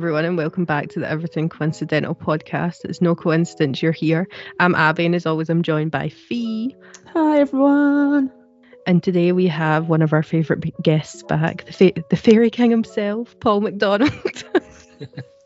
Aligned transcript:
everyone, 0.00 0.24
and 0.24 0.38
welcome 0.38 0.64
back 0.64 0.88
to 0.88 0.98
the 0.98 1.06
Everything 1.06 1.50
Coincidental 1.50 2.14
podcast. 2.14 2.86
It's 2.86 3.02
no 3.02 3.14
coincidence 3.14 3.82
you're 3.82 3.92
here. 3.92 4.26
I'm 4.58 4.74
Abby, 4.74 5.04
and 5.04 5.14
as 5.14 5.26
always, 5.26 5.50
I'm 5.50 5.62
joined 5.62 5.90
by 5.90 6.08
Fee. 6.08 6.74
Hi, 7.12 7.40
everyone. 7.40 8.32
And 8.86 9.02
today 9.02 9.32
we 9.32 9.46
have 9.48 9.90
one 9.90 10.00
of 10.00 10.14
our 10.14 10.22
favourite 10.22 10.64
guests 10.80 11.22
back, 11.24 11.66
the, 11.66 11.72
fa- 11.74 12.02
the 12.08 12.16
Fairy 12.16 12.48
King 12.48 12.70
himself, 12.70 13.38
Paul 13.40 13.60
MacDonald. 13.60 14.10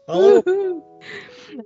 Hello. 0.06 0.38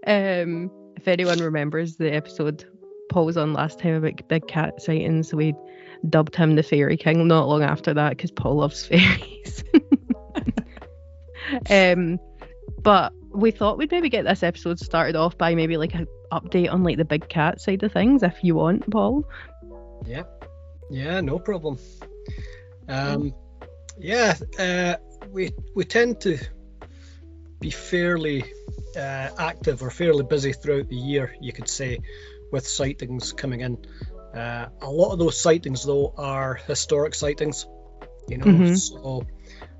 um, 0.07 0.71
if 0.97 1.07
anyone 1.07 1.41
remembers 1.41 1.97
the 1.97 2.15
episode 2.15 2.65
Paul 3.11 3.27
was 3.27 3.37
on 3.37 3.53
last 3.53 3.79
time 3.79 3.97
about 3.97 4.27
big 4.29 4.49
cat 4.49 4.81
sightings, 4.81 5.35
we 5.35 5.55
dubbed 6.09 6.35
him 6.35 6.57
the 6.57 6.63
Fairy 6.63 6.97
King 6.97 7.29
not 7.29 7.49
long 7.49 7.63
after 7.63 7.93
that 7.93 8.17
because 8.17 8.31
Paul 8.31 8.55
loves 8.55 8.87
fairies. 8.87 9.63
um, 11.69 12.19
but 12.83 13.13
we 13.31 13.51
thought 13.51 13.79
we'd 13.79 13.91
maybe 13.91 14.09
get 14.09 14.25
this 14.25 14.43
episode 14.43 14.79
started 14.79 15.17
off 15.17 15.37
by 15.37 15.55
maybe 15.55 15.77
like 15.77 15.95
an 15.95 16.07
update 16.33 16.73
on 16.73 16.83
like 16.83 16.97
the 16.97 17.05
big 17.05 17.29
cat 17.29 17.61
side 17.61 17.83
of 17.83 17.93
things, 17.93 18.23
if 18.23 18.43
you 18.43 18.55
want, 18.55 18.89
Paul. 18.91 19.25
Yeah, 20.07 20.25
yeah, 20.91 21.21
no 21.21 21.39
problem. 21.39 21.79
Um, 22.89 23.35
yeah, 23.99 24.35
uh, 24.59 24.97
we 25.31 25.51
we 25.75 25.85
tend 25.85 26.21
to 26.23 26.39
be 27.61 27.71
fairly 27.71 28.45
uh, 28.97 29.29
active 29.39 29.83
or 29.83 29.91
fairly 29.91 30.25
busy 30.25 30.53
throughout 30.53 30.89
the 30.89 30.97
year, 30.97 31.35
you 31.41 31.53
could 31.53 31.69
say, 31.69 31.99
with 32.53 32.67
sightings 32.67 33.33
coming 33.33 33.61
in. 33.61 33.77
Uh, 34.35 34.69
a 34.81 34.91
lot 34.91 35.13
of 35.13 35.19
those 35.19 35.41
sightings, 35.41 35.85
though, 35.85 36.15
are 36.17 36.55
historic 36.55 37.15
sightings. 37.15 37.67
You 38.29 38.39
know, 38.39 38.45
Mhm. 38.45 38.77
so 38.77 39.27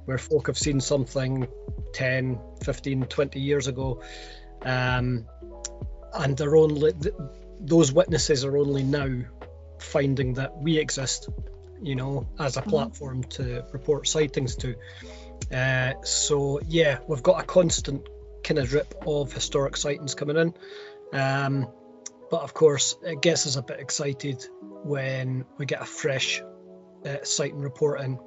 where 0.09 0.17
folk 0.17 0.47
have 0.47 0.57
seen 0.57 0.81
something 0.81 1.47
10, 1.93 2.41
15, 2.65 3.03
20 3.03 3.41
years 3.41 3.67
ago, 3.67 4.03
um, 4.63 5.27
and 6.15 6.35
they're 6.35 6.57
only 6.57 6.95
th- 6.95 7.15
those 7.61 7.93
witnesses 7.93 8.43
are 8.43 8.57
only 8.57 8.83
now 8.83 9.07
finding 9.79 10.33
that 10.35 10.57
we 10.57 10.79
exist, 10.79 11.29
you 11.83 11.95
know, 11.95 12.27
as 12.39 12.57
a 12.57 12.63
platform 12.63 13.23
to 13.25 13.63
report 13.71 14.09
sightings 14.09 14.57
to. 14.57 14.77
Uh, 15.53 15.93
so 16.05 16.59
yeah, 16.67 17.01
we've 17.07 17.23
got 17.23 17.43
a 17.43 17.45
constant 17.45 18.09
kind 18.43 18.59
of 18.59 18.67
drip 18.67 18.95
of 19.07 19.31
historic 19.31 19.77
sightings 19.77 20.15
coming 20.15 20.39
in. 20.39 20.55
Um, 21.13 21.69
but 22.31 22.41
of 22.41 22.55
course, 22.55 22.97
it 23.03 23.21
gets 23.21 23.47
us 23.47 23.57
a 23.57 23.63
bit 23.63 23.79
excited 23.79 24.43
when 24.85 25.45
we 25.59 25.67
get 25.67 25.83
a 25.83 25.87
fresh 25.87 26.43
uh, 27.05 27.17
sighting 27.25 27.61
report 27.61 28.01
in, 28.01 28.19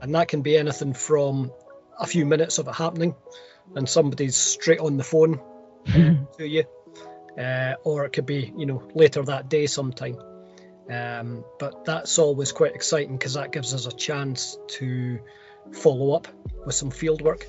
and 0.00 0.14
that 0.14 0.28
can 0.28 0.42
be 0.42 0.56
anything 0.56 0.94
from 0.94 1.52
a 1.98 2.06
few 2.06 2.26
minutes 2.26 2.58
of 2.58 2.68
it 2.68 2.74
happening, 2.74 3.14
and 3.74 3.88
somebody's 3.88 4.36
straight 4.36 4.80
on 4.80 4.96
the 4.96 5.04
phone 5.04 5.40
uh, 5.88 6.14
to 6.38 6.46
you, 6.46 6.64
uh, 7.38 7.74
or 7.84 8.04
it 8.04 8.12
could 8.12 8.26
be 8.26 8.52
you 8.56 8.66
know 8.66 8.82
later 8.94 9.22
that 9.22 9.48
day 9.48 9.66
sometime. 9.66 10.18
Um, 10.90 11.44
but 11.58 11.84
that's 11.84 12.18
always 12.18 12.52
quite 12.52 12.74
exciting 12.74 13.16
because 13.16 13.34
that 13.34 13.52
gives 13.52 13.72
us 13.72 13.86
a 13.86 13.92
chance 13.92 14.58
to 14.78 15.20
follow 15.72 16.12
up 16.12 16.26
with 16.66 16.74
some 16.74 16.90
field 16.90 17.22
work, 17.22 17.46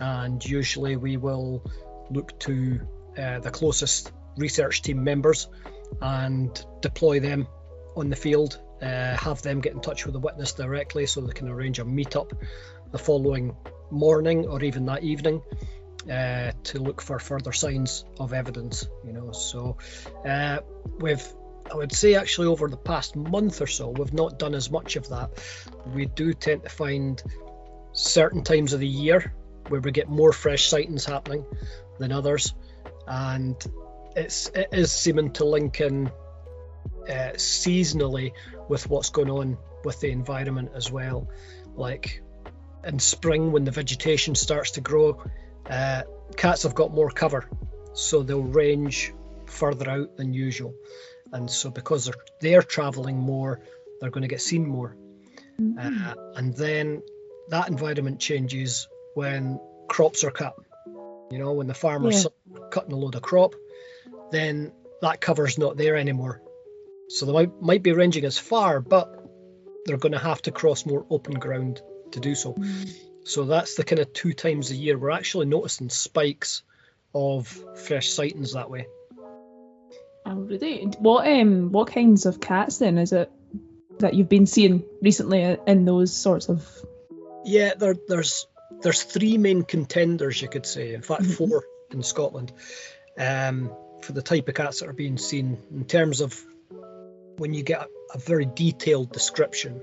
and 0.00 0.44
usually 0.44 0.96
we 0.96 1.16
will 1.16 1.62
look 2.10 2.38
to 2.40 2.80
uh, 3.16 3.38
the 3.38 3.50
closest 3.50 4.12
research 4.36 4.82
team 4.82 5.04
members 5.04 5.48
and 6.00 6.64
deploy 6.80 7.20
them 7.20 7.46
on 7.96 8.10
the 8.10 8.16
field. 8.16 8.60
Uh, 8.82 9.16
have 9.16 9.40
them 9.42 9.60
get 9.60 9.72
in 9.72 9.80
touch 9.80 10.04
with 10.04 10.12
the 10.12 10.18
witness 10.18 10.54
directly 10.54 11.06
so 11.06 11.20
they 11.20 11.32
can 11.32 11.48
arrange 11.48 11.78
a 11.78 11.84
meetup 11.84 12.32
the 12.90 12.98
following 12.98 13.56
morning 13.92 14.46
or 14.46 14.62
even 14.64 14.86
that 14.86 15.04
evening 15.04 15.40
uh, 16.10 16.50
to 16.64 16.78
look 16.80 17.00
for 17.00 17.18
further 17.18 17.52
signs 17.52 18.04
of 18.18 18.32
evidence. 18.32 18.88
You 19.06 19.12
know, 19.12 19.32
so 19.32 19.76
uh, 20.26 20.58
we've 20.98 21.24
I 21.70 21.76
would 21.76 21.92
say 21.92 22.16
actually 22.16 22.48
over 22.48 22.68
the 22.68 22.76
past 22.76 23.14
month 23.14 23.60
or 23.60 23.68
so 23.68 23.90
we've 23.90 24.12
not 24.12 24.38
done 24.38 24.54
as 24.54 24.70
much 24.70 24.96
of 24.96 25.08
that. 25.10 25.30
We 25.94 26.06
do 26.06 26.32
tend 26.32 26.64
to 26.64 26.68
find 26.68 27.22
certain 27.92 28.42
times 28.42 28.72
of 28.72 28.80
the 28.80 28.88
year 28.88 29.32
where 29.68 29.80
we 29.80 29.92
get 29.92 30.08
more 30.08 30.32
fresh 30.32 30.68
sightings 30.68 31.04
happening 31.04 31.44
than 31.98 32.10
others, 32.10 32.52
and 33.06 33.56
it's 34.16 34.48
it 34.48 34.70
is 34.72 34.90
seeming 34.90 35.30
to 35.34 35.44
link 35.44 35.80
in 35.80 36.10
uh, 37.08 37.32
seasonally 37.34 38.32
with 38.68 38.88
what's 38.88 39.10
going 39.10 39.30
on 39.30 39.58
with 39.84 40.00
the 40.00 40.10
environment 40.10 40.70
as 40.74 40.90
well. 40.90 41.28
Like 41.74 42.22
in 42.84 42.98
spring 42.98 43.52
when 43.52 43.64
the 43.64 43.70
vegetation 43.70 44.34
starts 44.34 44.72
to 44.72 44.80
grow, 44.80 45.22
uh, 45.68 46.02
cats 46.36 46.64
have 46.64 46.74
got 46.74 46.92
more 46.92 47.10
cover, 47.10 47.48
so 47.94 48.22
they'll 48.22 48.42
range 48.42 49.12
further 49.46 49.90
out 49.90 50.16
than 50.16 50.32
usual, 50.34 50.74
and 51.32 51.50
so 51.50 51.70
because 51.70 52.06
they're 52.06 52.14
they're 52.40 52.62
traveling 52.62 53.18
more, 53.18 53.60
they're 54.00 54.10
going 54.10 54.22
to 54.22 54.28
get 54.28 54.40
seen 54.40 54.66
more. 54.66 54.96
Uh, 55.78 56.14
and 56.34 56.56
then 56.56 57.02
that 57.48 57.68
environment 57.68 58.18
changes 58.18 58.88
when 59.14 59.60
crops 59.88 60.24
are 60.24 60.30
cut. 60.30 60.54
You 61.30 61.38
know, 61.38 61.52
when 61.52 61.66
the 61.66 61.74
farmer's 61.74 62.26
cutting 62.70 62.92
a 62.92 62.96
load 62.96 63.14
of 63.14 63.22
crop, 63.22 63.54
then 64.30 64.72
that 65.00 65.20
cover's 65.20 65.58
not 65.58 65.76
there 65.76 65.96
anymore. 65.96 66.42
So 67.12 67.26
they 67.26 67.32
might, 67.32 67.60
might 67.60 67.82
be 67.82 67.92
ranging 67.92 68.24
as 68.24 68.38
far, 68.38 68.80
but 68.80 69.22
they're 69.84 69.98
going 69.98 70.12
to 70.12 70.18
have 70.18 70.40
to 70.42 70.50
cross 70.50 70.86
more 70.86 71.04
open 71.10 71.34
ground 71.34 71.82
to 72.12 72.20
do 72.20 72.34
so. 72.34 72.56
So 73.24 73.44
that's 73.44 73.74
the 73.74 73.84
kind 73.84 74.00
of 74.00 74.12
two 74.12 74.32
times 74.32 74.70
a 74.70 74.74
year 74.74 74.98
we're 74.98 75.10
actually 75.10 75.46
noticing 75.46 75.90
spikes 75.90 76.62
of 77.14 77.46
fresh 77.74 78.10
sightings 78.10 78.54
that 78.54 78.70
way. 78.70 78.86
Oh, 80.24 80.34
really? 80.36 80.84
What 80.98 81.26
um 81.26 81.72
what 81.72 81.88
kinds 81.88 82.26
of 82.26 82.40
cats 82.40 82.78
then 82.78 82.96
is 82.96 83.12
it 83.12 83.30
that 83.98 84.14
you've 84.14 84.28
been 84.28 84.46
seeing 84.46 84.82
recently 85.02 85.58
in 85.66 85.84
those 85.84 86.14
sorts 86.14 86.48
of? 86.48 86.66
Yeah, 87.44 87.74
there, 87.74 87.96
there's 88.08 88.46
there's 88.80 89.02
three 89.02 89.36
main 89.36 89.62
contenders, 89.64 90.40
you 90.40 90.48
could 90.48 90.64
say. 90.64 90.94
In 90.94 91.02
fact, 91.02 91.22
Mhm. 91.22 91.34
four 91.34 91.64
in 91.90 92.02
Scotland 92.02 92.52
um, 93.18 93.70
for 94.00 94.12
the 94.12 94.22
type 94.22 94.48
of 94.48 94.54
cats 94.54 94.80
that 94.80 94.88
are 94.88 94.94
being 94.94 95.18
seen. 95.18 95.58
In 95.70 95.84
terms 95.84 96.20
of 96.20 96.40
when 97.42 97.52
you 97.52 97.64
get 97.64 97.88
a, 98.14 98.18
very 98.18 98.46
detailed 98.46 99.10
description, 99.10 99.82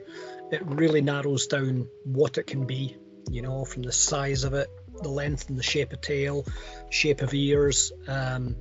it 0.49 0.65
really 0.65 1.01
narrows 1.01 1.47
down 1.47 1.89
what 2.05 2.37
it 2.37 2.47
can 2.47 2.65
be. 2.65 2.95
You 3.29 3.41
know, 3.41 3.65
from 3.65 3.83
the 3.83 3.91
size 3.91 4.45
of 4.45 4.53
it, 4.53 4.69
the 5.01 5.09
length 5.09 5.49
and 5.49 5.59
the 5.59 5.63
shape 5.63 5.91
of 5.91 5.99
tail, 5.99 6.45
shape 6.89 7.21
of 7.21 7.33
ears. 7.33 7.91
Um, 8.07 8.55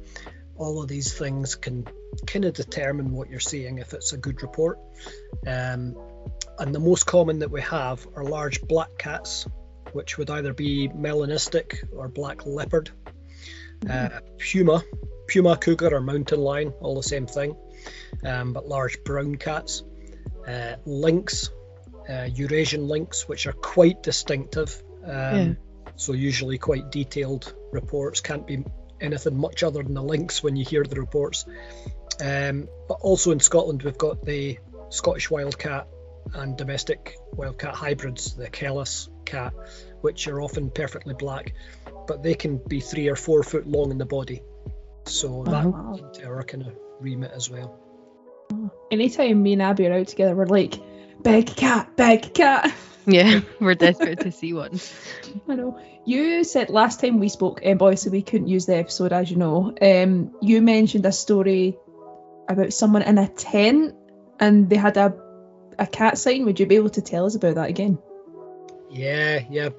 all 0.56 0.82
of 0.82 0.88
these 0.88 1.16
things 1.16 1.54
can 1.54 1.86
kind 2.26 2.44
of 2.44 2.54
determine 2.54 3.12
what 3.12 3.30
you're 3.30 3.38
seeing 3.38 3.78
if 3.78 3.94
it's 3.94 4.12
a 4.12 4.18
good 4.18 4.42
report. 4.42 4.80
Um, 5.46 5.94
and 6.58 6.74
the 6.74 6.80
most 6.80 7.06
common 7.06 7.38
that 7.38 7.52
we 7.52 7.60
have 7.60 8.04
are 8.16 8.24
large 8.24 8.62
black 8.62 8.98
cats, 8.98 9.46
which 9.92 10.18
would 10.18 10.28
either 10.28 10.52
be 10.52 10.88
melanistic 10.88 11.84
or 11.92 12.08
black 12.08 12.46
leopard. 12.46 12.90
Uh, 13.88 14.08
puma, 14.38 14.82
puma 15.28 15.56
cougar 15.56 15.94
or 15.94 16.00
mountain 16.00 16.40
lion, 16.40 16.72
all 16.80 16.96
the 16.96 17.02
same 17.04 17.28
thing, 17.28 17.54
um, 18.24 18.52
but 18.52 18.66
large 18.66 19.02
brown 19.04 19.36
cats. 19.36 19.82
Uh, 20.46 20.76
lynx, 20.86 21.50
uh, 22.08 22.28
Eurasian 22.32 22.88
lynx, 22.88 23.28
which 23.28 23.46
are 23.46 23.52
quite 23.52 24.02
distinctive. 24.02 24.82
Um, 25.04 25.10
Yeah. 25.12 25.52
So 25.96 26.12
usually 26.12 26.58
quite 26.58 26.90
detailed 26.92 27.52
reports. 27.72 28.20
Can't 28.20 28.46
be 28.46 28.64
anything 29.00 29.36
much 29.36 29.62
other 29.62 29.82
than 29.82 29.94
the 29.94 30.02
lynx 30.02 30.42
when 30.42 30.54
you 30.56 30.64
hear 30.64 30.84
the 30.84 31.00
reports. 31.00 31.44
Um, 32.20 32.68
but 32.88 32.98
also 33.00 33.30
in 33.32 33.40
Scotland, 33.40 33.82
we've 33.82 33.98
got 33.98 34.24
the 34.24 34.58
Scottish 34.90 35.30
wildcat 35.30 35.88
and 36.34 36.56
domestic 36.56 37.16
wildcat 37.32 37.74
hybrids, 37.74 38.34
the 38.34 38.48
Kellas 38.48 39.08
cat, 39.24 39.52
which 40.00 40.28
are 40.28 40.40
often 40.40 40.70
perfectly 40.70 41.14
black, 41.14 41.54
but 42.06 42.22
they 42.22 42.34
can 42.34 42.58
be 42.58 42.80
three 42.80 43.08
or 43.08 43.16
four 43.16 43.42
foot 43.42 43.66
long 43.66 43.90
in 43.90 43.98
the 43.98 44.06
body. 44.06 44.42
So 45.04 45.44
that 45.44 45.66
Wow. 45.66 45.94
into 45.94 46.26
our 46.26 46.42
kind 46.44 46.66
of 46.66 46.76
remit 47.00 47.32
as 47.32 47.50
well. 47.50 47.78
Anytime 48.90 49.42
me 49.42 49.52
and 49.54 49.62
Abby 49.62 49.86
are 49.86 49.92
out 49.92 50.08
together, 50.08 50.34
we're 50.34 50.46
like, 50.46 50.74
big 51.22 51.46
cat, 51.46 51.96
big 51.96 52.34
cat. 52.34 52.74
Yeah, 53.10 53.40
we're 53.58 53.74
desperate 53.74 54.20
to 54.20 54.30
see 54.30 54.52
one. 54.52 54.78
I 55.48 55.54
know. 55.54 55.80
You 56.04 56.44
said 56.44 56.68
last 56.68 57.00
time 57.00 57.20
we 57.20 57.30
spoke, 57.30 57.62
um, 57.64 57.78
obviously 57.80 58.10
we 58.12 58.20
couldn't 58.20 58.48
use 58.48 58.66
the 58.66 58.76
episode 58.76 59.14
as 59.14 59.30
you 59.30 59.38
know. 59.38 59.74
Um, 59.80 60.34
you 60.42 60.60
mentioned 60.60 61.06
a 61.06 61.12
story 61.12 61.78
about 62.50 62.74
someone 62.74 63.00
in 63.00 63.16
a 63.16 63.26
tent 63.26 63.94
and 64.38 64.68
they 64.68 64.76
had 64.76 64.98
a 64.98 65.16
a 65.78 65.86
cat 65.86 66.18
sign. 66.18 66.44
Would 66.44 66.60
you 66.60 66.66
be 66.66 66.76
able 66.76 66.90
to 66.90 67.00
tell 67.00 67.24
us 67.24 67.34
about 67.34 67.54
that 67.54 67.70
again? 67.70 67.98
Yeah, 68.90 69.40
yeah. 69.48 69.70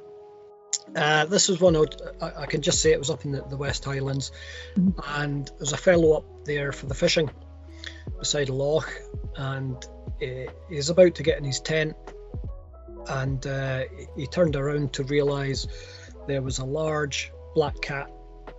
Uh, 0.95 1.25
this 1.25 1.47
was 1.50 1.59
one 1.59 1.75
I, 1.75 1.83
I, 2.21 2.45
can 2.47 2.62
just 2.62 2.81
say 2.81 2.91
it 2.91 3.00
was 3.00 3.09
up 3.09 3.24
in 3.25 3.31
the, 3.31 3.41
the 3.41 3.57
West 3.57 3.86
Highlands, 3.86 4.31
Mhm. 4.75 4.94
and 5.19 5.51
there's 5.57 5.74
a 5.74 5.77
fellow 5.77 6.13
up 6.18 6.45
there 6.45 6.71
for 6.71 6.88
the 6.88 6.95
fishing 6.95 7.30
beside 8.18 8.50
a 8.50 8.53
loch, 8.53 8.91
and 9.36 9.75
uh, 10.21 10.51
he's 10.69 10.89
about 10.89 11.15
to 11.15 11.24
get 11.24 11.38
in 11.38 11.44
his 11.44 11.59
tent, 11.59 11.95
and 13.07 13.45
uh, 13.45 13.83
he 14.18 14.25
turned 14.27 14.56
around 14.56 14.94
to 14.94 15.03
realise 15.03 15.68
there 16.27 16.41
was 16.41 16.59
a 16.59 16.65
large 16.65 17.31
black 17.56 17.80
cat 17.81 18.12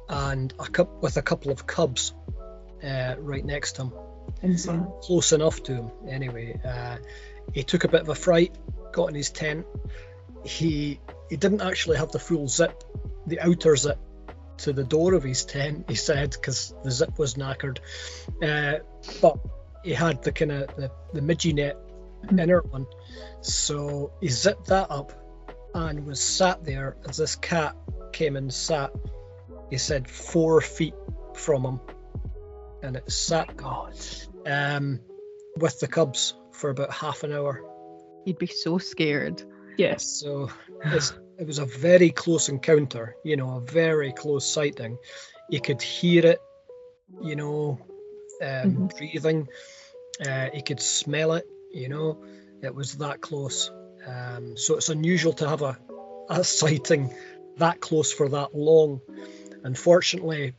and 0.09 0.55
a 0.59 0.67
cup 0.67 1.03
with 1.03 1.17
a 1.17 1.23
couple 1.23 1.50
of 1.53 1.67
cubs 1.67 2.12
uh, 2.82 3.15
right 3.19 3.44
next 3.44 3.73
to 3.73 3.82
him, 3.82 3.93
Insane. 4.43 4.87
close 5.03 5.32
enough 5.32 5.62
to 5.65 5.75
him 5.75 5.91
anyway. 6.09 6.59
Uh, 6.65 6.97
he 7.53 7.62
took 7.65 7.85
a 7.85 7.88
bit 7.88 8.00
of 8.03 8.09
a 8.09 8.15
fright, 8.15 8.55
got 8.93 9.06
in 9.06 9.15
his 9.15 9.31
tent. 9.31 9.67
He 10.44 11.00
he 11.31 11.37
didn't 11.37 11.62
actually 11.62 11.97
have 11.97 12.12
the 12.12 12.19
full 12.19 12.49
zip, 12.49 12.85
the 13.27 13.41
outer 13.41 13.77
zip 13.77 13.99
to 14.59 14.73
the 14.73 14.85
door 14.85 15.15
of 15.15 15.23
his 15.23 15.44
tent. 15.44 15.87
He 15.88 15.94
said 15.94 16.32
because 16.32 16.75
the 16.85 16.91
zip 16.91 17.19
was 17.19 17.35
knackered, 17.35 17.79
uh, 18.43 18.81
but 19.23 19.38
he 19.82 19.94
had 19.94 20.23
the 20.23 20.32
kind 20.32 20.53
of 20.53 20.77
the 20.77 20.91
the 21.15 21.21
midgie 21.21 21.55
net 21.55 21.77
inner 22.31 22.61
one. 22.61 22.87
So 23.41 24.12
he 24.21 24.29
zipped 24.29 24.67
that 24.67 24.91
up 24.91 25.12
and 25.75 26.06
was 26.06 26.21
sat 26.21 26.65
there 26.65 26.97
as 27.09 27.17
this 27.17 27.37
cat 27.37 27.77
came 28.12 28.37
and 28.37 28.53
sat. 28.53 28.93
He 29.71 29.79
said 29.79 30.11
four 30.11 30.61
feet 30.61 30.94
from 31.35 31.65
him, 31.65 31.81
and 32.82 32.97
it 32.97 33.11
sat 33.11 33.56
God. 33.56 33.94
um, 34.47 35.00
with 35.56 35.81
the 35.81 35.87
cubs 35.87 36.35
for 36.53 36.71
about 36.71 36.93
half 36.93 37.23
an 37.23 37.32
hour. 37.32 37.62
You'd 38.25 38.38
be 38.38 38.47
so 38.47 38.79
scared. 38.79 39.43
Yes. 39.81 40.05
So 40.05 40.50
it 41.41 41.47
was 41.47 41.59
a 41.59 41.65
very 41.65 42.11
close 42.11 42.50
encounter, 42.50 43.17
you 43.25 43.37
know, 43.38 43.56
a 43.56 43.61
very 43.61 44.12
close 44.12 44.44
sighting. 44.44 44.99
You 45.49 45.61
could 45.62 45.81
hear 45.81 46.27
it, 46.27 46.38
you 47.23 47.35
know, 47.35 47.79
um, 48.43 48.73
Mhm. 48.77 48.97
breathing. 48.99 49.49
Uh, 50.21 50.49
you 50.53 50.62
could 50.62 50.81
smell 50.81 51.32
it, 51.32 51.47
you 51.73 51.88
know, 51.88 52.23
it 52.62 52.75
was 52.75 52.99
that 52.99 53.23
close. 53.23 53.71
Um, 54.06 54.59
so 54.59 54.77
it's 54.77 54.91
unusual 54.91 55.32
to 55.35 55.49
have 55.49 55.62
a, 55.62 55.79
a 56.29 56.44
sighting 56.61 57.15
that 57.56 57.81
close 57.81 58.12
for 58.12 58.29
that 58.29 58.55
long. 58.55 59.00
Unfortunately, 59.65 60.53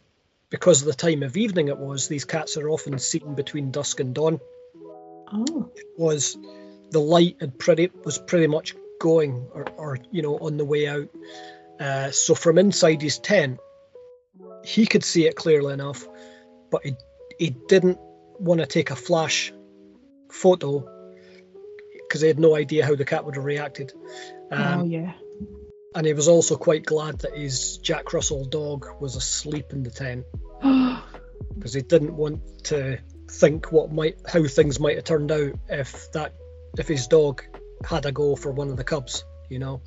because 0.49 0.81
of 0.81 0.87
the 0.87 0.93
time 0.95 1.21
of 1.21 1.37
evening 1.37 1.67
it 1.67 1.77
was, 1.77 2.07
these 2.07 2.25
cats 2.25 2.57
are 2.57 2.69
often 2.69 2.97
seen 2.97 3.35
between 3.35 3.69
dusk 3.69 3.99
and 3.99 4.15
dawn 4.15 4.39
Oh. 5.31 5.71
was 5.95 6.35
the 6.89 6.99
light 6.99 7.37
had 7.39 7.57
pretty 7.57 7.89
was 8.03 8.17
pretty 8.17 8.47
much 8.47 8.75
going 9.01 9.47
or, 9.51 9.65
or 9.77 9.97
you 10.11 10.21
know 10.21 10.37
on 10.37 10.57
the 10.57 10.63
way 10.63 10.87
out 10.87 11.09
uh, 11.79 12.11
so 12.11 12.35
from 12.35 12.59
inside 12.59 13.01
his 13.01 13.17
tent 13.17 13.59
he 14.63 14.85
could 14.85 15.03
see 15.03 15.25
it 15.25 15.35
clearly 15.35 15.73
enough 15.73 16.07
but 16.69 16.85
he, 16.85 16.93
he 17.39 17.49
didn't 17.49 17.97
want 18.39 18.59
to 18.59 18.67
take 18.67 18.91
a 18.91 18.95
flash 18.95 19.51
photo 20.31 20.87
because 22.07 22.21
he 22.21 22.27
had 22.27 22.39
no 22.39 22.55
idea 22.55 22.85
how 22.85 22.93
the 22.93 23.03
cat 23.03 23.25
would 23.25 23.35
have 23.35 23.43
reacted 23.43 23.91
um, 24.51 24.81
oh 24.81 24.85
yeah. 24.85 25.13
and 25.95 26.05
he 26.05 26.13
was 26.13 26.27
also 26.27 26.55
quite 26.55 26.85
glad 26.85 27.17
that 27.19 27.35
his 27.35 27.79
jack 27.79 28.13
russell 28.13 28.45
dog 28.45 28.85
was 29.01 29.15
asleep 29.15 29.73
in 29.73 29.81
the 29.81 29.89
tent 29.89 30.23
because 31.55 31.73
he 31.73 31.81
didn't 31.81 32.15
want 32.15 32.39
to 32.65 32.99
think 33.31 33.71
what 33.71 33.91
might 33.91 34.17
how 34.27 34.45
things 34.45 34.79
might 34.79 34.97
have 34.97 35.05
turned 35.05 35.31
out 35.31 35.53
if 35.69 36.11
that 36.11 36.35
if 36.77 36.87
his 36.87 37.07
dog 37.07 37.41
had 37.85 38.05
a 38.05 38.11
go 38.11 38.35
for 38.35 38.51
one 38.51 38.69
of 38.69 38.77
the 38.77 38.83
cubs 38.83 39.23
you 39.49 39.59
know 39.59 39.81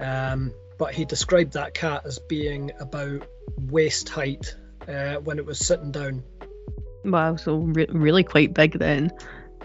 um, 0.00 0.52
but 0.78 0.94
he 0.94 1.04
described 1.04 1.54
that 1.54 1.74
cat 1.74 2.02
as 2.04 2.18
being 2.18 2.70
about 2.78 3.26
waist 3.56 4.08
height 4.08 4.54
uh, 4.86 5.16
when 5.16 5.38
it 5.38 5.46
was 5.46 5.58
sitting 5.58 5.90
down 5.92 6.22
Wow, 7.04 7.36
so 7.36 7.56
re- 7.56 7.86
really 7.90 8.24
quite 8.24 8.52
big 8.54 8.78
then. 8.78 9.12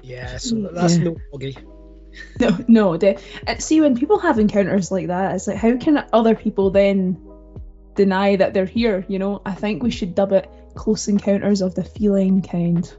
yeah 0.01 0.37
so 0.37 0.69
that's 0.73 0.97
Yeah. 0.97 1.03
no 1.05 1.15
doggy 1.31 1.57
no, 2.39 2.57
no. 2.67 2.97
The, 2.97 3.19
uh, 3.47 3.55
see, 3.57 3.81
when 3.81 3.97
people 3.97 4.19
have 4.19 4.37
encounters 4.37 4.91
like 4.91 5.07
that, 5.07 5.33
it's 5.33 5.47
like, 5.47 5.57
how 5.57 5.77
can 5.77 6.05
other 6.13 6.35
people 6.35 6.69
then 6.69 7.19
deny 7.95 8.35
that 8.35 8.53
they're 8.53 8.67
here? 8.67 9.03
You 9.07 9.17
know, 9.17 9.41
I 9.43 9.53
think 9.55 9.81
we 9.81 9.89
should 9.89 10.13
dub 10.13 10.31
it 10.31 10.47
"Close 10.75 11.07
Encounters 11.07 11.61
of 11.61 11.75
the 11.75 11.83
Feline 11.83 12.41
Kind." 12.41 12.93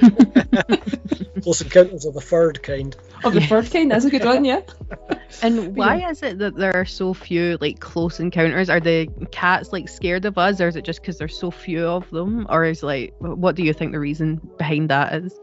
close 1.42 1.60
encounters 1.60 2.04
of 2.04 2.14
the 2.14 2.20
third 2.20 2.62
kind 2.62 2.96
Of 3.24 3.34
the 3.34 3.40
Yeah. 3.40 3.46
third 3.46 3.70
kind. 3.70 3.90
That's 3.90 4.04
a 4.04 4.10
good 4.10 4.24
one, 4.24 4.44
yeah. 4.44 4.60
And 5.42 5.76
why 5.76 6.08
is 6.10 6.22
it 6.22 6.38
that 6.38 6.56
there 6.56 6.74
are 6.74 6.84
so 6.86 7.14
few 7.14 7.58
like 7.60 7.80
close 7.80 8.18
encounters? 8.18 8.70
Are 8.70 8.80
the 8.80 9.08
cats 9.30 9.72
like 9.72 9.88
scared 9.88 10.24
of 10.24 10.38
us, 10.38 10.60
or 10.60 10.68
is 10.68 10.76
it 10.76 10.84
just 10.84 11.00
because 11.00 11.18
there's 11.18 11.38
so 11.38 11.50
few 11.50 11.86
of 11.86 12.08
them, 12.10 12.46
or 12.48 12.64
is 12.64 12.82
like 12.82 13.14
what 13.18 13.54
do 13.54 13.62
you 13.62 13.72
think 13.72 13.92
the 13.92 14.00
reason 14.00 14.40
behind 14.56 14.90
that 14.90 15.14
is? 15.14 15.38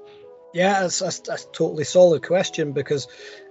Yeah, 0.53 0.81
that's, 0.81 1.01
it's, 1.01 1.19
it's 1.29 1.45
a 1.45 1.51
totally 1.51 1.83
solid 1.83 2.25
question 2.25 2.71
because 2.71 3.07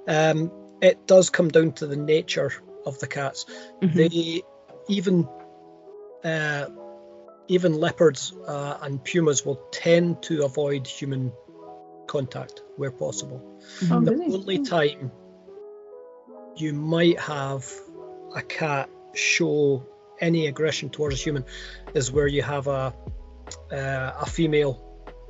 um, 0.09 0.51
it 0.83 1.07
does 1.07 1.31
come 1.31 1.49
down 1.49 1.73
to 1.73 1.87
the 1.87 1.97
nature 1.97 2.51
of 2.85 2.99
the 2.99 3.07
cats. 3.07 3.47
Mhm. 3.81 3.95
They 3.95 4.43
even 4.89 5.29
uh, 6.25 6.67
even 7.49 7.75
leopards 7.75 8.33
uh, 8.47 8.79
and 8.83 9.03
pumas 9.05 9.45
will 9.45 9.61
tend 9.71 10.23
to 10.23 10.45
avoid 10.45 10.87
human 10.87 11.33
contact 12.07 12.63
where 12.77 12.91
possible. 12.91 13.61
Oh, 13.91 14.01
The 14.01 14.13
really? 14.13 14.35
only 14.35 14.59
time 14.65 15.11
you 16.57 16.73
might 16.73 17.19
have 17.19 17.71
a 18.35 18.43
cat 18.43 18.89
show 19.15 19.87
any 20.21 20.47
aggression 20.47 20.91
towards 20.91 21.15
a 21.17 21.19
human 21.19 21.45
is 21.95 22.11
where 22.11 22.27
you 22.27 22.43
have 22.43 22.67
a 22.67 22.95
uh, 23.71 24.13
a 24.21 24.27
female 24.27 24.81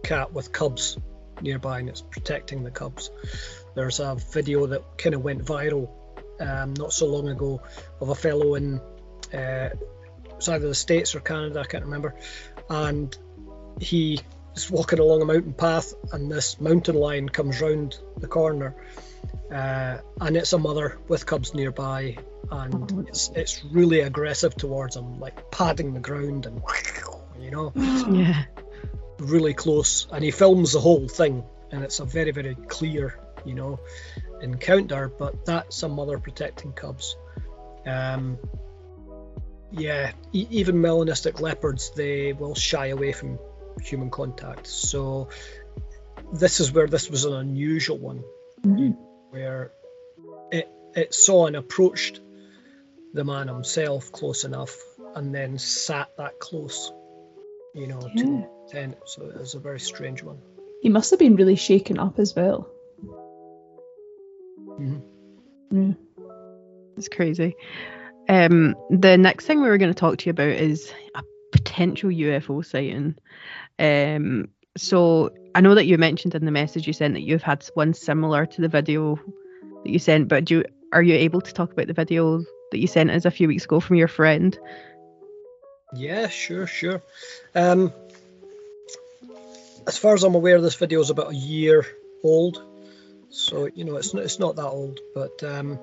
cat 0.02 0.32
with 0.32 0.52
cubs 0.52 0.98
nearby 1.40 1.80
and 1.80 1.88
it's 1.88 2.02
protecting 2.02 2.62
the 2.62 2.70
cubs. 2.70 3.10
There's 3.74 3.98
a 3.98 4.16
video 4.32 4.66
that 4.66 4.98
kind 4.98 5.14
of 5.14 5.22
went 5.22 5.44
viral 5.44 5.90
um, 6.40 6.74
not 6.74 6.92
so 6.92 7.06
long 7.06 7.28
ago 7.28 7.62
of 8.00 8.08
a 8.08 8.14
fellow 8.14 8.54
in 8.54 8.80
uh, 9.32 9.70
it's 10.44 10.48
either 10.50 10.68
the 10.68 10.74
States 10.74 11.14
or 11.14 11.20
Canada, 11.20 11.60
I 11.60 11.64
can't 11.64 11.84
remember, 11.84 12.14
and 12.68 13.16
he 13.80 14.20
is 14.54 14.70
walking 14.70 14.98
along 14.98 15.22
a 15.22 15.24
mountain 15.24 15.54
path 15.54 15.94
and 16.12 16.30
this 16.30 16.60
mountain 16.60 16.94
lion 16.96 17.28
comes 17.30 17.60
round 17.62 17.98
the 18.18 18.28
corner 18.28 18.76
uh, 19.50 19.98
and 20.20 20.36
it's 20.36 20.52
a 20.52 20.58
mother 20.58 20.98
with 21.08 21.24
cubs 21.26 21.54
nearby 21.54 22.16
and 22.52 22.92
Oh. 22.92 23.04
it's, 23.08 23.30
it's 23.34 23.64
really 23.64 24.00
aggressive 24.00 24.54
towards 24.54 24.94
him 24.96 25.18
like 25.18 25.50
padding 25.50 25.92
the 25.94 26.00
ground 26.00 26.46
and 26.46 26.62
you 27.40 27.50
know 27.50 27.72
Yeah. 27.76 28.44
really 29.18 29.54
close 29.54 30.06
and 30.12 30.22
he 30.22 30.30
films 30.30 30.72
the 30.74 30.80
whole 30.80 31.08
thing 31.08 31.42
and 31.72 31.82
it's 31.82 31.98
a 31.98 32.04
very 32.04 32.30
very 32.30 32.54
clear 32.54 33.18
you 33.44 33.54
know 33.54 33.80
encounter 34.40 35.08
but 35.08 35.44
that's 35.46 35.82
a 35.82 35.88
mother 35.88 36.18
protecting 36.18 36.72
cubs 36.72 37.16
um 37.86 38.38
yeah 39.76 40.12
e- 40.32 40.46
even 40.50 40.76
melanistic 40.76 41.40
leopards 41.40 41.90
they 41.96 42.32
will 42.32 42.54
shy 42.54 42.86
away 42.88 43.12
from 43.12 43.38
human 43.82 44.10
contact 44.10 44.66
so 44.66 45.28
this 46.32 46.60
is 46.60 46.72
where 46.72 46.86
this 46.86 47.10
was 47.10 47.24
an 47.24 47.32
unusual 47.34 47.98
one 47.98 48.22
Mhm. 48.62 48.96
where 49.30 49.72
it 50.52 50.68
it 50.94 51.12
saw 51.12 51.46
and 51.46 51.56
approached 51.56 52.20
the 53.12 53.24
man 53.24 53.48
himself 53.48 54.10
close 54.12 54.44
enough 54.44 54.76
and 55.16 55.34
then 55.34 55.58
sat 55.58 56.08
that 56.18 56.38
close 56.38 56.92
you 57.74 57.86
know 57.88 58.00
Yeah. 58.14 58.22
to 58.24 58.46
tent 58.70 58.96
so 59.06 59.26
it 59.26 59.36
was 59.38 59.54
a 59.54 59.58
very 59.60 59.80
strange 59.80 60.22
one 60.22 60.38
He 60.82 60.88
must 60.90 61.10
have 61.10 61.18
been 61.18 61.36
really 61.36 61.56
shaken 61.56 61.98
up 61.98 62.18
as 62.18 62.34
well. 62.36 62.68
Mhm. 64.78 65.00
Yeah. 65.70 65.92
It's 66.96 67.08
crazy. 67.08 67.56
Um, 68.28 68.74
the 68.90 69.16
next 69.18 69.46
thing 69.46 69.60
we 69.60 69.68
were 69.68 69.78
going 69.78 69.92
to 69.92 69.98
talk 69.98 70.18
to 70.18 70.26
you 70.26 70.30
about 70.30 70.48
is 70.48 70.92
a 71.14 71.22
potential 71.52 72.10
UFO 72.10 72.64
sighting. 72.64 73.16
Um, 73.78 74.48
so 74.76 75.30
I 75.54 75.60
know 75.60 75.74
that 75.74 75.86
you 75.86 75.98
mentioned 75.98 76.34
in 76.34 76.44
the 76.44 76.50
message 76.50 76.86
you 76.86 76.92
sent 76.92 77.14
that 77.14 77.22
you've 77.22 77.42
had 77.42 77.64
one 77.74 77.94
similar 77.94 78.46
to 78.46 78.60
the 78.60 78.68
video 78.68 79.16
that 79.84 79.90
you 79.90 79.98
sent, 79.98 80.28
but 80.28 80.46
do 80.46 80.58
you, 80.58 80.64
are 80.92 81.02
you 81.02 81.14
able 81.14 81.40
to 81.40 81.52
talk 81.52 81.72
about 81.72 81.86
the 81.86 81.92
video 81.92 82.38
that 82.70 82.78
you 82.78 82.86
sent 82.86 83.10
us 83.10 83.24
a 83.24 83.30
few 83.30 83.48
weeks 83.48 83.64
ago 83.64 83.80
from 83.80 83.96
your 83.96 84.08
friend? 84.08 84.58
Yeah, 85.94 86.28
sure, 86.28 86.66
sure. 86.66 87.02
Um, 87.54 87.92
as 89.86 89.98
far 89.98 90.14
as 90.14 90.24
I'm 90.24 90.34
aware, 90.34 90.60
this 90.60 90.74
video 90.74 91.00
is 91.00 91.10
about 91.10 91.32
a 91.32 91.36
year 91.36 91.86
old, 92.22 92.62
so 93.28 93.68
you 93.72 93.84
know 93.84 93.96
it's 93.96 94.14
not, 94.14 94.24
it's 94.24 94.38
not 94.38 94.56
that 94.56 94.66
old, 94.66 95.00
but 95.14 95.42
um, 95.44 95.78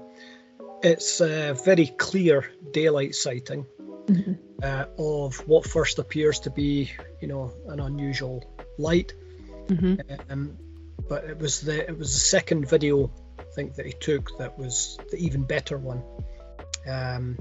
it's 0.83 1.21
a 1.21 1.53
very 1.53 1.87
clear 1.87 2.45
daylight 2.71 3.15
sighting 3.15 3.65
Mhm. 4.07 4.37
uh, 4.63 4.85
of 4.97 5.47
what 5.47 5.65
first 5.65 5.99
appears 5.99 6.39
to 6.41 6.49
be, 6.49 6.91
you 7.21 7.27
know, 7.27 7.53
an 7.67 7.79
unusual 7.79 8.43
light. 8.77 9.13
hmm 9.67 9.95
Um, 10.29 10.57
but 11.07 11.25
it 11.25 11.39
was 11.39 11.61
the 11.61 11.87
it 11.89 11.97
was 11.97 12.13
the 12.13 12.19
second 12.19 12.67
video 12.69 13.11
I 13.39 13.43
think 13.55 13.75
that 13.75 13.85
he 13.85 13.93
took 13.93 14.37
that 14.39 14.57
was 14.57 14.97
the 15.11 15.17
even 15.17 15.43
better 15.43 15.77
one, 15.77 16.03
um, 16.87 17.37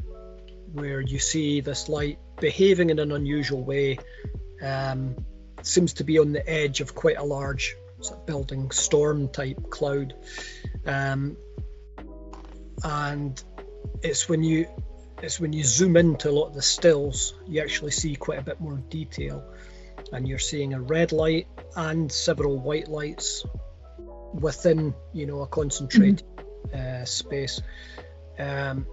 where 0.72 1.00
you 1.00 1.18
see 1.18 1.60
this 1.60 1.88
light 1.88 2.18
behaving 2.40 2.90
in 2.90 2.98
an 2.98 3.12
unusual 3.12 3.62
way. 3.64 3.98
Um, 4.62 5.16
seems 5.62 5.94
to 5.94 6.04
be 6.04 6.18
on 6.18 6.32
the 6.32 6.48
edge 6.48 6.80
of 6.80 6.94
quite 6.94 7.16
a 7.18 7.22
large 7.24 7.76
sort 8.00 8.20
of 8.20 8.26
building 8.26 8.70
storm 8.70 9.28
type 9.28 9.70
cloud, 9.70 10.14
um, 10.86 11.36
and 12.84 13.42
it's 14.02 14.28
when 14.28 14.42
you 14.42 14.66
it's 15.22 15.38
when 15.38 15.52
you 15.52 15.64
zoom 15.64 15.96
into 15.96 16.30
a 16.30 16.32
lot 16.32 16.48
of 16.48 16.54
the 16.54 16.62
stills, 16.62 17.34
you 17.46 17.60
actually 17.60 17.90
see 17.90 18.16
quite 18.16 18.38
a 18.38 18.42
bit 18.42 18.60
more 18.60 18.76
detail, 18.88 19.44
and 20.12 20.26
you're 20.26 20.38
seeing 20.38 20.72
a 20.74 20.80
red 20.80 21.12
light 21.12 21.46
and 21.76 22.10
several 22.10 22.58
white 22.58 22.88
lights 22.88 23.44
within, 24.32 24.94
you 25.12 25.26
know, 25.26 25.40
a 25.40 25.46
concentrated 25.46 26.22
uh, 26.74 27.04
space. 27.04 27.60
Um, 28.38 28.86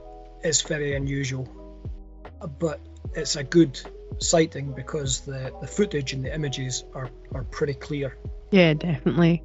it's 0.44 0.62
very 0.62 0.96
unusual, 0.96 1.48
but 2.60 2.80
it's 3.14 3.36
a 3.36 3.44
good 3.44 3.80
sighting 4.20 4.74
because 4.74 5.22
the, 5.22 5.54
the 5.62 5.68
footage 5.68 6.14
and 6.14 6.26
the 6.26 6.34
images 6.34 6.84
are, 6.94 7.10
are 7.34 7.44
pretty 7.44 7.74
clear. 7.74 8.18
Yeah, 8.52 8.74
definitely. 8.74 9.44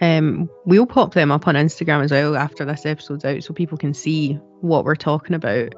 Um, 0.00 0.50
we'll 0.64 0.86
pop 0.86 1.14
them 1.14 1.32
up 1.32 1.48
on 1.48 1.54
Instagram 1.54 2.04
as 2.04 2.10
well 2.10 2.36
after 2.36 2.64
this 2.64 2.84
episode's 2.84 3.24
out, 3.24 3.42
so 3.42 3.54
people 3.54 3.78
can 3.78 3.94
see 3.94 4.34
what 4.60 4.84
we're 4.84 4.94
talking 4.94 5.34
about. 5.34 5.74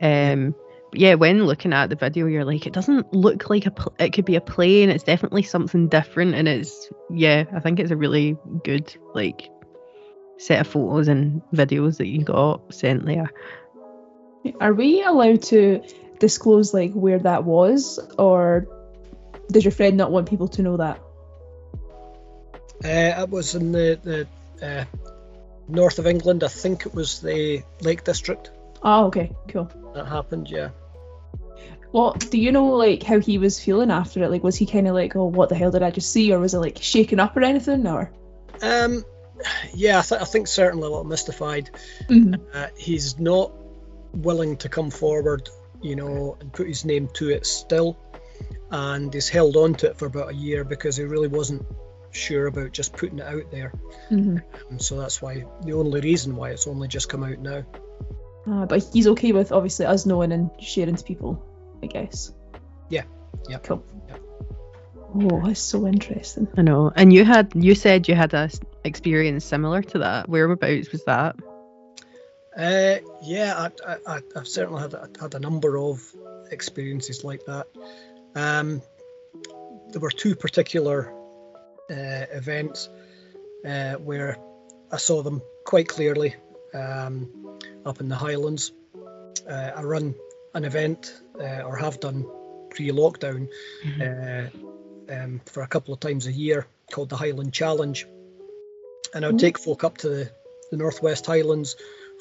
Um, 0.00 0.54
but 0.90 1.00
yeah, 1.00 1.14
when 1.14 1.44
looking 1.44 1.72
at 1.72 1.90
the 1.90 1.96
video, 1.96 2.26
you're 2.26 2.44
like, 2.44 2.66
it 2.66 2.72
doesn't 2.72 3.12
look 3.12 3.50
like 3.50 3.66
a. 3.66 3.70
Pl- 3.72 3.94
it 3.98 4.12
could 4.12 4.24
be 4.24 4.36
a 4.36 4.40
plane. 4.40 4.88
It's 4.88 5.04
definitely 5.04 5.42
something 5.42 5.88
different, 5.88 6.34
and 6.34 6.46
it's 6.46 6.88
yeah. 7.10 7.44
I 7.52 7.60
think 7.60 7.80
it's 7.80 7.90
a 7.90 7.96
really 7.96 8.36
good 8.62 8.94
like 9.14 9.50
set 10.38 10.60
of 10.60 10.66
photos 10.68 11.08
and 11.08 11.42
videos 11.52 11.96
that 11.96 12.06
you 12.06 12.22
got 12.22 12.72
sent 12.72 13.04
there. 13.04 13.32
Are 14.60 14.72
we 14.72 15.02
allowed 15.02 15.42
to 15.44 15.82
disclose 16.20 16.72
like 16.72 16.92
where 16.92 17.18
that 17.18 17.44
was, 17.44 17.98
or 18.16 18.66
does 19.50 19.64
your 19.64 19.72
friend 19.72 19.96
not 19.96 20.12
want 20.12 20.28
people 20.28 20.48
to 20.48 20.62
know 20.62 20.76
that? 20.76 21.00
Uh, 22.84 23.22
it 23.22 23.30
was 23.30 23.54
in 23.54 23.72
the, 23.72 23.98
the 24.60 24.66
uh, 24.66 24.84
north 25.68 25.98
of 25.98 26.06
England. 26.06 26.44
I 26.44 26.48
think 26.48 26.86
it 26.86 26.94
was 26.94 27.20
the 27.20 27.62
Lake 27.80 28.04
District 28.04 28.50
Oh, 28.82 29.06
okay, 29.06 29.32
cool. 29.48 29.70
that 29.94 30.06
happened. 30.06 30.48
Yeah. 30.50 30.70
Well, 31.92 32.12
do 32.12 32.38
you 32.38 32.52
know 32.52 32.66
like 32.76 33.02
how 33.02 33.18
he 33.20 33.38
was 33.38 33.58
feeling 33.58 33.90
after 33.90 34.22
it? 34.22 34.30
Like, 34.30 34.44
was 34.44 34.56
he 34.56 34.66
kind 34.66 34.86
of 34.86 34.94
like, 34.94 35.16
oh, 35.16 35.24
what 35.24 35.48
the 35.48 35.54
hell 35.54 35.70
did 35.70 35.82
I 35.82 35.90
just 35.90 36.12
see, 36.12 36.32
or 36.32 36.38
was 36.38 36.52
it 36.54 36.58
like 36.58 36.78
shaken 36.80 37.18
up 37.18 37.36
or 37.36 37.42
anything, 37.42 37.86
or? 37.86 38.12
Um, 38.62 39.04
yeah, 39.74 39.98
I, 39.98 40.02
th- 40.02 40.20
I 40.20 40.24
think 40.24 40.46
certainly 40.48 40.86
a 40.86 40.90
little 40.90 41.04
mystified. 41.04 41.70
Mhm. 42.08 42.40
Uh, 42.52 42.68
he's 42.76 43.18
not 43.18 43.52
willing 44.12 44.56
to 44.58 44.68
come 44.68 44.90
forward, 44.90 45.48
you 45.80 45.96
know, 45.96 46.36
and 46.40 46.52
put 46.52 46.66
his 46.68 46.84
name 46.84 47.08
to 47.14 47.30
it 47.30 47.46
still, 47.46 47.96
and 48.70 49.12
he's 49.12 49.28
held 49.28 49.56
on 49.56 49.74
to 49.76 49.86
it 49.88 49.96
for 49.98 50.06
about 50.06 50.30
a 50.30 50.34
year 50.34 50.64
because 50.64 50.96
he 50.96 51.04
really 51.04 51.28
wasn't 51.28 51.64
sure 52.16 52.46
about 52.46 52.72
just 52.72 52.92
putting 52.92 53.18
it 53.18 53.26
out 53.26 53.50
there. 53.50 53.72
Mhm. 54.10 54.42
And 54.70 54.80
so 54.82 54.98
that's 54.98 55.20
why 55.22 55.44
the 55.62 55.72
only 55.74 56.00
reason 56.00 56.36
why 56.36 56.50
it's 56.50 56.66
only 56.66 56.88
just 56.88 57.08
come 57.08 57.22
out 57.24 57.38
now. 57.38 57.64
Uh, 58.46 58.64
but 58.66 58.82
he's 58.92 59.06
okay 59.08 59.32
with 59.32 59.52
obviously 59.52 59.86
us 59.86 60.06
knowing 60.06 60.32
and 60.32 60.50
sharing 60.60 60.94
to 60.96 61.04
people, 61.04 61.42
I 61.82 61.86
guess. 61.86 62.32
Yeah, 62.88 63.02
yeah. 63.48 63.58
Cool. 63.58 63.82
Yeah. 64.08 64.16
Oh, 65.14 65.42
that's 65.44 65.60
so 65.60 65.86
interesting. 65.86 66.46
I 66.56 66.62
know. 66.62 66.92
And 66.94 67.12
you 67.12 67.24
had 67.24 67.52
you 67.54 67.74
said 67.74 68.06
you 68.08 68.14
had 68.14 68.34
a 68.34 68.44
s- 68.50 68.60
experience 68.84 69.44
similar 69.44 69.82
to 69.82 69.98
that. 69.98 70.28
Whereabouts 70.28 70.92
was 70.92 71.04
that? 71.04 71.36
Uh, 72.56 72.96
yeah, 73.22 73.68
I, 73.86 73.92
I, 73.92 73.96
I- 74.16 74.22
I've 74.36 74.48
certainly 74.48 74.80
had 74.80 74.94
a, 74.94 75.08
had 75.20 75.34
a 75.34 75.40
number 75.40 75.76
of 75.78 76.02
experiences 76.50 77.24
like 77.24 77.44
that. 77.46 77.66
Um, 78.34 78.80
there 79.90 80.00
were 80.00 80.10
two 80.10 80.34
particular 80.36 81.12
uh, 81.90 82.26
events 82.32 82.88
uh, 83.64 83.94
where 83.94 84.36
I 84.90 84.96
saw 84.96 85.22
them 85.22 85.42
quite 85.64 85.88
clearly 85.88 86.34
um, 86.74 87.58
up 87.84 88.00
in 88.00 88.08
the 88.08 88.16
Highlands. 88.16 88.72
Uh, 89.48 89.70
I 89.76 89.82
run 89.82 90.14
an 90.54 90.64
event, 90.64 91.14
uh, 91.38 91.62
or 91.62 91.76
have 91.76 92.00
done 92.00 92.26
pre-lockdown, 92.70 93.48
uh, 94.00 94.48
um, 95.12 95.40
for 95.46 95.62
a 95.62 95.66
couple 95.66 95.94
of 95.94 96.00
times 96.00 96.26
a 96.26 96.32
year 96.32 96.66
called 96.90 97.10
the 97.10 97.16
Highland 97.16 97.52
Challenge, 97.52 98.06
and 99.14 99.24
I 99.24 99.28
would 99.28 99.38
take 99.38 99.58
folk 99.58 99.84
up 99.84 99.98
to 99.98 100.08
the, 100.08 100.30
the 100.70 100.76
Northwest 100.76 101.26
Highlands 101.26 101.76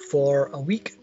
for 0.10 0.48
a 0.54 0.60
week 0.60 0.94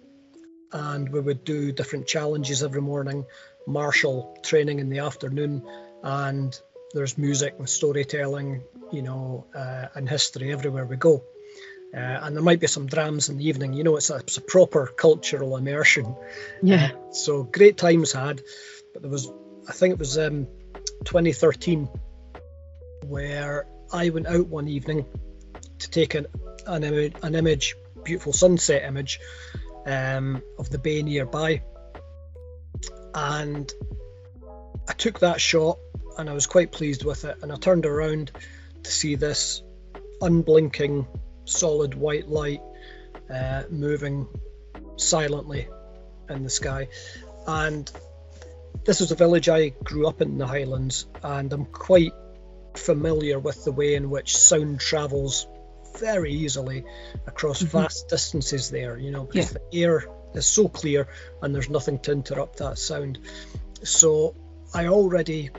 and 0.72 1.08
we 1.10 1.20
would 1.20 1.44
do 1.44 1.72
different 1.72 2.06
challenges 2.06 2.62
every 2.62 2.80
morning 2.80 3.24
martial 3.66 4.36
training 4.42 4.80
in 4.80 4.88
the 4.88 5.00
afternoon 5.00 5.62
and 6.02 6.58
there's 6.94 7.18
music 7.18 7.54
and 7.58 7.68
storytelling 7.68 8.62
you 8.92 9.02
know 9.02 9.46
uh, 9.54 9.86
and 9.94 10.08
history 10.08 10.52
everywhere 10.52 10.84
we 10.84 10.96
go 10.96 11.22
uh, 11.94 12.18
and 12.22 12.34
there 12.36 12.42
might 12.42 12.60
be 12.60 12.66
some 12.66 12.86
drams 12.86 13.28
in 13.28 13.38
the 13.38 13.48
evening 13.48 13.72
you 13.72 13.84
know 13.84 13.96
it's 13.96 14.10
a, 14.10 14.16
it's 14.16 14.36
a 14.36 14.40
proper 14.40 14.86
cultural 14.86 15.56
immersion 15.56 16.16
Yeah. 16.62 16.90
Uh, 16.94 17.12
so 17.12 17.42
great 17.42 17.76
times 17.76 18.12
had 18.12 18.40
but 18.92 19.02
there 19.02 19.10
was 19.10 19.30
i 19.68 19.72
think 19.72 19.92
it 19.92 19.98
was 19.98 20.18
um, 20.18 20.46
2013 21.04 21.88
where 23.06 23.66
i 23.92 24.10
went 24.10 24.26
out 24.26 24.46
one 24.46 24.68
evening 24.68 25.06
to 25.78 25.90
take 25.90 26.14
an, 26.14 26.26
an, 26.66 26.84
image, 26.84 27.14
an 27.22 27.34
image 27.34 27.74
beautiful 28.04 28.32
sunset 28.32 28.84
image 28.84 29.20
um, 29.86 30.42
of 30.58 30.70
the 30.70 30.78
bay 30.78 31.02
nearby. 31.02 31.62
And 33.14 33.72
I 34.88 34.92
took 34.94 35.20
that 35.20 35.40
shot 35.40 35.78
and 36.18 36.28
I 36.28 36.34
was 36.34 36.46
quite 36.46 36.72
pleased 36.72 37.04
with 37.04 37.24
it. 37.24 37.38
And 37.42 37.52
I 37.52 37.56
turned 37.56 37.86
around 37.86 38.30
to 38.82 38.90
see 38.90 39.14
this 39.14 39.62
unblinking, 40.20 41.06
solid 41.44 41.94
white 41.94 42.28
light 42.28 42.60
uh, 43.32 43.64
moving 43.70 44.28
silently 44.96 45.68
in 46.28 46.44
the 46.44 46.50
sky. 46.50 46.88
And 47.46 47.90
this 48.84 49.00
was 49.00 49.10
a 49.10 49.16
village 49.16 49.48
I 49.48 49.70
grew 49.70 50.06
up 50.06 50.20
in 50.20 50.38
the 50.38 50.46
Highlands, 50.46 51.06
and 51.22 51.52
I'm 51.52 51.66
quite 51.66 52.12
familiar 52.74 53.38
with 53.38 53.64
the 53.64 53.72
way 53.72 53.94
in 53.94 54.10
which 54.10 54.36
sound 54.36 54.80
travels 54.80 55.46
very 55.98 56.32
easily 56.32 56.84
across 57.26 57.62
Mhm. 57.62 57.66
vast 57.66 58.08
distances 58.08 58.70
there, 58.70 58.96
you 58.96 59.10
know, 59.10 59.24
because 59.24 59.50
the 59.50 59.60
air 59.74 60.06
is 60.34 60.46
so 60.46 60.68
clear 60.68 61.06
and 61.42 61.54
there's 61.54 61.68
nothing 61.68 61.98
to 62.00 62.12
interrupt 62.12 62.58
that 62.58 62.78
sound. 62.78 63.18
So 63.82 64.34
I 64.72 64.86
already 64.86 65.50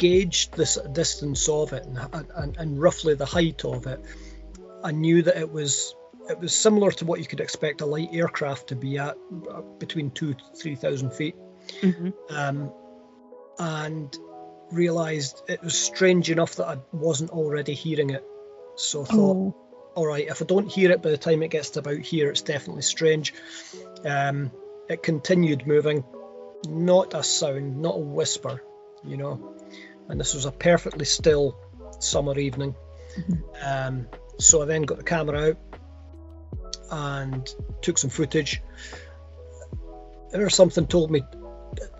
gauged 0.00 0.54
the 0.54 0.62
s- 0.62 0.78
distance 0.92 1.48
of 1.48 1.72
it 1.72 1.84
and, 1.86 2.26
and, 2.34 2.56
and 2.56 2.80
roughly 2.82 3.14
the 3.14 3.26
height 3.26 3.64
of 3.64 3.86
it. 3.86 4.00
I 4.82 4.92
knew 4.92 5.22
that 5.22 5.36
it 5.36 5.50
was 5.52 5.94
it 6.28 6.38
was 6.40 6.54
similar 6.54 6.90
to 6.92 7.04
what 7.04 7.18
you 7.20 7.26
could 7.26 7.40
expect 7.40 7.80
a 7.80 7.86
light 7.86 8.08
aircraft 8.12 8.68
to 8.68 8.76
be 8.76 8.98
at, 8.98 9.16
uh, 9.50 9.60
between 9.78 10.10
two 10.10 10.34
to 10.34 10.44
three 10.60 10.74
thousand 10.76 11.12
feet 11.12 11.34
Mhm. 11.82 12.12
um, 12.30 12.72
and 13.58 14.16
realised 14.72 15.42
it 15.48 15.62
was 15.62 15.76
strange 15.76 16.30
enough 16.30 16.56
that 16.56 16.66
I 16.68 16.78
wasn't 16.92 17.30
already 17.30 17.74
hearing 17.74 18.10
it. 18.10 18.24
So 18.76 19.02
I 19.02 19.04
thought, 19.06 19.36
Oh, 19.36 19.56
all 19.96 20.06
right, 20.06 20.26
if 20.28 20.40
I 20.40 20.44
don't 20.46 20.70
hear 20.70 20.90
it 20.92 21.02
by 21.02 21.10
the 21.10 21.18
time 21.18 21.42
it 21.42 21.50
gets 21.50 21.70
to 21.70 21.80
about 21.80 21.98
here, 21.98 22.30
it's 22.30 22.42
definitely 22.42 22.82
strange. 22.82 23.34
Um, 24.04 24.50
it 24.88 25.02
continued 25.02 25.66
moving, 25.66 26.04
not 26.68 27.14
a 27.14 27.22
sound, 27.22 27.82
not 27.82 27.96
a 27.96 28.00
whisper, 28.00 28.62
you 29.04 29.16
know. 29.16 29.56
And 30.10 30.18
this 30.18 30.34
was 30.34 30.44
a 30.44 30.50
perfectly 30.50 31.04
still 31.04 31.56
summer 32.00 32.36
evening. 32.38 32.74
Um, 33.64 34.08
so 34.38 34.62
I 34.62 34.64
then 34.64 34.82
got 34.82 34.98
the 34.98 35.04
camera 35.04 35.50
out 35.50 35.56
and 36.90 37.54
took 37.80 37.96
some 37.96 38.10
footage. 38.10 38.60
There 40.32 40.48
something 40.50 40.86
told 40.86 41.10
me 41.10 41.22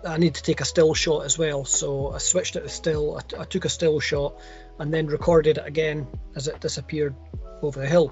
I 0.05 0.17
need 0.17 0.35
to 0.35 0.43
take 0.43 0.59
a 0.59 0.65
still 0.65 0.93
shot 0.93 1.25
as 1.25 1.37
well, 1.37 1.63
so 1.63 2.11
I 2.11 2.17
switched 2.17 2.57
it 2.57 2.61
to 2.61 2.69
still. 2.69 3.17
I, 3.17 3.41
I 3.41 3.43
took 3.45 3.63
a 3.65 3.69
still 3.69 3.99
shot 3.99 4.39
and 4.79 4.93
then 4.93 5.07
recorded 5.07 5.57
it 5.57 5.65
again 5.65 6.07
as 6.35 6.47
it 6.47 6.59
disappeared 6.59 7.15
over 7.61 7.79
the 7.79 7.87
hill. 7.87 8.11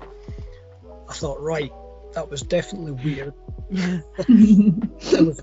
I 1.10 1.14
thought, 1.14 1.42
right, 1.42 1.74
that 2.14 2.30
was 2.30 2.42
definitely 2.42 2.92
weird. 2.94 3.34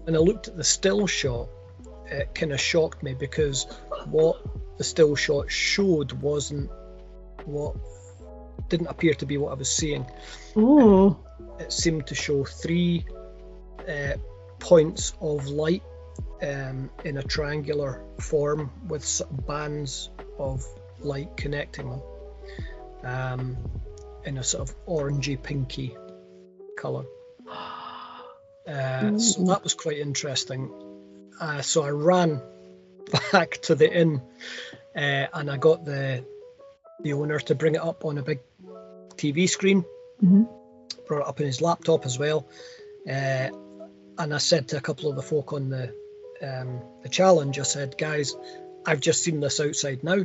And 0.06 0.16
I 0.16 0.18
looked 0.18 0.48
at 0.48 0.56
the 0.56 0.64
still 0.64 1.06
shot, 1.06 1.48
it 2.06 2.34
kind 2.34 2.52
of 2.52 2.60
shocked 2.60 3.02
me 3.02 3.14
because 3.14 3.66
what 4.10 4.42
the 4.78 4.84
still 4.84 5.16
shot 5.16 5.50
showed 5.50 6.12
wasn't 6.12 6.70
what 7.44 7.76
didn't 8.68 8.88
appear 8.88 9.14
to 9.14 9.26
be 9.26 9.38
what 9.38 9.52
I 9.52 9.54
was 9.54 9.70
seeing. 9.70 10.06
oh, 10.56 11.16
It 11.58 11.72
seemed 11.72 12.08
to 12.08 12.14
show 12.14 12.44
three 12.44 13.04
uh, 13.88 14.14
points 14.58 15.12
of 15.20 15.46
light 15.46 15.82
um, 16.42 16.90
in 17.04 17.16
a 17.16 17.22
triangular 17.22 18.02
form 18.20 18.70
with 18.88 19.22
bands 19.46 20.10
of 20.38 20.64
light 21.00 21.36
connecting 21.36 21.90
them 21.90 22.02
um, 23.04 23.56
in 24.24 24.38
a 24.38 24.42
sort 24.42 24.68
of 24.68 24.86
orangey 24.86 25.40
pinky 25.40 25.96
colour. 26.76 27.04
Uh, 28.68 29.18
so 29.18 29.44
that 29.44 29.62
was 29.62 29.74
quite 29.74 29.98
interesting. 29.98 30.70
Uh, 31.40 31.62
so 31.62 31.82
I 31.84 31.90
ran 31.90 32.40
back 33.32 33.58
to 33.62 33.74
the 33.74 33.92
inn 33.92 34.20
uh, 34.94 35.26
and 35.34 35.50
I 35.50 35.56
got 35.56 35.84
the 35.84 36.24
the 37.00 37.12
owner 37.12 37.38
to 37.40 37.54
bring 37.54 37.74
it 37.74 37.82
up 37.82 38.04
on 38.04 38.18
a 38.18 38.22
big 38.22 38.40
TV 39.16 39.48
screen 39.48 39.84
Mhm. 40.24 40.48
brought 41.06 41.20
it 41.22 41.28
up 41.28 41.40
on 41.40 41.46
his 41.46 41.60
laptop 41.60 42.06
as 42.06 42.18
well. 42.18 42.46
Uh, 43.06 43.50
and 44.18 44.34
I 44.34 44.38
said 44.38 44.68
to 44.68 44.78
a 44.78 44.80
couple 44.80 45.10
of 45.10 45.16
the 45.16 45.22
folk 45.22 45.52
on 45.52 45.68
the 45.68 45.94
um, 46.42 46.80
the 47.02 47.08
challenge, 47.10 47.58
I 47.58 47.62
said, 47.64 47.96
guys, 47.98 48.34
I've 48.86 49.00
just 49.00 49.22
seen 49.22 49.40
this 49.40 49.60
outside 49.60 50.02
now. 50.02 50.24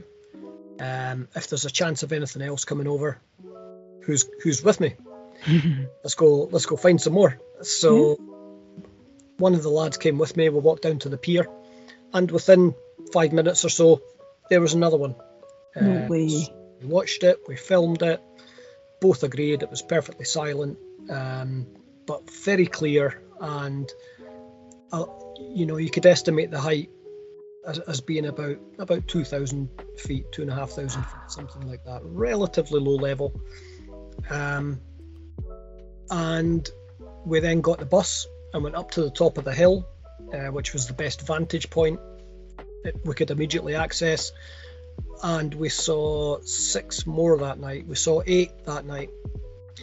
Um, 0.80 1.28
if 1.36 1.48
there's 1.48 1.66
a 1.66 1.70
chance 1.72 2.04
of 2.04 2.12
anything 2.14 2.42
else 2.42 2.64
coming 2.66 2.88
over, 2.88 3.20
who's 4.04 4.26
who's 4.44 4.64
with 4.64 4.80
me? 4.80 4.96
let's 6.04 6.16
go. 6.16 6.46
Let's 6.46 6.66
go 6.66 6.78
find 6.78 7.02
some 7.02 7.14
more. 7.14 7.38
So 7.62 8.16
one 9.38 9.54
of 9.56 9.64
the 9.64 9.70
lads 9.70 9.98
came 9.98 10.18
with 10.18 10.38
me. 10.38 10.48
We 10.50 10.60
walked 10.60 10.84
down 10.84 11.00
to 11.00 11.10
the 11.10 11.18
pier, 11.18 11.48
and 12.14 12.30
within 12.32 12.76
five 13.14 13.32
minutes 13.34 13.66
or 13.66 13.70
so, 13.70 14.02
there 14.50 14.62
was 14.62 14.74
another 14.74 14.98
one. 14.98 15.16
No 15.80 16.04
Uh, 16.06 16.08
way. 16.08 16.26
we 16.28 16.48
watched 16.84 17.24
it, 17.24 17.40
we 17.48 17.56
filmed 17.56 18.02
it, 18.04 18.22
both 19.00 19.24
agreed 19.24 19.64
it 19.64 19.70
was 19.70 19.82
perfectly 19.82 20.26
silent, 20.26 20.78
um, 21.10 21.68
but 22.06 22.30
very 22.30 22.68
clear. 22.68 23.22
And, 23.40 23.92
uh, 24.92 25.06
you 25.40 25.66
know, 25.66 25.78
you 25.78 25.90
could 25.90 26.06
estimate 26.06 26.52
the 26.52 26.60
height 26.60 26.90
as, 27.66 27.80
as 27.80 28.02
being 28.02 28.26
about 28.26 28.58
about 28.80 29.08
2,000 29.08 29.70
feet, 29.98 30.32
2,500 30.32 30.92
feet, 30.92 31.04
something 31.28 31.68
like 31.68 31.84
that. 31.86 32.02
Relatively 32.04 32.80
low 32.80 32.96
level. 32.96 33.40
Um, 34.30 34.80
and 36.10 36.70
we 37.26 37.40
then 37.40 37.62
got 37.62 37.80
the 37.80 37.86
bus 37.86 38.28
and 38.54 38.64
went 38.64 38.76
up 38.76 38.92
to 38.92 39.02
the 39.04 39.12
top 39.12 39.38
of 39.38 39.46
the 39.46 39.54
hill, 39.54 39.88
uh, 40.34 40.48
which 40.52 40.74
was 40.74 40.88
the 40.88 40.94
best 40.94 41.26
vantage 41.26 41.70
point 41.70 42.00
that 42.84 43.06
we 43.06 43.14
could 43.14 43.32
immediately 43.32 43.76
access 43.76 44.32
and 45.24 45.54
we 45.54 45.70
saw 45.70 46.40
six 46.42 47.06
more 47.06 47.38
that 47.38 47.60
night. 47.60 47.88
We 47.88 47.96
saw 47.96 48.22
eight 48.26 48.52
that 48.66 48.86
night. 48.86 49.10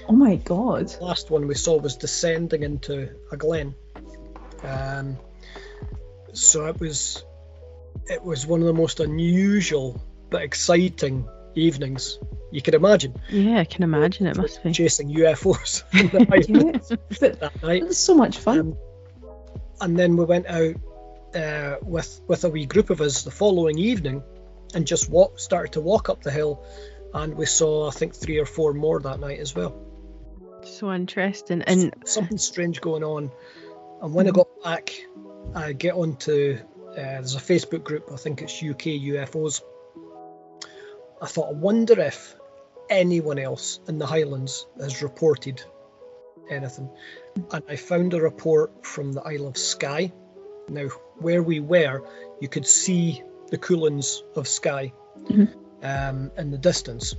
Oh 0.08 0.12
my 0.12 0.36
god. 0.36 0.88
The 0.88 1.04
last 1.04 1.30
one 1.30 1.46
we 1.46 1.54
saw 1.54 1.78
was 1.78 1.96
descending 1.96 2.62
into 2.62 3.10
a 3.30 3.36
glen. 3.36 3.74
Um, 4.62 5.18
so 6.32 6.66
it 6.66 6.80
was 6.80 7.24
it 8.06 8.22
was 8.22 8.46
one 8.46 8.60
of 8.60 8.66
the 8.66 8.72
most 8.74 9.00
unusual 9.00 10.02
but 10.30 10.42
exciting 10.42 11.28
evenings 11.54 12.18
you 12.50 12.62
could 12.62 12.74
imagine. 12.74 13.14
Yeah, 13.28 13.58
I 13.60 13.64
can 13.64 13.82
imagine 13.82 14.26
it 14.26 14.36
must 14.36 14.62
be. 14.62 14.72
Chasing 14.72 15.14
UFOs 15.14 15.84
in 15.92 16.08
the 16.08 16.20
Yeah. 17.20 17.30
That 17.40 17.62
night. 17.62 17.82
it 17.82 17.88
was 17.88 17.98
so 17.98 18.14
much 18.14 18.38
fun. 18.38 18.58
Um, 18.60 18.78
and 19.80 19.98
then 19.98 20.16
we 20.16 20.24
went 20.24 20.46
out 20.46 20.74
uh, 21.34 21.76
with 21.82 22.20
with 22.26 22.44
a 22.44 22.48
wee 22.48 22.66
group 22.66 22.90
of 22.90 23.00
us 23.00 23.22
the 23.22 23.30
following 23.30 23.78
evening, 23.78 24.22
and 24.74 24.86
just 24.86 25.10
walk 25.10 25.38
started 25.38 25.72
to 25.72 25.80
walk 25.80 26.08
up 26.08 26.22
the 26.22 26.30
hill, 26.30 26.64
and 27.14 27.34
we 27.34 27.46
saw 27.46 27.88
I 27.88 27.90
think 27.90 28.14
three 28.14 28.38
or 28.38 28.46
four 28.46 28.72
more 28.72 29.00
that 29.00 29.20
night 29.20 29.38
as 29.38 29.54
well. 29.54 29.74
So 30.64 30.92
interesting. 30.92 31.62
And 31.62 31.94
Something 32.04 32.38
strange 32.38 32.80
going 32.80 33.04
on, 33.04 33.30
and 34.02 34.14
when 34.14 34.26
I 34.26 34.30
got 34.30 34.48
back, 34.62 34.94
I 35.54 35.72
get 35.72 35.94
onto 35.94 36.58
uh, 36.90 36.94
there's 36.94 37.36
a 37.36 37.40
Facebook 37.40 37.84
group 37.84 38.10
I 38.12 38.16
think 38.16 38.42
it's 38.42 38.62
UK 38.62 38.98
UFOs. 39.12 39.62
I 41.20 41.26
thought 41.26 41.48
I 41.50 41.52
wonder 41.52 42.00
if 42.00 42.34
anyone 42.90 43.38
else 43.38 43.80
in 43.88 43.98
the 43.98 44.06
Highlands 44.06 44.66
has 44.80 45.02
reported 45.02 45.62
anything. 46.50 46.90
And 47.50 47.62
I 47.68 47.76
found 47.76 48.14
a 48.14 48.20
report 48.20 48.84
from 48.86 49.12
the 49.12 49.22
Isle 49.22 49.46
of 49.46 49.56
Skye. 49.56 50.12
Now, 50.68 50.88
where 51.18 51.42
we 51.42 51.60
were, 51.60 52.02
you 52.40 52.48
could 52.48 52.66
see 52.66 53.22
the 53.50 53.58
Cuillins 53.58 54.22
of 54.36 54.46
Skye 54.46 54.92
Mhm. 55.24 55.54
um, 55.82 56.30
in 56.36 56.50
the 56.50 56.58
distance. 56.58 57.14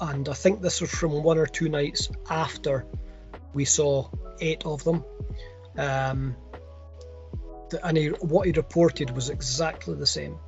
And 0.00 0.28
I 0.28 0.34
think 0.34 0.60
this 0.60 0.80
was 0.80 0.90
from 0.90 1.22
one 1.22 1.38
or 1.38 1.46
two 1.46 1.68
nights 1.68 2.10
after 2.28 2.86
we 3.54 3.64
saw 3.64 4.08
eight 4.40 4.64
of 4.66 4.84
them. 4.84 5.04
Um, 5.76 6.36
the, 7.70 7.84
and 7.84 7.96
he, 7.96 8.08
what 8.08 8.46
he 8.46 8.52
reported 8.52 9.10
was 9.10 9.30
exactly 9.30 9.94
the 9.94 10.06
same. 10.06 10.38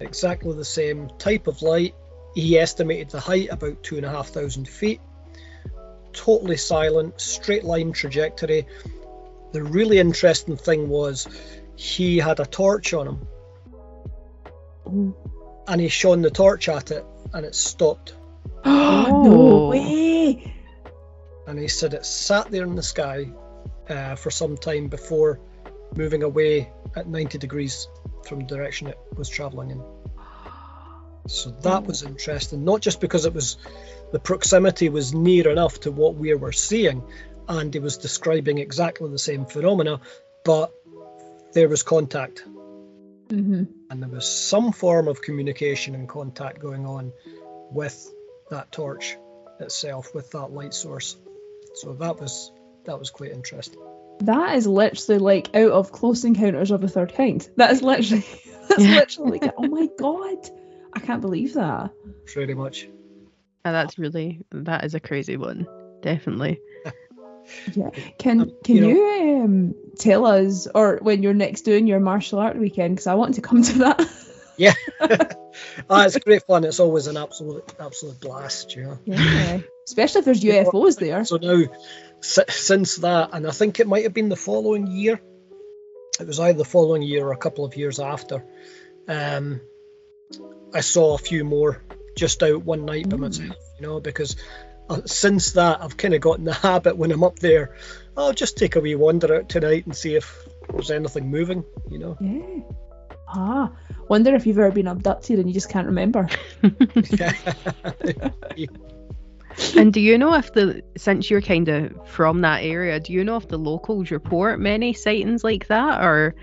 Exactly 0.00 0.54
the 0.54 0.64
same 0.64 1.08
type 1.18 1.46
of 1.46 1.62
light. 1.62 1.94
He 2.34 2.58
estimated 2.58 3.10
the 3.10 3.20
height 3.20 3.48
about 3.50 3.82
two 3.82 3.96
and 3.96 4.06
a 4.06 4.10
half 4.10 4.28
thousand 4.28 4.68
feet 4.68 5.00
totally 6.18 6.56
silent, 6.56 7.20
straight 7.20 7.64
line 7.64 7.92
trajectory. 7.92 8.66
The 9.52 9.62
really 9.62 9.98
interesting 9.98 10.56
thing 10.56 10.88
was 10.88 11.28
he 11.76 12.18
had 12.18 12.40
a 12.40 12.44
torch 12.44 12.92
on 12.92 13.06
him 13.06 13.28
Oh. 14.84 15.14
and 15.68 15.80
he 15.80 15.88
shone 15.88 16.22
the 16.22 16.30
torch 16.30 16.68
at 16.68 16.90
it 16.90 17.04
and 17.32 17.46
it 17.46 17.54
stopped. 17.54 18.14
Oh, 18.64 19.22
no 19.24 19.68
way. 19.68 20.54
And 21.46 21.58
he 21.58 21.68
said 21.68 21.94
it 21.94 22.04
sat 22.04 22.50
there 22.50 22.64
in 22.64 22.74
the 22.74 22.82
sky 22.82 23.30
uh, 23.88 24.16
for 24.16 24.30
some 24.30 24.56
time 24.56 24.88
before 24.88 25.40
moving 25.96 26.22
away 26.22 26.70
at 26.96 27.06
90 27.08 27.38
degrees 27.38 27.88
from 28.26 28.40
the 28.40 28.44
direction 28.44 28.88
it 28.88 28.98
was 29.16 29.28
travelling 29.28 29.70
in. 29.70 29.82
So 31.26 31.50
that 31.62 31.84
was 31.86 32.02
interesting, 32.02 32.64
not 32.64 32.80
just 32.80 33.00
because 33.00 33.24
it 33.24 33.32
was 33.32 33.56
the 34.12 34.18
proximity 34.18 34.88
was 34.88 35.14
near 35.14 35.48
enough 35.50 35.80
to 35.80 35.90
what 35.90 36.14
we 36.14 36.34
were 36.34 36.52
seeing, 36.52 37.02
and 37.48 37.72
he 37.72 37.80
was 37.80 37.98
describing 37.98 38.58
exactly 38.58 39.10
the 39.10 39.18
same 39.18 39.46
phenomena, 39.46 40.00
but 40.44 40.72
there 41.54 41.68
was 41.68 41.82
contact 41.82 42.44
hmm 43.30 43.64
and 43.90 44.02
there 44.02 44.08
was 44.08 44.26
some 44.28 44.72
form 44.72 45.08
of 45.08 45.20
communication 45.22 45.94
and 45.94 46.08
contact 46.08 46.60
going 46.60 46.84
on 46.86 47.12
with 47.70 48.10
that 48.50 48.70
torch 48.72 49.16
itself, 49.60 50.14
with 50.14 50.30
that 50.32 50.48
light 50.52 50.72
source. 50.74 51.16
So 51.74 51.94
that 51.94 52.20
was 52.20 52.52
that 52.84 52.98
was 52.98 53.10
quite 53.10 53.30
interesting. 53.32 53.78
That 54.20 54.56
is 54.56 54.66
literally 54.66 55.18
like 55.18 55.54
out 55.56 55.70
of 55.72 55.92
Close 55.92 56.24
Encounters 56.24 56.70
of 56.70 56.80
the 56.80 56.88
Third 56.88 57.14
Kind. 57.14 57.48
That 57.56 57.70
is 57.72 57.82
literally, 57.82 58.24
that's 58.68 58.82
Yeah. 58.82 58.94
literally 58.96 59.38
like, 59.40 59.54
oh 59.56 59.66
my 59.66 59.88
god, 59.98 60.50
I 60.92 61.00
can't 61.00 61.20
believe 61.22 61.54
that. 61.54 61.92
Pretty 62.26 62.54
much. 62.54 62.88
Uh, 63.68 63.72
that's 63.72 63.98
really 63.98 64.40
that 64.52 64.84
is 64.84 64.94
a 64.94 65.00
crazy 65.00 65.36
one. 65.36 65.66
Definitely. 66.02 66.60
Yeah. 67.74 67.90
Can 68.18 68.42
Um, 68.42 68.52
can 68.62 68.76
you 68.76 68.88
you, 68.88 69.42
um, 69.42 69.74
tell 69.98 70.26
us, 70.26 70.68
or 70.74 70.98
when 71.00 71.22
you're 71.22 71.34
next 71.34 71.62
doing 71.62 71.86
your 71.86 72.00
martial 72.00 72.38
art 72.38 72.58
weekend, 72.58 72.96
because 72.96 73.06
I 73.06 73.14
want 73.14 73.36
to 73.36 73.40
come 73.40 73.62
to 73.62 73.78
that. 73.78 74.10
Yeah. 74.58 74.74
ah, 75.88 76.04
it's 76.04 76.18
great 76.18 76.42
fun. 76.42 76.64
It's 76.64 76.80
always 76.80 77.06
an 77.06 77.16
absolute 77.16 77.62
absolute 77.78 78.20
blast, 78.20 78.74
you 78.74 78.82
know. 78.82 78.98
yeah. 79.04 79.60
Especially 79.86 80.18
if 80.18 80.24
there's 80.24 80.42
UFOs 80.42 80.98
there. 80.98 81.24
So 81.24 81.36
now, 81.36 81.62
since 82.20 82.96
that, 82.96 83.30
and 83.34 83.46
I 83.46 83.52
think 83.52 83.78
it 83.78 83.86
might 83.86 84.02
have 84.02 84.12
been 84.12 84.28
the 84.28 84.34
following 84.34 84.88
year. 84.88 85.20
It 86.18 86.26
was 86.26 86.40
either 86.40 86.58
the 86.58 86.64
following 86.64 87.02
year 87.02 87.24
or 87.28 87.32
a 87.32 87.36
couple 87.36 87.64
of 87.64 87.76
years 87.76 88.00
after. 88.00 88.44
Um, 89.06 89.60
I 90.74 90.80
saw 90.80 91.14
a 91.14 91.18
few 91.18 91.44
more 91.44 91.80
just 92.18 92.42
out 92.42 92.64
one 92.64 92.84
night 92.84 93.08
by 93.08 93.16
Mm. 93.16 93.20
myself, 93.20 93.56
you 93.78 93.86
know, 93.86 94.00
because 94.00 94.36
uh, 94.90 95.00
since 95.06 95.52
that 95.52 95.82
I've 95.82 95.96
kind 95.96 96.14
of 96.14 96.20
got 96.20 96.38
in 96.38 96.44
the 96.44 96.52
habit 96.68 96.96
when 96.96 97.12
I'm 97.12 97.24
up 97.24 97.38
there, 97.38 97.74
I'll 98.16 98.32
just 98.32 98.58
take 98.58 98.76
a 98.76 98.80
wee 98.80 98.94
wander 98.94 99.34
out 99.36 99.48
tonight 99.48 99.86
and 99.86 99.96
see 99.96 100.16
if 100.16 100.46
there's 100.70 100.90
anything 100.90 101.30
moving, 101.30 101.64
you 101.90 101.98
know. 101.98 102.16
Yeah. 102.20 102.60
Ah, 103.30 103.70
wonder 104.08 104.34
if 104.34 104.46
you've 104.46 104.58
ever 104.58 104.70
been 104.70 104.88
abducted 104.88 105.38
and 105.38 105.48
you 105.48 105.54
just 105.54 105.68
can't 105.68 105.86
remember. 105.86 106.28
and 109.76 109.92
do 109.92 110.00
you 110.00 110.16
know 110.16 110.34
if 110.34 110.52
the 110.54 110.82
since 110.96 111.30
you're 111.30 111.42
kind 111.42 111.68
of 111.68 112.08
from 112.08 112.40
that 112.40 112.62
area, 112.62 112.98
do 113.00 113.12
you 113.12 113.24
know 113.24 113.36
if 113.36 113.48
the 113.48 113.58
locals 113.58 114.10
report 114.10 114.58
many 114.60 114.92
sightings 114.94 115.44
like 115.44 115.66
that, 115.68 116.02
or 116.02 116.34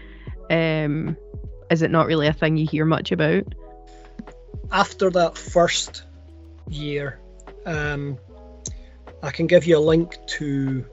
um, 0.51 1.17
is 1.71 1.81
it 1.81 1.89
not 1.91 2.05
really 2.05 2.27
a 2.27 2.33
thing 2.33 2.57
you 2.57 2.67
hear 2.67 2.85
much 2.85 3.11
about? 3.11 3.43
After 4.71 5.09
that 5.11 5.37
first 5.37 6.03
year, 6.69 7.19
um, 7.65 8.17
I 9.23 9.31
can 9.31 9.47
give 9.47 9.65
you 9.65 9.77
a 9.77 9.79
link 9.79 10.15
to 10.27 10.85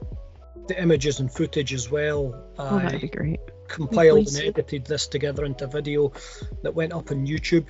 the 0.67 0.81
images 0.81 1.19
and 1.19 1.31
footage 1.31 1.73
as 1.73 1.89
well. 1.89 2.43
Oh, 2.57 2.79
that'd 2.79 2.95
I 2.95 2.97
be 2.99 3.07
great. 3.07 3.39
compiled 3.67 4.27
and 4.27 4.37
edited 4.37 4.85
this 4.85 5.07
together 5.07 5.45
into 5.45 5.65
a 5.65 5.67
video 5.67 6.13
that 6.61 6.73
went 6.73 6.93
up 6.93 7.11
on 7.11 7.27
YouTube 7.27 7.67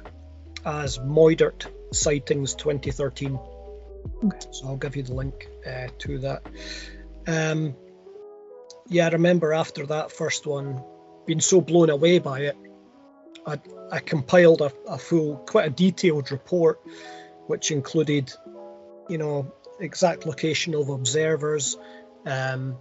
as 0.65 0.99
Moidart 0.99 1.65
Sightings 1.91 2.55
2013. 2.55 3.39
Okay. 4.25 4.37
So 4.51 4.67
I'll 4.67 4.77
give 4.77 4.95
you 4.95 5.03
the 5.03 5.13
link 5.13 5.47
uh, 5.65 5.87
to 5.99 6.19
that. 6.19 6.43
Um, 7.27 7.75
yeah, 8.87 9.07
I 9.07 9.11
remember 9.11 9.53
after 9.53 9.85
that 9.87 10.11
first 10.11 10.45
one, 10.45 10.83
being 11.25 11.39
so 11.39 11.61
blown 11.61 11.89
away 11.89 12.19
by 12.19 12.41
it, 12.41 12.57
I, 13.45 13.59
I 13.91 13.99
compiled 13.99 14.61
a, 14.61 14.71
a 14.87 14.97
full, 14.97 15.37
quite 15.37 15.67
a 15.67 15.69
detailed 15.69 16.31
report, 16.31 16.81
which 17.47 17.71
included, 17.71 18.33
you 19.09 19.17
know, 19.17 19.53
exact 19.79 20.25
location 20.25 20.75
of 20.75 20.89
observers, 20.89 21.77
um, 22.25 22.77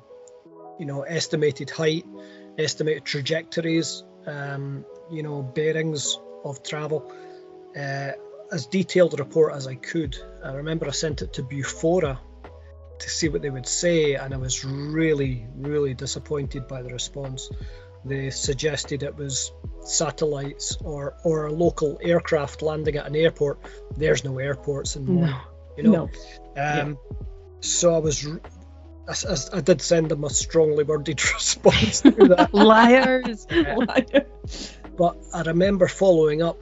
you 0.79 0.87
know, 0.87 1.03
estimated 1.03 1.71
height, 1.71 2.05
estimated 2.59 3.05
trajectories, 3.05 4.05
um, 4.27 4.85
you 5.11 5.23
know, 5.23 5.43
bearings 5.43 6.19
of 6.45 6.63
travel. 6.63 7.13
Uh, 7.77 8.13
as 8.53 8.67
detailed 8.67 9.15
a 9.15 9.17
report 9.17 9.55
as 9.55 9.67
I 9.67 9.75
could. 9.75 10.17
I 10.45 10.53
remember 10.53 10.87
I 10.87 10.91
sent 10.91 11.23
it 11.23 11.33
to 11.35 11.43
BUFORA 11.43 12.19
to 12.99 13.11
see 13.11 13.29
what 13.31 13.41
they 13.41 13.49
would 13.49 13.67
say, 13.67 14.15
and 14.15 14.35
I 14.35 14.37
was 14.37 14.63
really, 14.63 15.47
really 15.57 15.95
disappointed 15.95 16.69
by 16.69 16.83
the 16.83 16.91
response. 16.91 17.51
They 18.05 18.31
suggested 18.31 19.03
it 19.03 19.17
was 19.17 19.53
satellites 19.85 20.77
or 20.83 21.15
or 21.25 21.47
a 21.47 21.53
local 21.53 21.99
aircraft 22.03 22.63
landing 22.63 22.97
at 22.97 23.07
an 23.07 23.17
airport. 23.17 23.61
There's 23.97 24.25
no 24.25 24.39
airports 24.39 24.97
in 24.97 25.21
No. 25.21 25.41
you 25.77 25.85
know. 25.85 26.11
No. 26.57 26.81
Um, 26.83 26.99
So 27.61 27.95
I 27.95 27.99
was, 27.99 28.27
I, 28.27 29.57
I 29.59 29.61
did 29.61 29.81
send 29.81 30.09
them 30.11 30.25
a 30.25 30.31
strongly 30.31 30.83
worded 30.85 31.23
response 31.35 32.01
to 32.01 32.11
that. 32.11 32.53
Liars. 32.55 33.47
but 34.97 35.17
I 35.33 35.43
remember 35.43 35.87
following 35.87 36.43
up 36.43 36.59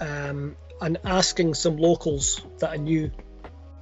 um, 0.00 0.56
and 0.80 0.98
asking 1.04 1.54
some 1.54 1.76
locals 1.76 2.40
that 2.60 2.70
I 2.70 2.76
knew 2.76 3.10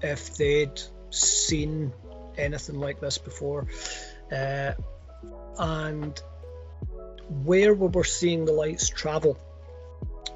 if 0.03 0.37
they'd 0.37 0.81
seen 1.11 1.92
anything 2.38 2.76
like 2.81 3.00
this 3.00 3.18
before, 3.18 3.66
uh, 4.33 4.72
and 5.59 6.22
where 7.31 7.73
we 7.73 7.88
were 7.88 8.05
seeing 8.05 8.45
the 8.45 8.53
lights 8.53 8.88
travel 8.88 9.38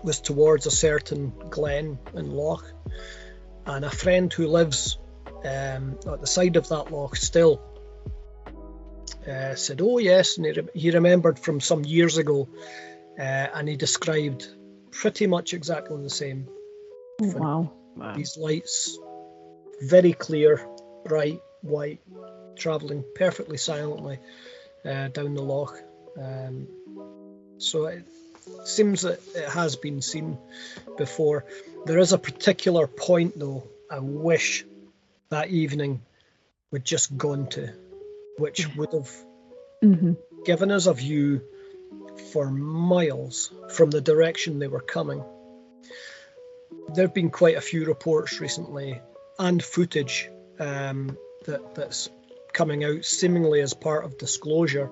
was 0.03 0.21
towards 0.21 0.67
a 0.67 0.71
certain 0.71 1.33
glen 1.51 1.99
and 2.15 2.33
loch, 2.33 2.65
and 3.67 3.85
a 3.85 3.91
friend 3.91 4.33
who 4.33 4.47
lives 4.47 4.99
um, 5.45 5.99
at 6.07 6.21
the 6.21 6.27
side 6.27 6.57
of 6.57 6.69
that 6.69 6.93
loch 6.93 7.17
still 7.17 7.61
uh, 9.29 9.55
said, 9.55 9.81
"Oh 9.81 9.99
yes," 9.99 10.37
and 10.37 10.47
he, 10.47 10.53
re- 10.53 10.69
he 10.75 10.91
remembered 10.91 11.39
from 11.39 11.61
some 11.61 11.85
years 11.85 12.19
ago, 12.19 12.49
uh, 13.19 13.23
and 13.23 13.69
he 13.69 13.77
described 13.77 14.47
pretty 14.91 15.27
much 15.27 15.55
exactly 15.55 16.03
the 16.03 16.11
same. 16.11 16.49
wow. 17.21 17.73
Wow. 17.97 18.15
These 18.15 18.37
lights, 18.37 18.99
very 19.83 20.13
clear, 20.13 20.67
bright, 21.05 21.41
white, 21.63 22.01
travelling 22.57 23.05
perfectly 23.15 23.57
silently 23.57 24.19
uh, 24.85 25.09
down 25.09 25.35
the 25.35 25.43
loch. 25.43 25.81
Um, 26.21 26.67
so 27.65 27.87
it 27.87 28.05
seems 28.65 29.03
that 29.03 29.21
it 29.35 29.49
has 29.49 29.77
been 29.77 30.03
seen 30.03 30.39
before. 30.97 31.45
There 31.87 31.99
is 31.99 32.13
a 32.13 32.19
particular 32.19 32.87
point, 32.87 33.39
though, 33.39 33.65
I 33.91 33.99
wish 33.99 34.65
that 35.31 35.49
evening 35.49 36.03
we'd 36.71 36.85
just 36.85 37.17
gone 37.17 37.49
to, 37.49 37.73
which 38.39 38.75
would 38.77 38.93
have 38.93 39.11
hmm 39.83 40.13
given 40.45 40.71
us 40.71 40.87
a 40.87 40.93
view 40.93 41.41
for 42.33 42.51
miles 42.51 43.51
from 43.71 43.91
the 43.91 44.03
direction 44.03 44.59
they 44.59 44.69
were 44.69 44.81
coming. 44.81 45.25
There 46.93 47.07
have 47.07 47.15
been 47.15 47.31
quite 47.31 47.57
a 47.57 47.63
few 47.63 47.87
reports 47.87 48.41
recently 48.41 49.01
and 49.39 49.63
footage 49.63 50.29
um, 50.59 51.17
that, 51.47 51.75
that's 51.75 52.11
coming 52.53 52.85
out 52.85 53.07
seemingly 53.07 53.61
as 53.61 53.73
part 53.73 54.05
of 54.05 54.19
disclosure 54.19 54.91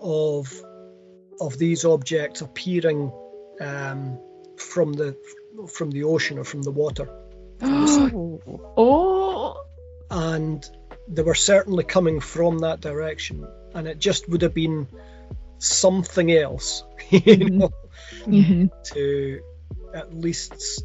of 0.00 0.50
of 1.40 1.58
these 1.58 1.84
objects 1.84 2.40
appearing 2.40 3.12
um, 3.60 4.18
from 4.56 4.92
the 4.92 5.16
from 5.68 5.90
the 5.90 6.04
ocean 6.04 6.38
or 6.38 6.44
from 6.44 6.62
the 6.62 6.70
water 6.70 7.08
oh. 7.62 9.64
and 10.10 10.64
they 11.08 11.22
were 11.22 11.34
certainly 11.34 11.84
coming 11.84 12.20
from 12.20 12.60
that 12.60 12.80
direction 12.80 13.46
and 13.74 13.86
it 13.86 13.98
just 13.98 14.28
would 14.28 14.42
have 14.42 14.54
been 14.54 14.88
something 15.58 16.32
else 16.32 16.84
you 17.10 17.50
know 17.50 17.70
Mhm. 18.26 18.70
to 18.92 19.40
at 19.94 20.14
least 20.14 20.52
s- 20.54 20.82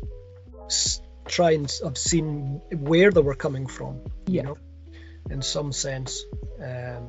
s- 0.65 1.01
try 1.27 1.51
and 1.51 1.71
have 1.83 1.97
seen 1.97 2.61
where 2.71 3.11
they 3.11 3.21
were 3.21 3.35
coming 3.35 3.67
from 3.67 4.01
Yeah. 4.27 4.41
you 4.41 4.47
know 4.49 4.57
in 5.29 5.41
some 5.41 5.71
sense 5.71 6.25
um, 6.61 7.07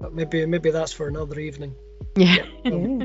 but 0.00 0.12
maybe 0.14 0.46
maybe 0.46 0.70
that's 0.70 0.92
for 0.92 1.06
another 1.08 1.38
evening 1.38 1.74
Yeah. 2.16 2.36
Yeah. 2.64 3.04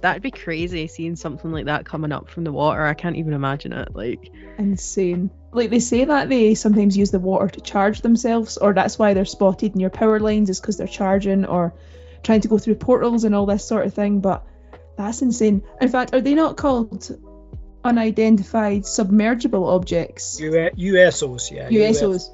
That'd 0.00 0.22
be 0.22 0.30
crazy 0.30 0.86
seeing 0.86 1.16
something 1.16 1.52
like 1.52 1.66
that 1.66 1.84
coming 1.84 2.12
up 2.12 2.30
from 2.30 2.44
the 2.44 2.52
water. 2.52 2.82
I 2.82 2.94
can't 2.94 3.16
even 3.16 3.34
imagine 3.34 3.74
it. 3.74 3.94
Like, 3.94 4.32
Insane. 4.56 5.30
Like 5.52 5.68
they 5.68 5.80
say 5.80 6.06
that 6.06 6.30
they 6.30 6.54
sometimes 6.54 6.96
use 6.96 7.10
the 7.10 7.18
water 7.18 7.48
to 7.48 7.60
charge 7.60 8.00
themselves, 8.00 8.56
or 8.56 8.72
that's 8.72 8.98
why 8.98 9.12
they're 9.12 9.26
spotted 9.26 9.76
near 9.76 9.90
power 9.90 10.18
lines, 10.18 10.48
is 10.48 10.60
because 10.60 10.78
they're 10.78 10.86
charging 10.86 11.44
or 11.44 11.74
trying 12.22 12.40
to 12.40 12.48
go 12.48 12.56
through 12.56 12.76
portals 12.76 13.24
and 13.24 13.34
all 13.34 13.44
this 13.44 13.66
sort 13.66 13.84
of 13.84 13.92
thing. 13.92 14.20
But 14.20 14.46
that's 14.96 15.20
insane. 15.20 15.62
In 15.80 15.90
fact, 15.90 16.14
are 16.14 16.22
they 16.22 16.34
not 16.34 16.56
called 16.56 17.10
unidentified 17.84 18.82
submergible 18.86 19.68
objects? 19.68 20.40
U- 20.40 20.52
USOs 20.76 21.50
yeah 21.50 21.68
USOs. 21.68 22.30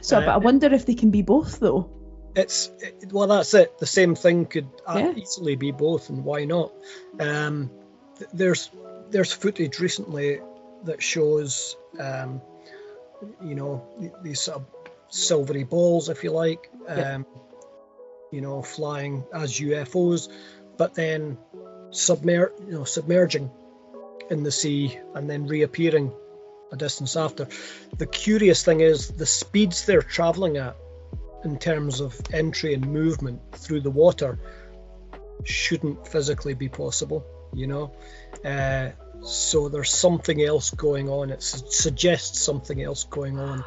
So, 0.00 0.18
Uh, 0.18 0.20
but 0.20 0.28
I 0.28 0.36
wonder 0.38 0.72
if 0.72 0.86
they 0.86 0.94
can 0.94 1.10
be 1.10 1.22
both 1.22 1.60
though. 1.60 1.90
It's 2.36 2.70
it, 2.80 3.10
well 3.12 3.26
that's 3.26 3.54
it 3.54 3.78
the 3.78 3.86
same 3.86 4.14
thing 4.14 4.46
could 4.46 4.68
uh, 4.86 4.98
Yeah. 4.98 5.12
easily 5.16 5.56
be 5.56 5.70
both 5.72 6.10
and 6.10 6.24
why 6.24 6.44
not 6.44 6.72
um, 7.18 7.70
th- 8.18 8.30
there's 8.32 8.70
there's 9.10 9.32
footage 9.32 9.78
recently 9.80 10.40
that 10.84 11.02
shows 11.02 11.76
um, 11.98 12.40
you 13.42 13.54
know 13.54 13.84
these 14.22 14.40
sort 14.40 14.58
of 14.58 14.66
silvery 15.08 15.64
balls 15.64 16.08
if 16.08 16.22
you 16.24 16.30
like 16.30 16.70
Yeah. 16.88 17.14
um, 17.16 17.26
you 18.30 18.40
know 18.42 18.62
flying 18.62 19.24
as 19.32 19.58
UFOs 19.58 20.28
but 20.76 20.94
then 20.94 21.38
submer- 21.90 22.52
you 22.66 22.72
know 22.72 22.84
submerging 22.84 23.50
in 24.30 24.42
the 24.42 24.52
sea 24.52 24.98
and 25.14 25.30
then 25.30 25.46
reappearing 25.46 26.12
a 26.72 26.76
distance 26.76 27.16
after 27.16 27.46
the 27.96 28.06
curious 28.06 28.64
thing 28.64 28.80
is 28.80 29.08
the 29.08 29.24
speeds 29.24 29.86
they're 29.86 30.02
traveling 30.02 30.56
at 30.56 30.76
in 31.44 31.58
terms 31.58 32.00
of 32.00 32.18
entry 32.32 32.74
and 32.74 32.86
movement 32.86 33.40
through 33.52 33.80
the 33.80 33.90
water 33.90 34.38
shouldn't 35.44 36.06
physically 36.08 36.54
be 36.54 36.68
possible, 36.68 37.24
you 37.52 37.66
know. 37.66 37.92
Uh, 38.44 38.90
so 39.22 39.68
there's 39.68 39.90
something 39.90 40.42
else 40.42 40.70
going 40.70 41.08
on. 41.08 41.30
It 41.30 41.42
su- 41.42 41.66
suggests 41.68 42.40
something 42.40 42.82
else 42.82 43.04
going 43.04 43.38
on 43.38 43.64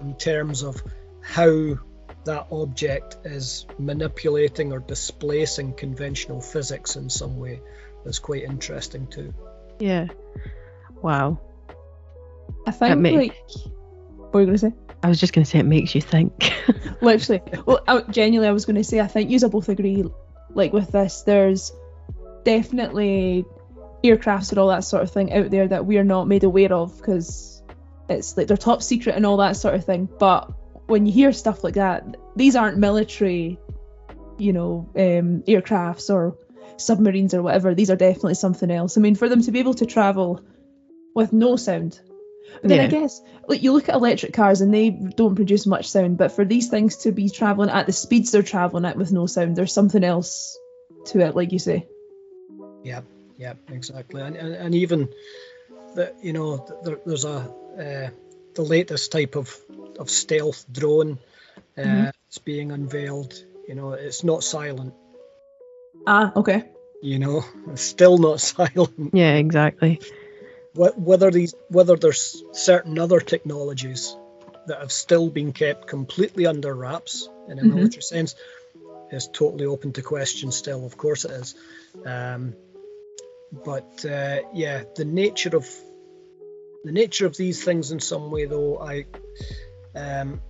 in 0.00 0.16
terms 0.16 0.62
of 0.62 0.82
how 1.20 1.78
that 2.24 2.46
object 2.50 3.16
is 3.24 3.66
manipulating 3.78 4.72
or 4.72 4.78
displacing 4.80 5.74
conventional 5.74 6.40
physics 6.40 6.96
in 6.96 7.10
some 7.10 7.36
way. 7.38 7.60
That's 8.04 8.18
quite 8.18 8.42
interesting 8.44 9.06
too. 9.06 9.32
yeah. 9.78 10.06
Wow. 11.02 11.40
I 12.66 12.70
think 12.70 13.04
like 13.04 13.36
what 14.32 14.34
were 14.34 14.40
you 14.40 14.46
gonna 14.46 14.58
say? 14.58 14.72
I 15.02 15.08
was 15.08 15.18
just 15.18 15.32
going 15.32 15.44
to 15.44 15.50
say 15.50 15.58
it 15.58 15.64
makes 15.64 15.94
you 15.94 16.00
think. 16.00 16.52
Literally. 17.00 17.42
Well, 17.66 17.82
I, 17.88 18.02
genuinely, 18.02 18.48
I 18.48 18.52
was 18.52 18.66
going 18.66 18.76
to 18.76 18.84
say, 18.84 19.00
I 19.00 19.08
think 19.08 19.30
you 19.30 19.48
both 19.48 19.68
agree, 19.68 20.04
like 20.50 20.72
with 20.72 20.92
this, 20.92 21.22
there's 21.22 21.72
definitely 22.44 23.44
aircrafts 24.04 24.50
and 24.50 24.58
all 24.58 24.68
that 24.68 24.84
sort 24.84 25.02
of 25.02 25.10
thing 25.10 25.32
out 25.32 25.50
there 25.50 25.66
that 25.66 25.86
we're 25.86 26.04
not 26.04 26.28
made 26.28 26.44
aware 26.44 26.72
of 26.72 26.96
because 26.96 27.62
it's 28.08 28.36
like 28.36 28.46
they're 28.46 28.56
top 28.56 28.82
secret 28.82 29.16
and 29.16 29.26
all 29.26 29.38
that 29.38 29.56
sort 29.56 29.74
of 29.74 29.84
thing. 29.84 30.08
But 30.18 30.52
when 30.86 31.06
you 31.06 31.12
hear 31.12 31.32
stuff 31.32 31.64
like 31.64 31.74
that, 31.74 32.16
these 32.36 32.54
aren't 32.54 32.78
military, 32.78 33.58
you 34.38 34.52
know, 34.52 34.88
um, 34.94 35.42
aircrafts 35.48 36.10
or 36.10 36.36
submarines 36.76 37.34
or 37.34 37.42
whatever. 37.42 37.74
These 37.74 37.90
are 37.90 37.96
definitely 37.96 38.34
something 38.34 38.70
else. 38.70 38.96
I 38.96 39.00
mean, 39.00 39.16
for 39.16 39.28
them 39.28 39.42
to 39.42 39.50
be 39.50 39.58
able 39.58 39.74
to 39.74 39.86
travel 39.86 40.42
with 41.14 41.32
no 41.32 41.56
sound. 41.56 42.00
But 42.60 42.68
then 42.68 42.80
I 42.80 42.86
guess 42.86 43.20
like 43.48 43.62
you 43.62 43.72
look 43.72 43.88
at 43.88 43.94
electric 43.94 44.32
cars 44.34 44.60
and 44.60 44.72
they 44.72 44.90
don't 44.90 45.34
produce 45.34 45.66
much 45.66 45.88
sound, 45.88 46.16
but 46.18 46.32
for 46.32 46.44
these 46.44 46.68
things 46.68 46.98
to 46.98 47.12
be 47.12 47.28
traveling 47.28 47.70
at 47.70 47.86
the 47.86 47.92
speeds 47.92 48.30
they're 48.30 48.42
traveling 48.42 48.84
at 48.84 48.96
with 48.96 49.12
no 49.12 49.26
sound, 49.26 49.56
there's 49.56 49.72
something 49.72 50.04
else 50.04 50.58
to 51.06 51.20
it, 51.20 51.34
like 51.34 51.52
you 51.52 51.58
say. 51.58 51.86
Yeah, 52.84 53.02
yeah, 53.36 53.54
exactly. 53.68 54.22
And 54.22 54.36
and, 54.36 54.54
and 54.54 54.74
even 54.74 55.08
the 55.94 56.12
you 56.22 56.32
know 56.32 56.64
there, 56.82 56.98
there's 57.04 57.24
a 57.24 57.48
uh, 57.78 58.10
the 58.54 58.62
latest 58.62 59.12
type 59.12 59.36
of 59.36 59.56
of 59.98 60.10
stealth 60.10 60.64
drone 60.70 61.18
uh, 61.76 61.80
Mhm. 61.80 62.04
that's 62.04 62.38
being 62.38 62.70
unveiled. 62.72 63.34
You 63.68 63.74
know, 63.74 63.92
it's 63.92 64.24
not 64.24 64.44
silent. 64.44 64.94
Ah, 66.06 66.32
okay. 66.36 66.64
You 67.00 67.18
know, 67.18 67.44
it's 67.68 67.82
still 67.82 68.18
not 68.18 68.40
silent. 68.52 69.10
yeah, 69.12 69.34
exactly. 69.34 70.00
Wh- 70.74 70.96
Whether 70.98 71.30
these 71.30 71.54
whether 71.68 71.96
there's 71.96 72.42
certain 72.52 72.98
other 72.98 73.20
technologies 73.20 74.16
that 74.66 74.80
have 74.80 74.92
still 74.92 75.28
been 75.28 75.52
kept 75.52 75.86
completely 75.88 76.46
under 76.46 76.72
wraps 76.74 77.28
in 77.48 77.58
a 77.58 77.62
Mhm. 77.62 77.68
military 77.74 78.02
sense 78.02 78.34
is 79.10 79.28
totally 79.28 79.66
open 79.66 79.92
to 79.92 80.02
question. 80.02 80.50
Still, 80.52 80.86
of 80.86 80.96
course, 80.96 81.24
it 81.24 81.32
is. 81.32 81.54
Um, 82.06 82.54
but 83.64 84.04
uh, 84.04 84.38
yeah, 84.54 84.84
the 84.96 85.04
nature 85.04 85.56
of 85.56 85.68
the 86.84 86.92
nature 86.92 87.26
of 87.26 87.36
these 87.36 87.62
things 87.64 87.92
in 87.92 88.00
some 88.00 88.30
way, 88.30 88.46
though, 88.46 88.78
I 88.78 89.06
um, 89.94 90.40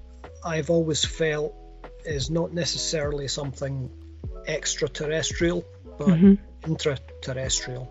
I've 0.44 0.70
always 0.70 1.04
felt 1.04 1.54
is 2.04 2.30
not 2.30 2.52
necessarily 2.52 3.28
something 3.28 3.90
extraterrestrial, 4.46 5.64
but 5.98 6.08
Mhm. 6.08 6.38
intraterrestrial. 6.62 7.88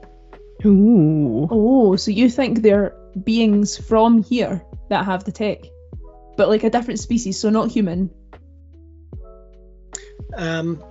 Ooh. 0.65 1.47
Oh, 1.50 1.95
so 1.95 2.12
you 2.12 2.30
think 2.30 2.62
they're 2.62 2.95
beings 3.24 3.78
from 3.78 4.24
here 4.24 4.63
that 4.89 5.06
have 5.06 5.24
the 5.24 5.32
tech? 5.32 5.60
but 6.38 6.47
like 6.50 6.63
a 6.63 6.69
different 6.69 7.00
species, 7.00 7.38
so 7.38 7.50
not 7.50 7.69
human. 7.69 8.10
Um, 10.34 10.84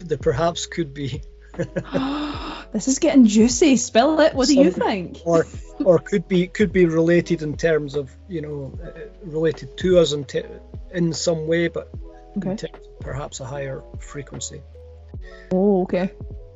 there 0.00 0.18
perhaps 0.18 0.66
could 0.66 0.94
be, 0.94 1.22
this 2.72 2.88
is 2.88 2.98
getting 2.98 3.26
juicy. 3.26 3.76
Spill 3.76 4.18
it. 4.20 4.34
What 4.34 4.48
do 4.48 4.58
you 4.58 4.70
think? 4.72 5.20
or 5.24 5.46
or 5.84 5.98
could 5.98 6.26
be 6.26 6.48
could 6.48 6.72
be 6.72 6.86
related 6.86 7.42
in 7.42 7.56
terms 7.56 7.94
of 7.94 8.10
you 8.28 8.40
know 8.40 8.72
uh, 8.82 9.00
related 9.22 9.76
to 9.78 9.98
us 9.98 10.12
in 10.12 10.24
te- 10.24 10.44
in 10.92 11.12
some 11.12 11.46
way, 11.46 11.68
but 11.68 11.90
in 12.34 12.42
Okay. 12.48 12.56
terms 12.56 12.86
of 12.86 13.00
perhaps 13.00 13.40
a 13.40 13.44
higher 13.44 13.82
frequency. 14.00 14.62
Oh, 15.52 15.82
okay. 15.82 16.10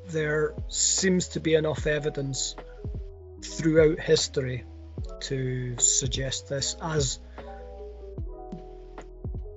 There 0.08 0.54
seems 0.68 1.28
to 1.28 1.40
be 1.40 1.54
enough 1.54 1.86
evidence 1.86 2.54
throughout 3.42 4.00
history 4.00 4.64
to 5.20 5.76
suggest 5.78 6.48
this 6.48 6.76
as 6.80 7.18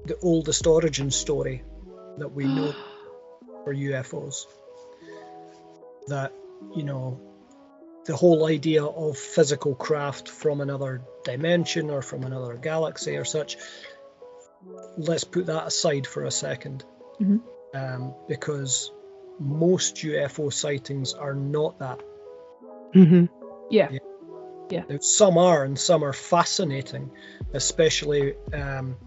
the 0.06 0.18
oldest 0.22 0.66
origin 0.66 1.12
story 1.12 1.64
that 2.18 2.34
we 2.34 2.46
know 2.46 2.74
for 3.64 3.74
UFOs. 3.74 4.46
That, 6.08 6.34
you 6.76 6.84
know, 6.84 7.20
the 8.06 8.16
whole 8.16 8.48
idea 8.48 8.84
of 8.84 9.18
physical 9.18 9.76
craft 9.76 10.30
from 10.30 10.62
another 10.62 11.04
dimension 11.24 11.92
or 11.92 12.02
from 12.02 12.24
another 12.24 12.56
galaxy 12.56 13.18
or 13.18 13.26
such, 13.26 13.58
let's 14.98 15.24
put 15.24 15.46
that 15.46 15.68
aside 15.68 16.08
for 16.08 16.24
a 16.26 16.32
2nd 16.32 16.84
Mhm. 17.22 17.42
Um, 17.74 18.16
because 18.28 18.92
most 19.40 19.96
UFO 19.98 20.52
sightings 20.52 21.14
are 21.14 21.34
not 21.34 21.80
that. 21.80 22.02
hmm 22.94 23.26
Yeah. 24.70 24.84
Now, 24.90 24.98
some 25.00 25.38
are, 25.38 25.64
and 25.64 25.80
some 25.80 26.04
are 26.04 26.14
fascinating, 26.14 27.12
especially. 27.54 28.36
Um, 28.54 28.98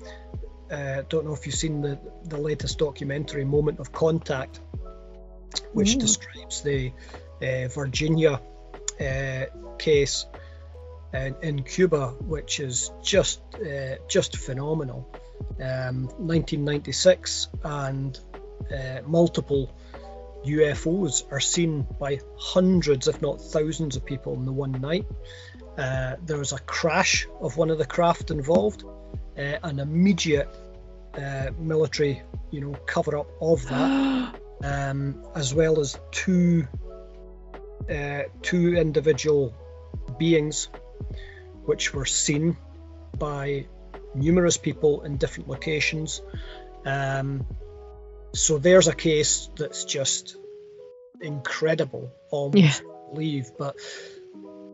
uh, 0.71 1.03
don't 1.09 1.27
know 1.27 1.35
if 1.35 1.45
you've 1.47 1.55
seen 1.55 1.83
the, 1.83 2.01
the 2.25 2.39
latest 2.39 2.79
documentary, 2.79 3.45
Moment 3.45 3.79
of 3.79 3.93
Contact, 3.93 4.59
which 5.73 5.97
Mm. 5.97 6.01
describes 6.01 6.63
the 6.63 6.93
uh, 7.43 7.69
Varginha 7.69 8.41
uh, 9.01 9.77
case 9.79 10.27
in, 11.13 11.37
in 11.43 11.63
Cuba, 11.63 12.09
which 12.09 12.59
is 12.59 12.91
just 13.03 13.41
uh, 13.55 13.97
just 14.09 14.37
phenomenal. 14.37 15.07
Um, 15.61 16.07
1996, 16.19 17.49
and 17.63 18.19
uh, 18.73 19.01
multiple 19.07 19.71
UFOs 20.45 21.31
are 21.31 21.41
seen 21.41 21.87
by 22.01 22.21
hundreds, 22.37 23.09
if 23.09 23.23
not 23.23 23.41
thousands, 23.41 23.97
of 23.97 24.05
people 24.05 24.35
in 24.35 24.45
the 24.45 24.53
one 24.53 24.73
night. 24.73 25.07
Uh, 25.79 26.17
there 26.25 26.39
was 26.39 26.53
a 26.53 26.59
crash 26.61 27.27
of 27.41 27.57
one 27.57 27.71
of 27.71 27.79
the 27.79 27.87
craft 27.87 28.31
involved, 28.31 28.85
uh, 29.39 29.57
an 29.63 29.79
immediate 29.79 30.49
uh, 31.15 31.51
military, 31.59 32.23
you 32.51 32.61
know, 32.61 32.73
cover 32.87 33.19
up 33.19 33.29
of 33.41 33.67
that, 33.69 34.41
um, 34.65 35.23
as 35.35 35.55
well 35.55 35.81
as 35.81 35.99
two 36.11 36.67
uh, 37.91 38.23
two 38.43 38.77
individual 38.77 39.55
beings, 40.19 40.69
which 41.65 41.93
were 41.93 42.07
seen 42.07 42.57
by 43.19 43.67
numerous 44.15 44.57
people 44.57 45.03
in 45.03 45.17
different 45.17 45.49
locations. 45.49 46.23
Um, 46.85 47.47
so 48.35 48.59
there's 48.59 48.89
a 48.89 48.95
case 48.95 49.49
that's 49.57 49.85
just 49.85 50.37
incredible, 51.21 52.13
almost 52.31 52.83
Yeah. 52.83 52.89
believe. 53.13 53.51
But 53.59 53.77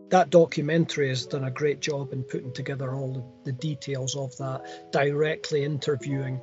that 0.09 0.31
documentary 0.31 1.09
has 1.09 1.27
done 1.27 1.44
a 1.44 1.51
great 1.51 1.81
job 1.81 2.12
in 2.12 2.25
putting 2.25 2.53
together 2.53 2.94
all 2.94 3.12
the, 3.12 3.51
the 3.51 3.53
details 3.53 4.16
of 4.16 4.37
that, 4.38 4.92
directly 4.92 5.64
interviewing 5.64 6.40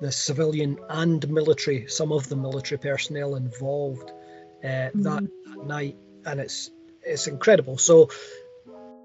the 0.00 0.10
civilian 0.10 0.78
and 0.88 1.28
military, 1.28 1.86
some 1.86 2.12
of 2.12 2.28
the 2.28 2.36
military 2.36 2.78
personnel 2.78 3.36
involved 3.36 4.10
uh, 4.64 4.90
that, 4.94 5.28
that 5.46 5.66
night, 5.66 5.96
and 6.24 6.40
it's 6.40 6.70
it's 7.02 7.26
incredible. 7.26 7.78
So 7.78 8.10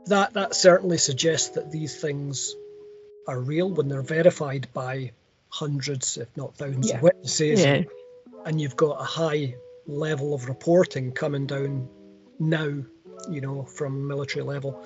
that 0.08 0.34
that 0.34 0.56
certainly 0.56 0.98
suggests 0.98 1.50
that 1.50 1.70
these 1.72 1.96
things 2.00 2.56
are 3.28 3.40
real 3.40 3.70
when 3.70 3.90
they're 3.90 4.02
verified 4.02 4.70
by 4.74 5.12
hundreds, 5.50 6.18
if 6.18 6.36
not 6.38 6.56
thousands, 6.56 6.90
Yeah. 6.90 6.98
of 6.98 7.04
witnesses, 7.04 7.62
Yeah. 7.62 7.84
and 8.46 8.62
you've 8.62 8.76
got 8.76 9.02
a 9.02 9.04
high 9.04 9.56
level 9.88 10.34
of 10.34 10.48
reporting 10.48 11.12
coming 11.12 11.48
down 11.48 11.90
now, 12.40 12.84
you 13.30 13.42
know, 13.42 13.64
from 13.64 14.08
military 14.08 14.44
level. 14.46 14.84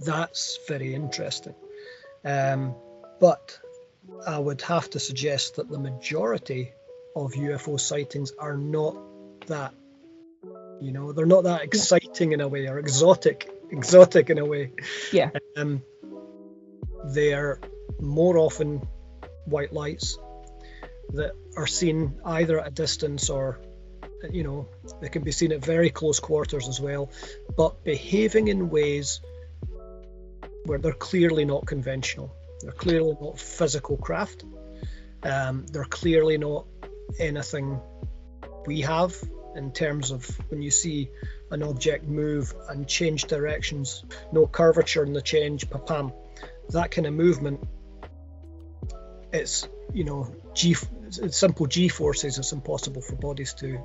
That's 0.00 0.58
very 0.68 0.94
interesting. 0.94 1.54
Um, 2.24 2.74
but 3.20 3.58
I 4.26 4.38
would 4.38 4.62
have 4.62 4.88
to 4.90 5.00
suggest 5.00 5.56
that 5.56 5.68
the 5.68 5.78
majority 5.78 6.72
of 7.14 7.32
UFO 7.34 7.78
sightings 7.78 8.32
are 8.38 8.56
not 8.56 8.96
that. 9.46 9.74
You 10.80 10.92
know, 10.92 11.12
they're 11.12 11.26
not 11.26 11.44
that 11.44 11.62
exciting 11.62 12.32
in 12.32 12.40
a 12.40 12.48
way 12.48 12.66
or 12.66 12.78
exotic, 12.78 13.50
exotic 13.70 14.28
in 14.30 14.38
a 14.38 14.44
way. 14.44 14.72
Yeah. 15.12 15.30
Um, 15.56 15.82
they're 17.06 17.58
more 18.00 18.36
often 18.38 18.86
white 19.46 19.72
lights 19.72 20.18
that 21.14 21.32
are 21.56 21.66
seen 21.66 22.20
either 22.24 22.60
at 22.60 22.68
a 22.68 22.70
distance 22.70 23.30
or, 23.30 23.60
you 24.30 24.42
know, 24.42 24.68
they 25.00 25.08
can 25.08 25.22
be 25.22 25.32
seen 25.32 25.52
at 25.52 25.64
very 25.64 25.90
close 25.90 26.20
quarters 26.20 26.68
as 26.68 26.80
well, 26.80 27.10
but 27.56 27.84
behaving 27.84 28.48
in 28.48 28.70
ways 28.70 29.20
where 30.64 30.78
they're 30.78 30.92
clearly 30.92 31.44
not 31.44 31.66
conventional. 31.66 32.34
They're 32.60 32.72
clearly 32.72 33.16
not 33.20 33.38
physical 33.38 33.96
craft. 33.96 34.44
Um, 35.22 35.66
they're 35.66 35.84
clearly 35.84 36.38
not 36.38 36.66
anything 37.18 37.80
we 38.66 38.80
have 38.80 39.14
in 39.54 39.72
terms 39.72 40.10
of 40.10 40.26
when 40.50 40.60
you 40.60 40.70
see 40.70 41.10
an 41.50 41.62
object 41.62 42.04
move 42.06 42.52
and 42.68 42.86
change 42.86 43.24
directions, 43.24 44.04
no 44.32 44.46
curvature 44.46 45.04
in 45.04 45.12
the 45.12 45.22
change, 45.22 45.68
papam. 45.68 46.12
That 46.70 46.90
kind 46.90 47.06
of 47.06 47.14
movement, 47.14 47.66
it's, 49.32 49.68
you 49.92 50.04
know, 50.04 50.34
G, 50.54 50.76
simple 51.10 51.66
G 51.66 51.88
forces, 51.88 52.38
it's 52.38 52.52
impossible 52.52 53.02
for 53.02 53.16
bodies 53.16 53.54
to 53.54 53.78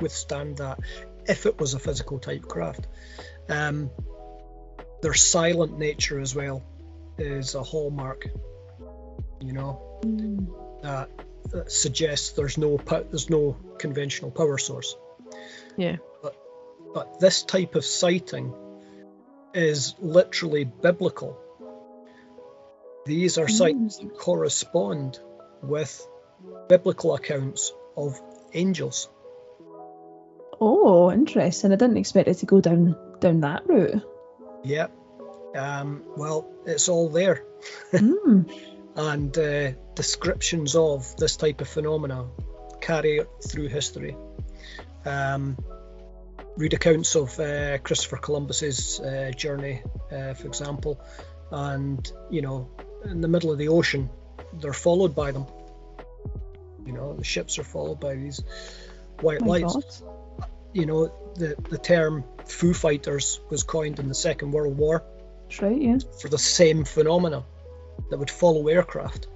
withstand 0.00 0.58
that 0.58 0.80
if 1.26 1.46
it 1.46 1.58
was 1.58 1.74
a 1.74 1.78
physical 1.78 2.18
type 2.18 2.42
craft. 2.42 2.86
Um, 3.48 3.90
their 5.02 5.14
silent 5.14 5.78
nature 5.78 6.20
as 6.20 6.34
well 6.34 6.64
is 7.18 7.54
a 7.54 7.62
hallmark, 7.62 8.28
you 9.40 9.52
know, 9.52 10.00
that, 10.82 11.10
that 11.50 11.70
suggests 11.70 12.30
there's 12.30 12.56
no 12.56 12.76
there's 12.76 13.30
no 13.30 13.56
conventional 13.78 14.30
power 14.30 14.58
source. 14.58 14.96
Yeah. 15.76 15.96
But 16.94 17.20
this 17.20 17.42
type 17.42 17.74
of 17.74 17.84
sighting 17.84 18.54
is 19.54 19.94
literally 19.98 20.64
biblical. 20.64 21.38
These 23.04 23.38
are 23.38 23.48
sightings 23.48 23.98
that 23.98 24.16
correspond 24.16 25.18
with 25.62 26.06
biblical 26.68 27.14
accounts 27.14 27.72
of 27.96 28.20
angels. 28.52 29.08
Oh, 30.60 31.10
interesting. 31.10 31.72
I 31.72 31.76
didn't 31.76 31.96
expect 31.96 32.28
it 32.28 32.34
to 32.34 32.46
go 32.46 32.60
down 32.60 32.96
down 33.20 33.40
that 33.40 33.66
route. 33.68 34.02
Yep. 34.64 34.92
Um, 35.56 36.04
well, 36.16 36.50
it's 36.66 36.88
all 36.88 37.08
there. 37.08 37.44
Mm. 37.92 38.50
and 38.96 39.38
uh, 39.38 39.72
descriptions 39.94 40.76
of 40.76 41.16
this 41.16 41.36
type 41.36 41.60
of 41.60 41.68
phenomena 41.68 42.28
carry 42.80 43.22
through 43.48 43.68
history. 43.68 44.16
Um, 45.04 45.56
read 46.56 46.74
accounts 46.74 47.14
of 47.16 47.38
uh, 47.40 47.78
Christopher 47.78 48.18
Columbus's 48.18 49.00
uh, 49.00 49.32
journey, 49.36 49.82
uh, 50.10 50.34
for 50.34 50.46
example, 50.46 51.00
and 51.50 52.10
you 52.30 52.42
know, 52.42 52.70
in 53.04 53.20
the 53.20 53.28
middle 53.28 53.50
of 53.50 53.58
the 53.58 53.68
ocean, 53.68 54.10
they're 54.60 54.72
followed 54.72 55.14
by 55.14 55.32
them. 55.32 55.46
You 56.86 56.92
know, 56.92 57.14
the 57.14 57.24
ships 57.24 57.58
are 57.58 57.64
followed 57.64 58.00
by 58.00 58.14
these 58.14 58.42
white 59.20 59.40
My 59.40 59.46
lights. 59.46 60.00
God. 60.00 60.48
You 60.72 60.86
know, 60.86 61.12
the 61.34 61.54
the 61.68 61.78
term 61.78 62.24
Foo 62.46 62.74
Fighters 62.74 63.40
was 63.50 63.62
coined 63.62 63.98
in 63.98 64.08
the 64.08 64.14
Second 64.14 64.52
World 64.52 64.76
War 64.76 65.04
That's 65.48 65.62
right, 65.62 65.80
yeah. 65.80 65.98
for 66.20 66.28
the 66.28 66.38
same 66.38 66.84
phenomena 66.84 67.44
that 68.10 68.18
would 68.18 68.30
follow 68.30 68.68
aircraft. 68.68 69.26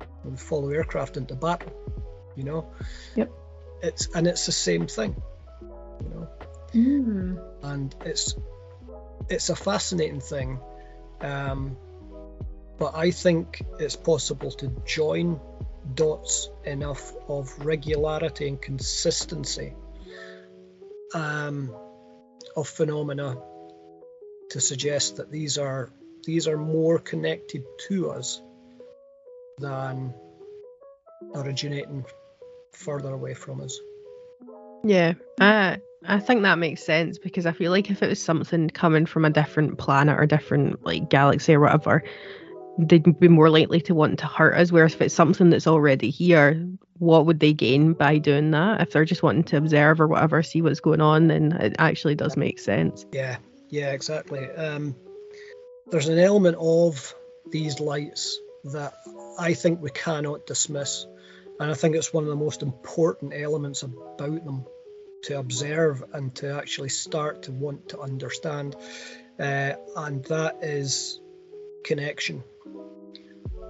It 0.00 0.30
would 0.30 0.40
follow 0.40 0.70
aircraft 0.70 1.16
into 1.16 1.34
battle, 1.34 1.72
you 2.36 2.44
know. 2.44 2.72
Yep. 3.14 3.30
It's 3.82 4.08
and 4.14 4.26
it's 4.26 4.46
the 4.46 4.52
same 4.52 4.86
thing, 4.86 5.14
you 6.02 6.08
know. 6.08 6.28
Mm. 6.74 7.42
And 7.62 7.94
it's 8.04 8.34
it's 9.28 9.50
a 9.50 9.56
fascinating 9.56 10.20
thing, 10.20 10.58
um, 11.20 11.76
but 12.78 12.94
I 12.94 13.10
think 13.10 13.62
it's 13.78 13.96
possible 13.96 14.50
to 14.52 14.68
join 14.84 15.40
dots 15.94 16.50
enough 16.64 17.12
of 17.28 17.64
regularity 17.64 18.48
and 18.48 18.60
consistency 18.60 19.74
um, 21.14 21.74
of 22.56 22.68
phenomena 22.68 23.38
to 24.50 24.60
suggest 24.60 25.16
that 25.16 25.30
these 25.30 25.58
are 25.58 25.90
these 26.24 26.48
are 26.48 26.56
more 26.56 26.98
connected 26.98 27.64
to 27.88 28.10
us 28.10 28.40
than 29.58 30.14
originating 31.34 32.04
further 32.72 33.10
away 33.10 33.34
from 33.34 33.60
us. 33.60 33.78
Yeah, 34.82 35.14
I 35.40 35.80
I 36.06 36.20
think 36.20 36.42
that 36.42 36.58
makes 36.58 36.82
sense 36.82 37.18
because 37.18 37.46
I 37.46 37.52
feel 37.52 37.70
like 37.70 37.90
if 37.90 38.02
it 38.02 38.08
was 38.08 38.20
something 38.20 38.68
coming 38.68 39.06
from 39.06 39.24
a 39.24 39.30
different 39.30 39.78
planet 39.78 40.18
or 40.18 40.26
different 40.26 40.84
like 40.84 41.08
galaxy 41.08 41.54
or 41.54 41.60
whatever, 41.60 42.04
they'd 42.78 43.18
be 43.18 43.28
more 43.28 43.50
likely 43.50 43.80
to 43.82 43.94
want 43.94 44.20
to 44.20 44.26
hurt 44.26 44.54
us. 44.54 44.72
Whereas 44.72 44.94
if 44.94 45.00
it's 45.02 45.14
something 45.14 45.50
that's 45.50 45.66
already 45.66 46.10
here, 46.10 46.66
what 46.98 47.26
would 47.26 47.40
they 47.40 47.52
gain 47.52 47.92
by 47.92 48.18
doing 48.18 48.50
that? 48.52 48.80
If 48.80 48.90
they're 48.90 49.04
just 49.04 49.22
wanting 49.22 49.44
to 49.44 49.56
observe 49.56 50.00
or 50.00 50.06
whatever, 50.06 50.42
see 50.42 50.62
what's 50.62 50.80
going 50.80 51.00
on, 51.00 51.28
then 51.28 51.52
it 51.52 51.76
actually 51.78 52.14
does 52.14 52.36
make 52.36 52.58
sense. 52.58 53.06
Yeah, 53.12 53.36
yeah, 53.68 53.92
exactly. 53.92 54.50
Um, 54.50 54.96
there's 55.90 56.08
an 56.08 56.18
element 56.18 56.56
of 56.58 57.14
these 57.50 57.80
lights 57.80 58.38
that 58.64 58.94
I 59.38 59.54
think 59.54 59.80
we 59.80 59.90
cannot 59.90 60.46
dismiss. 60.46 61.06
And 61.60 61.70
I 61.70 61.74
think 61.74 61.94
it's 61.94 62.12
one 62.12 62.24
of 62.24 62.30
the 62.30 62.36
most 62.36 62.62
important 62.62 63.32
elements 63.34 63.82
about 63.82 64.44
them 64.44 64.64
to 65.24 65.38
observe 65.38 66.02
and 66.12 66.34
to 66.36 66.58
actually 66.58 66.88
start 66.88 67.44
to 67.44 67.52
want 67.52 67.90
to 67.90 68.00
understand. 68.00 68.74
Uh, 69.38 69.74
and 69.96 70.24
that 70.26 70.58
is 70.62 71.20
connection, 71.84 72.42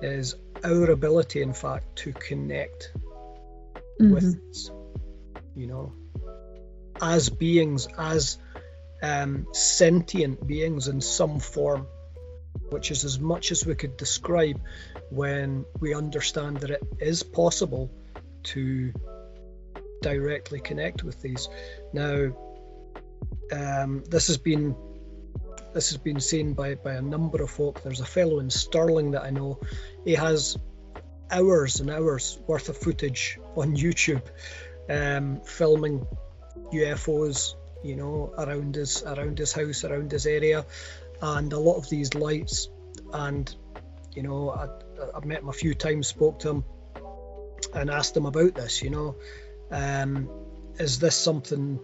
is 0.04 0.36
our 0.62 0.90
ability, 0.90 1.42
in 1.42 1.52
fact, 1.52 1.96
to 1.96 2.12
connect 2.12 2.92
Mhm. 4.00 4.12
with 4.12 4.40
you 5.56 5.66
know, 5.66 5.92
as 7.00 7.28
beings, 7.28 7.86
as 7.98 8.38
um, 9.02 9.46
sentient 9.52 10.46
beings 10.46 10.88
in 10.88 11.00
some 11.00 11.38
form, 11.38 11.86
which 12.70 12.90
is 12.90 13.04
as 13.04 13.18
much 13.20 13.52
as 13.52 13.66
we 13.66 13.74
could 13.74 13.96
describe 13.96 14.60
when 15.10 15.64
we 15.80 15.94
understand 15.94 16.60
that 16.60 16.70
it 16.70 16.82
is 16.98 17.22
possible 17.22 17.90
to 18.42 18.92
directly 20.02 20.60
connect 20.60 21.02
with 21.02 21.20
these. 21.22 21.48
Now, 21.92 22.36
um, 23.52 24.02
this 24.08 24.26
has 24.28 24.38
been 24.38 24.74
this 25.74 25.90
has 25.90 25.98
been 25.98 26.20
seen 26.20 26.54
by 26.54 26.76
by 26.76 26.94
a 26.94 27.02
number 27.02 27.42
of 27.42 27.50
folk. 27.50 27.82
There's 27.82 28.00
a 28.00 28.06
fellow 28.06 28.38
in 28.38 28.48
Stirling 28.48 29.10
that 29.10 29.24
I 29.24 29.30
know. 29.30 29.60
He 30.04 30.14
has 30.14 30.56
hours 31.30 31.80
and 31.80 31.90
hours 31.90 32.38
worth 32.46 32.68
of 32.68 32.76
footage 32.78 33.38
on 33.56 33.76
YouTube, 33.76 34.22
um, 34.88 35.40
filming 35.44 36.06
UFOs. 36.72 37.54
You 37.82 37.96
know, 37.96 38.32
around 38.38 38.76
his 38.76 39.02
around 39.02 39.36
his 39.38 39.52
house, 39.52 39.84
around 39.84 40.12
his 40.12 40.26
area, 40.26 40.64
and 41.20 41.52
a 41.52 41.58
lot 41.58 41.76
of 41.76 41.90
these 41.90 42.14
lights. 42.14 42.68
And 43.12 43.54
you 44.14 44.22
know, 44.22 44.50
I, 44.50 44.68
I've 45.14 45.24
met 45.24 45.40
him 45.40 45.48
a 45.48 45.52
few 45.52 45.74
times, 45.74 46.06
spoke 46.06 46.38
to 46.40 46.50
him, 46.50 46.64
and 47.74 47.90
asked 47.90 48.16
him 48.16 48.26
about 48.26 48.54
this. 48.54 48.80
You 48.80 48.90
know, 48.90 49.16
um, 49.70 50.30
is 50.78 50.98
this 50.98 51.16
something 51.16 51.80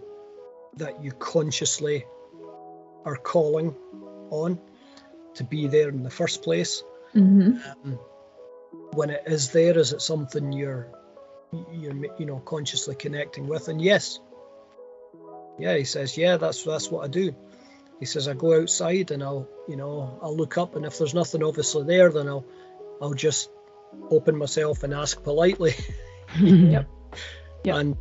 that 0.77 1.03
you 1.03 1.11
consciously 1.11 2.05
are 3.05 3.15
calling 3.15 3.75
on 4.29 4.59
to 5.35 5.43
be 5.43 5.67
there 5.67 5.89
in 5.89 6.03
the 6.03 6.09
first 6.09 6.43
place? 6.43 6.83
Mhm. 7.13 7.61
Um, 7.83 7.99
when 8.93 9.09
it 9.09 9.23
is 9.25 9.51
there, 9.51 9.77
is 9.77 9.93
it 9.93 10.01
something 10.01 10.51
you're 10.51 10.87
you're 11.71 11.95
you 12.17 12.25
know 12.25 12.39
consciously 12.39 12.95
connecting 12.95 13.47
with? 13.47 13.67
And 13.67 13.81
yes, 13.81 14.19
yeah, 15.59 15.75
he 15.75 15.83
says, 15.83 16.17
yeah, 16.17 16.37
that's 16.37 16.63
that's 16.63 16.89
what 16.89 17.03
I 17.03 17.07
do. 17.07 17.35
He 17.99 18.05
says 18.05 18.27
I 18.27 18.33
go 18.33 18.59
outside 18.59 19.11
and 19.11 19.23
I'll 19.23 19.47
you 19.67 19.75
know 19.75 20.19
I'll 20.21 20.35
look 20.35 20.57
up 20.57 20.75
and 20.75 20.85
if 20.85 20.97
there's 20.97 21.13
nothing 21.13 21.43
obviously 21.43 21.83
there, 21.83 22.09
then 22.09 22.27
I'll 22.27 22.45
I'll 23.01 23.13
just 23.13 23.49
open 24.09 24.37
myself 24.37 24.83
and 24.83 24.93
ask 24.93 25.21
politely. 25.23 25.73
Yep. 26.39 26.87
Yep. 27.65 27.75
And 27.75 27.97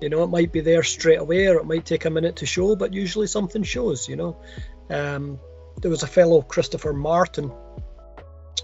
you 0.00 0.08
know 0.08 0.22
it 0.22 0.28
might 0.28 0.52
be 0.52 0.60
there 0.60 0.82
straight 0.82 1.18
away 1.18 1.46
or 1.46 1.56
it 1.58 1.64
might 1.66 1.84
take 1.84 2.04
a 2.04 2.10
minute 2.10 2.36
to 2.36 2.46
show, 2.46 2.76
but 2.76 2.92
usually 2.92 3.26
something 3.26 3.62
shows. 3.62 4.08
You 4.08 4.16
know, 4.16 4.36
um, 4.90 5.38
there 5.80 5.90
was 5.90 6.02
a 6.02 6.06
fellow 6.06 6.42
Christopher 6.42 6.92
Martin 6.92 7.50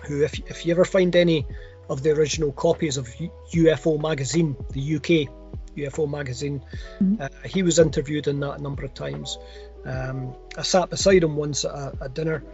who, 0.07 0.23
if 0.23 0.39
if 0.51 0.67
you 0.67 0.73
ever 0.73 0.85
find 0.85 1.15
any 1.17 1.47
of 1.89 2.03
the 2.03 2.11
original 2.13 2.53
copies 2.53 2.97
of 2.97 3.09
UFO 3.55 4.01
magazine, 4.01 4.57
the 4.71 4.97
UK 4.97 5.29
UFO 5.77 6.09
magazine, 6.09 6.63
Mhm. 7.01 7.21
uh, 7.21 7.29
he 7.49 7.63
was 7.63 7.79
interviewed 7.79 8.29
in 8.29 8.41
that 8.41 8.59
a 8.59 8.63
number 8.63 8.85
of 8.85 8.95
times. 8.95 9.39
Um, 9.85 10.35
I 10.57 10.63
sat 10.63 10.91
beside 10.91 11.23
him 11.25 11.37
once 11.37 11.65
at 11.65 11.73
a, 11.73 11.93
a 12.03 12.09
dinner 12.09 12.45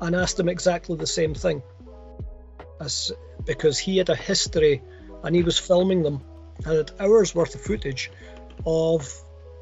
and 0.00 0.14
asked 0.16 0.38
him 0.40 0.48
exactly 0.48 0.96
the 0.96 1.06
same 1.06 1.34
thing, 1.34 1.62
as 2.80 3.12
because 3.44 3.78
he 3.78 3.98
had 3.98 4.08
a 4.08 4.16
history 4.16 4.82
and 5.22 5.34
he 5.34 5.42
was 5.42 5.58
filming 5.58 6.02
them, 6.02 6.22
had 6.64 6.90
hours 6.98 7.34
worth 7.34 7.54
of 7.54 7.60
footage 7.60 8.10
of 8.66 9.12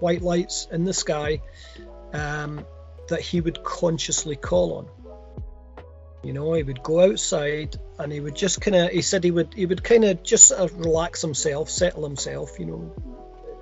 white 0.00 0.22
lights 0.22 0.66
in 0.70 0.84
the 0.84 0.92
sky 0.92 1.42
um, 2.12 2.64
that 3.08 3.20
he 3.20 3.40
would 3.40 3.62
consciously 3.62 4.36
call 4.36 4.74
on. 4.74 4.88
You 6.22 6.32
know, 6.32 6.54
he 6.54 6.62
would 6.62 6.82
go 6.82 7.00
outside 7.00 7.76
and 7.98 8.12
he 8.12 8.20
would 8.20 8.34
just 8.34 8.60
kind 8.60 8.74
of. 8.74 8.90
He 8.90 9.02
said 9.02 9.22
he 9.22 9.30
would. 9.30 9.54
He 9.54 9.66
would 9.66 9.84
kind 9.84 10.04
of 10.04 10.22
just 10.22 10.48
sort 10.48 10.60
of 10.60 10.76
relax 10.78 11.22
himself, 11.22 11.70
settle 11.70 12.02
himself. 12.02 12.58
You 12.58 12.66
know, 12.66 12.94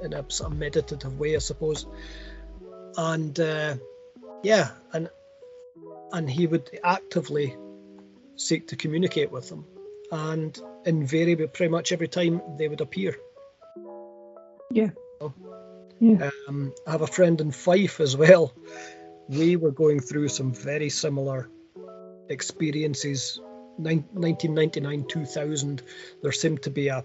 in 0.02 0.12
a 0.14 0.24
sort 0.30 0.52
of 0.52 0.58
meditative 0.58 1.18
way, 1.18 1.36
I 1.36 1.40
suppose. 1.40 1.86
And 2.96 3.38
uh, 3.38 3.76
yeah, 4.42 4.70
and 4.92 5.10
and 6.12 6.30
he 6.30 6.46
would 6.46 6.70
actively 6.82 7.56
seek 8.36 8.68
to 8.68 8.76
communicate 8.76 9.30
with 9.30 9.48
them, 9.48 9.66
and 10.14 10.56
invariably, 10.86 11.48
pretty 11.48 11.70
much 11.70 11.90
every 11.90 12.06
time 12.06 12.40
they 12.56 12.68
would 12.68 12.80
appear. 12.80 13.16
Yeah. 14.70 14.90
Oh. 15.20 15.34
Yeah. 15.98 16.30
Um, 16.48 16.72
I 16.86 16.92
have 16.92 17.02
a 17.02 17.06
friend 17.06 17.40
in 17.40 17.50
Fife 17.50 18.00
as 18.00 18.16
well. 18.16 18.54
We 19.28 19.56
were 19.56 19.72
going 19.72 20.00
through 20.00 20.28
some 20.28 20.52
very 20.52 20.88
similar 20.90 21.50
experiences. 22.28 23.40
Nin- 23.76 24.08
1999, 24.12 25.06
2000, 25.08 25.82
there 26.22 26.32
seemed 26.32 26.62
to 26.62 26.70
be 26.70 26.88
a, 26.88 27.04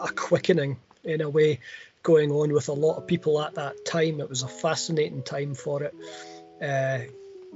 a 0.00 0.08
quickening 0.08 0.78
in 1.02 1.22
a 1.22 1.28
way 1.28 1.58
going 2.04 2.30
on 2.30 2.52
with 2.52 2.68
a 2.68 2.72
lot 2.72 2.96
of 2.96 3.08
people 3.08 3.42
at 3.42 3.54
that 3.54 3.84
time. 3.84 4.20
It 4.20 4.28
was 4.28 4.44
a 4.44 4.48
fascinating 4.48 5.24
time 5.24 5.54
for 5.54 5.82
it. 5.82 5.94
Uh, 6.62 7.10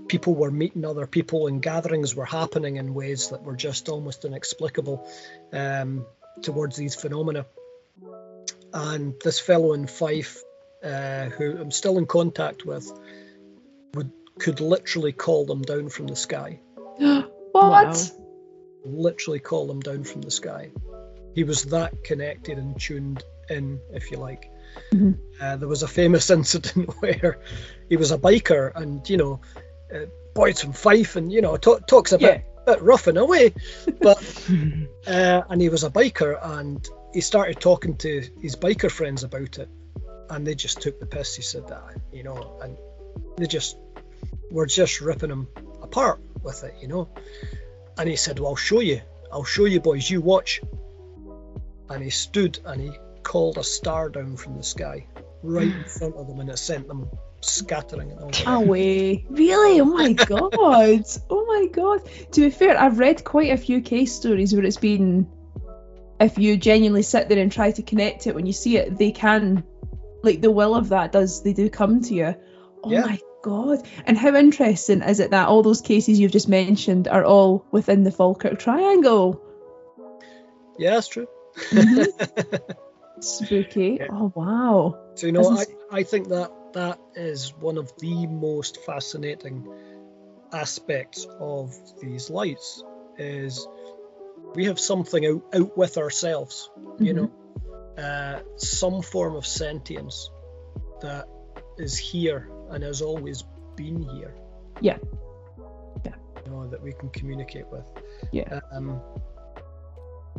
people 0.09 0.35
were 0.35 0.51
meeting 0.51 0.85
other 0.85 1.07
people 1.07 1.47
and 1.47 1.63
gatherings 1.63 2.15
were 2.15 2.25
happening 2.25 2.77
in 2.77 2.95
ways 2.95 3.31
that 3.31 3.43
were 3.43 3.57
just 3.57 3.89
almost 3.89 4.25
inexplicable 4.25 5.09
um, 5.53 6.07
towards 6.43 6.77
these 6.77 6.95
phenomena. 6.95 7.47
And 8.73 9.15
this 9.23 9.41
fellow 9.41 9.73
in 9.73 9.87
Fife, 9.87 10.43
uh, 10.85 11.27
who 11.27 11.59
I'm 11.59 11.71
still 11.71 11.99
in 11.99 12.07
contact 12.07 12.65
with, 12.65 12.91
would 13.95 14.11
could 14.39 14.61
literally 14.61 15.13
call 15.13 15.45
them 15.45 15.63
down 15.63 15.89
from 15.89 16.07
the 16.07 16.17
sky. 16.17 16.61
what? 17.53 18.13
Literally 18.85 19.41
call 19.41 19.67
them 19.67 19.81
down 19.81 20.05
from 20.05 20.23
the 20.23 20.31
sky. 20.31 20.71
He 21.35 21.45
was 21.45 21.65
that 21.65 22.03
connected 22.03 22.59
and 22.59 22.81
tuned 22.81 23.23
in, 23.49 23.81
if 23.93 24.11
you 24.11 24.19
like. 24.19 24.51
Mhm. 24.93 25.19
Uh, 25.41 25.57
there 25.57 25.69
was 25.69 25.83
a 25.83 25.89
famous 25.89 26.31
incident 26.39 26.91
where 27.01 27.41
he 27.89 27.97
was 27.97 28.13
a 28.13 28.19
biker, 28.19 28.73
and 28.75 29.09
you 29.09 29.17
know, 29.17 29.41
uh, 29.95 30.07
boys 30.35 30.61
from 30.61 30.73
Fife, 30.73 31.17
and 31.17 31.33
you 31.33 31.43
know, 31.43 31.57
talk, 31.57 31.87
talks 31.87 32.13
a 32.13 32.19
bit, 32.19 32.45
bit 32.67 32.83
rough 32.83 33.09
in 33.09 33.17
a 33.17 33.25
way, 33.25 33.53
but 34.01 34.51
uh, 35.07 35.43
and 35.49 35.61
he 35.61 35.69
was 35.69 35.85
a 35.85 35.91
biker, 35.91 36.39
and 36.43 36.87
he 37.13 37.21
started 37.21 37.61
talking 37.61 37.97
to 37.99 38.23
his 38.41 38.57
biker 38.57 38.91
friends 38.91 39.25
about 39.25 39.59
it, 39.59 39.69
and 40.29 40.47
they 40.47 40.55
just 40.55 40.81
took 40.81 41.01
the 41.01 41.07
piss. 41.07 41.37
He 41.37 41.43
said 41.43 41.69
that, 41.69 41.97
you 42.13 42.23
know, 42.23 42.59
and 42.63 42.77
they 43.37 43.47
just 43.47 43.77
were 44.51 44.67
just 44.67 45.01
ripping 45.01 45.31
him 45.31 45.49
apart 45.83 46.21
with 46.43 46.65
it, 46.65 46.75
you 46.81 46.89
know. 46.89 47.09
And 47.99 48.09
he 48.09 48.17
said, 48.17 48.39
"Well, 48.39 48.51
I'll 48.51 48.57
show 48.57 48.81
you. 48.81 49.01
I'll 49.33 49.45
show 49.45 49.65
you, 49.65 49.81
boys. 49.81 50.09
You 50.09 50.21
watch." 50.21 50.61
And 51.89 52.03
he 52.03 52.11
stood 52.11 52.61
and 52.65 52.81
he 52.81 52.93
called 53.25 53.59
a 53.59 53.65
star 53.65 54.09
down 54.09 54.37
from 54.37 54.57
the 54.57 54.63
sky 54.63 55.07
right 55.43 55.67
in 55.67 55.85
front 55.85 56.15
of 56.17 56.27
them, 56.27 56.41
and 56.41 56.51
it 56.51 56.59
sent 56.59 56.87
them 56.87 57.09
scattering 57.41 58.11
and 58.13 58.21
all 58.21 58.31
that. 58.31 58.47
Away. 58.47 59.25
Really? 59.29 59.81
Oh 59.81 59.85
my 59.85 60.13
god. 60.13 60.55
Oh 60.57 61.45
my 61.47 61.67
god. 61.73 62.01
To 62.33 62.41
be 62.41 62.51
fair, 62.51 62.79
I've 62.79 62.99
read 62.99 63.25
quite 63.25 63.51
a 63.53 63.57
few 63.57 63.81
case 63.81 64.13
stories 64.15 64.55
where 64.55 64.65
it's 64.65 64.77
been 64.77 65.29
if 66.21 66.39
you 66.39 66.57
genuinely 66.57 67.03
sit 67.03 67.29
there 67.29 67.39
and 67.39 67.51
try 67.51 67.71
to 67.73 67.83
connect 67.83 68.27
it 68.27 68.35
when 68.35 68.45
you 68.47 68.53
see 68.53 68.77
it, 68.77 68.99
they 68.99 69.11
can 69.11 69.65
like 70.23 70.43
the 70.43 70.51
will 70.51 70.75
of 70.75 70.91
that 70.91 71.13
does 71.13 71.43
they 71.43 71.55
do 71.55 71.71
come 71.71 72.03
to 72.03 72.15
you. 72.15 72.35
Oh 72.85 72.91
Yeah. 72.91 73.01
my 73.07 73.19
god. 73.43 73.79
And 74.05 74.19
how 74.19 74.35
interesting 74.37 75.01
is 75.03 75.19
it 75.21 75.31
that 75.31 75.49
all 75.49 75.63
those 75.63 75.81
cases 75.81 76.21
you've 76.21 76.33
just 76.33 76.49
mentioned 76.49 77.09
are 77.09 77.25
all 77.25 77.65
within 77.71 78.05
the 78.05 78.11
Falkirk 78.11 78.59
Triangle? 78.59 79.41
Yeah, 80.79 80.91
that's 80.95 81.09
true. 81.09 81.27
Mm-hmm. 81.71 82.57
Spooky. 83.21 83.99
Yeah. 84.01 84.07
Oh 84.11 84.33
wow. 84.35 84.99
So 85.15 85.27
you 85.27 85.33
know, 85.33 85.51
I, 85.51 85.65
I 85.91 86.03
think 86.03 86.29
that 86.29 86.51
that 86.75 86.99
is 87.15 87.55
one 87.57 87.79
of 87.79 87.93
the 87.99 88.27
most 88.27 88.85
fascinating 88.85 89.69
aspects 90.53 91.27
of 91.39 91.75
these 92.01 92.31
lights 92.31 92.83
is 93.19 93.67
we 94.55 94.67
have 94.67 94.79
something 94.79 95.25
out, 95.27 95.43
out 95.55 95.77
with 95.77 95.99
ourselves, 95.99 96.71
you 96.99 97.15
know, 97.15 97.31
uh, 98.03 98.41
some 98.57 99.03
form 99.03 99.37
of 99.37 99.47
sentience 99.47 100.31
that 101.03 101.29
is 101.79 101.97
here 101.97 102.51
and 102.71 102.83
has 102.83 103.03
always 103.03 103.45
been 103.77 104.03
here. 104.03 104.35
Yeah. 104.81 104.99
Yeah. 106.05 106.15
You 106.45 106.51
know, 106.51 106.69
that 106.69 106.83
we 106.83 106.93
can 106.93 107.11
communicate 107.11 107.67
with. 107.69 107.85
Yeah. 108.33 108.61
Um, 108.73 109.01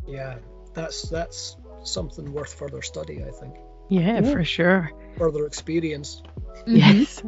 yeah, 0.07 0.37
that's 0.73 1.03
that's 1.09 1.57
something 1.83 2.31
worth 2.31 2.53
further 2.53 2.81
study, 2.81 3.23
I 3.23 3.31
think. 3.31 3.55
Yeah, 3.91 4.21
Yeah. 4.21 4.31
for 4.31 4.43
sure. 4.43 4.91
Further 5.17 5.45
experience. 5.45 6.23
Yes. 6.67 7.23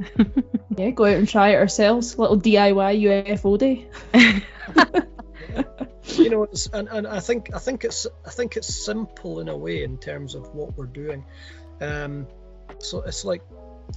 Yeah, 0.77 0.91
go 0.91 1.05
out 1.05 1.17
and 1.17 1.27
try 1.27 1.49
it 1.49 1.55
ourselves. 1.55 2.19
Little 2.19 2.39
DIY 2.39 3.01
UFO 3.01 3.57
day. 3.57 3.87
you 6.17 6.29
know 6.29 6.43
it's, 6.43 6.67
and, 6.67 6.87
and 6.89 7.07
i 7.07 7.19
think 7.19 7.49
i 7.55 7.59
think 7.59 7.83
it's 7.83 8.05
i 8.27 8.29
think 8.29 8.57
it's 8.57 8.85
simple 8.85 9.39
in 9.39 9.47
a 9.49 9.57
way 9.57 9.83
in 9.83 9.97
terms 9.97 10.35
of 10.35 10.53
what 10.53 10.77
we're 10.77 10.85
doing 10.85 11.25
um 11.81 12.27
so 12.79 13.01
it's 13.03 13.23
like 13.25 13.41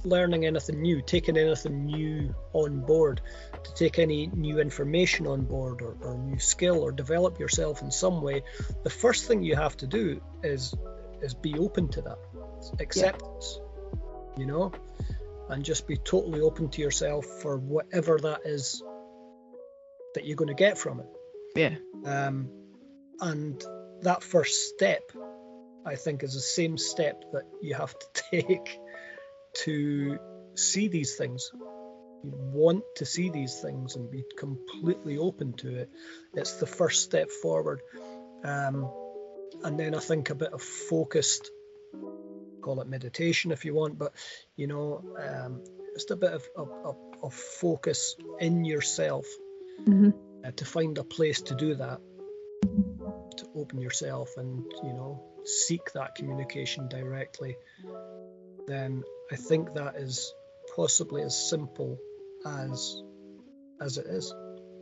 learning 0.03 0.45
anything 0.45 0.81
new 0.81 1.01
taking 1.01 1.37
anything 1.37 1.85
new 1.85 2.33
on 2.53 2.79
board 2.79 3.21
to 3.63 3.73
take 3.75 3.99
any 3.99 4.27
new 4.27 4.59
information 4.59 5.27
on 5.27 5.43
board 5.43 5.81
or, 5.81 5.95
or 6.01 6.17
new 6.17 6.39
skill 6.39 6.79
or 6.79 6.91
develop 6.91 7.39
yourself 7.39 7.81
in 7.81 7.91
some 7.91 8.21
way 8.21 8.41
the 8.83 8.89
first 8.89 9.27
thing 9.27 9.43
you 9.43 9.55
have 9.55 9.75
to 9.77 9.85
do 9.85 10.21
is 10.43 10.73
is 11.21 11.33
be 11.33 11.57
open 11.57 11.87
to 11.89 12.01
that 12.01 12.17
acceptance 12.79 13.59
you 14.37 14.45
know 14.45 14.71
and 15.49 15.63
just 15.63 15.87
be 15.87 15.97
totally 15.97 16.41
open 16.41 16.69
to 16.69 16.81
yourself 16.81 17.25
for 17.41 17.57
whatever 17.57 18.19
that 18.19 18.41
is 18.45 18.83
that 20.13 20.25
you're 20.25 20.35
going 20.35 20.47
to 20.47 20.53
get 20.53 20.77
from 20.77 20.99
it 20.99 21.07
yeah. 21.55 21.75
um, 22.05 22.49
and 23.19 23.63
that 24.01 24.23
first 24.23 24.69
step, 24.69 25.11
I 25.85 25.95
think, 25.95 26.23
is 26.23 26.33
the 26.33 26.39
same 26.39 26.77
step 26.77 27.23
that 27.33 27.43
you 27.61 27.75
have 27.75 27.95
to 27.97 28.23
take 28.31 28.79
to 29.65 30.19
see 30.55 30.87
these 30.87 31.15
things. 31.15 31.51
You 32.23 32.33
want 32.33 32.83
to 32.95 33.05
see 33.05 33.29
these 33.29 33.59
things 33.59 33.95
and 33.95 34.09
be 34.09 34.23
completely 34.37 35.17
open 35.17 35.53
to 35.53 35.75
it. 35.75 35.89
It's 36.33 36.55
the 36.55 36.65
first 36.65 37.03
step 37.03 37.29
forward. 37.29 37.81
Um, 38.43 38.89
and 39.63 39.79
then 39.79 39.95
I 39.95 39.99
think 39.99 40.29
a 40.29 40.35
bit 40.35 40.51
of 40.53 40.61
focused, 40.61 41.51
call 42.67 42.81
it 42.81 42.87
meditation 42.87 43.51
if 43.51 43.63
you 43.63 43.73
want, 43.73 43.97
but 43.97 44.11
you 44.57 44.67
know, 44.67 45.01
um, 45.17 45.61
just 45.93 46.11
a 46.11 46.17
bit 46.17 46.33
of, 46.33 46.43
of, 46.55 46.69
of, 46.83 46.95
of 47.23 47.33
focus 47.33 48.15
in 48.39 48.65
yourself 48.65 49.25
hmm 49.85 50.09
uh, 50.45 50.51
to 50.51 50.65
find 50.65 50.97
a 50.97 51.03
place 51.03 51.41
to 51.41 51.55
do 51.55 51.75
that 51.75 51.99
to 53.37 53.45
open 53.55 53.79
yourself 53.79 54.29
and 54.37 54.63
you 54.83 54.93
know 54.93 55.23
seek 55.45 55.91
that 55.93 56.15
communication 56.15 56.87
directly 56.89 57.55
then 58.67 59.03
i 59.31 59.35
think 59.35 59.73
that 59.75 59.95
is 59.95 60.33
possibly 60.75 61.21
as 61.21 61.35
simple 61.49 61.97
as 62.45 63.01
as 63.79 63.97
it 63.97 64.07
is 64.07 64.33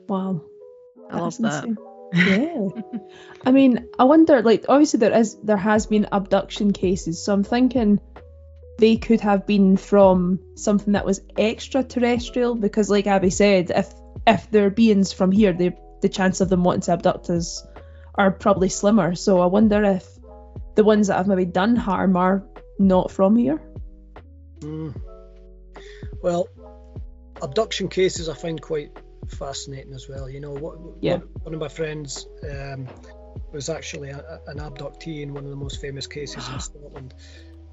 Wow. 0.07 0.41
I 1.09 1.19
love 1.19 1.38
that. 1.39 1.63
insane. 1.63 1.77
Yeah. 2.13 2.67
I 3.45 3.51
mean, 3.51 3.87
I 3.99 4.03
wonder, 4.05 4.41
like, 4.41 4.65
obviously 4.69 4.99
there 4.99 5.17
is, 5.17 5.37
there 5.41 5.57
has 5.57 5.85
been 5.85 6.07
abduction 6.11 6.73
cases, 6.73 7.23
so 7.23 7.33
I'm 7.33 7.43
thinking 7.43 7.99
they 8.77 8.97
could 8.97 9.21
have 9.21 9.45
been 9.45 9.77
from 9.77 10.39
something 10.55 10.93
that 10.93 11.05
was 11.05 11.21
extraterrestrial, 11.37 12.55
because, 12.55 12.89
like 12.89 13.07
Abby 13.07 13.29
said, 13.29 13.71
if 13.71 13.93
if 14.27 14.49
they're 14.49 14.71
beings 14.71 15.13
from 15.13 15.31
here, 15.31 15.53
they, 15.53 15.75
the 16.01 16.09
chance 16.09 16.41
of 16.41 16.49
them 16.49 16.63
wanting 16.63 16.81
to 16.81 16.93
abduct 16.93 17.29
us 17.29 17.65
are 18.15 18.31
probably 18.31 18.69
slimmer. 18.69 19.13
So 19.13 19.39
I 19.39 19.45
wonder 19.45 19.83
if 19.83 20.07
the 20.75 20.83
ones 20.83 21.07
that 21.07 21.17
have 21.17 21.27
maybe 21.27 21.45
done 21.45 21.75
harm 21.75 22.17
are 22.17 22.43
not 22.79 23.11
from 23.11 23.35
here. 23.35 23.61
Mm. 24.59 24.95
well 26.21 26.47
abduction 27.41 27.89
cases 27.89 28.29
i 28.29 28.33
find 28.33 28.61
quite 28.61 28.89
fascinating 29.28 29.93
as 29.93 30.07
well 30.09 30.30
you 30.30 30.39
know 30.39 30.53
what 30.53 30.76
Yeah. 31.01 31.19
one, 31.43 31.53
of 31.53 31.59
my 31.59 31.67
friends 31.67 32.28
um, 32.49 32.88
was 33.51 33.69
actually 33.69 34.09
a, 34.09 34.39
an 34.47 34.57
abductee 34.59 35.21
in 35.21 35.34
one 35.34 35.43
of 35.43 35.49
the 35.49 35.55
most 35.55 35.82
famous 35.82 36.07
cases 36.07 36.49
in 36.49 36.59
scotland 36.67 37.13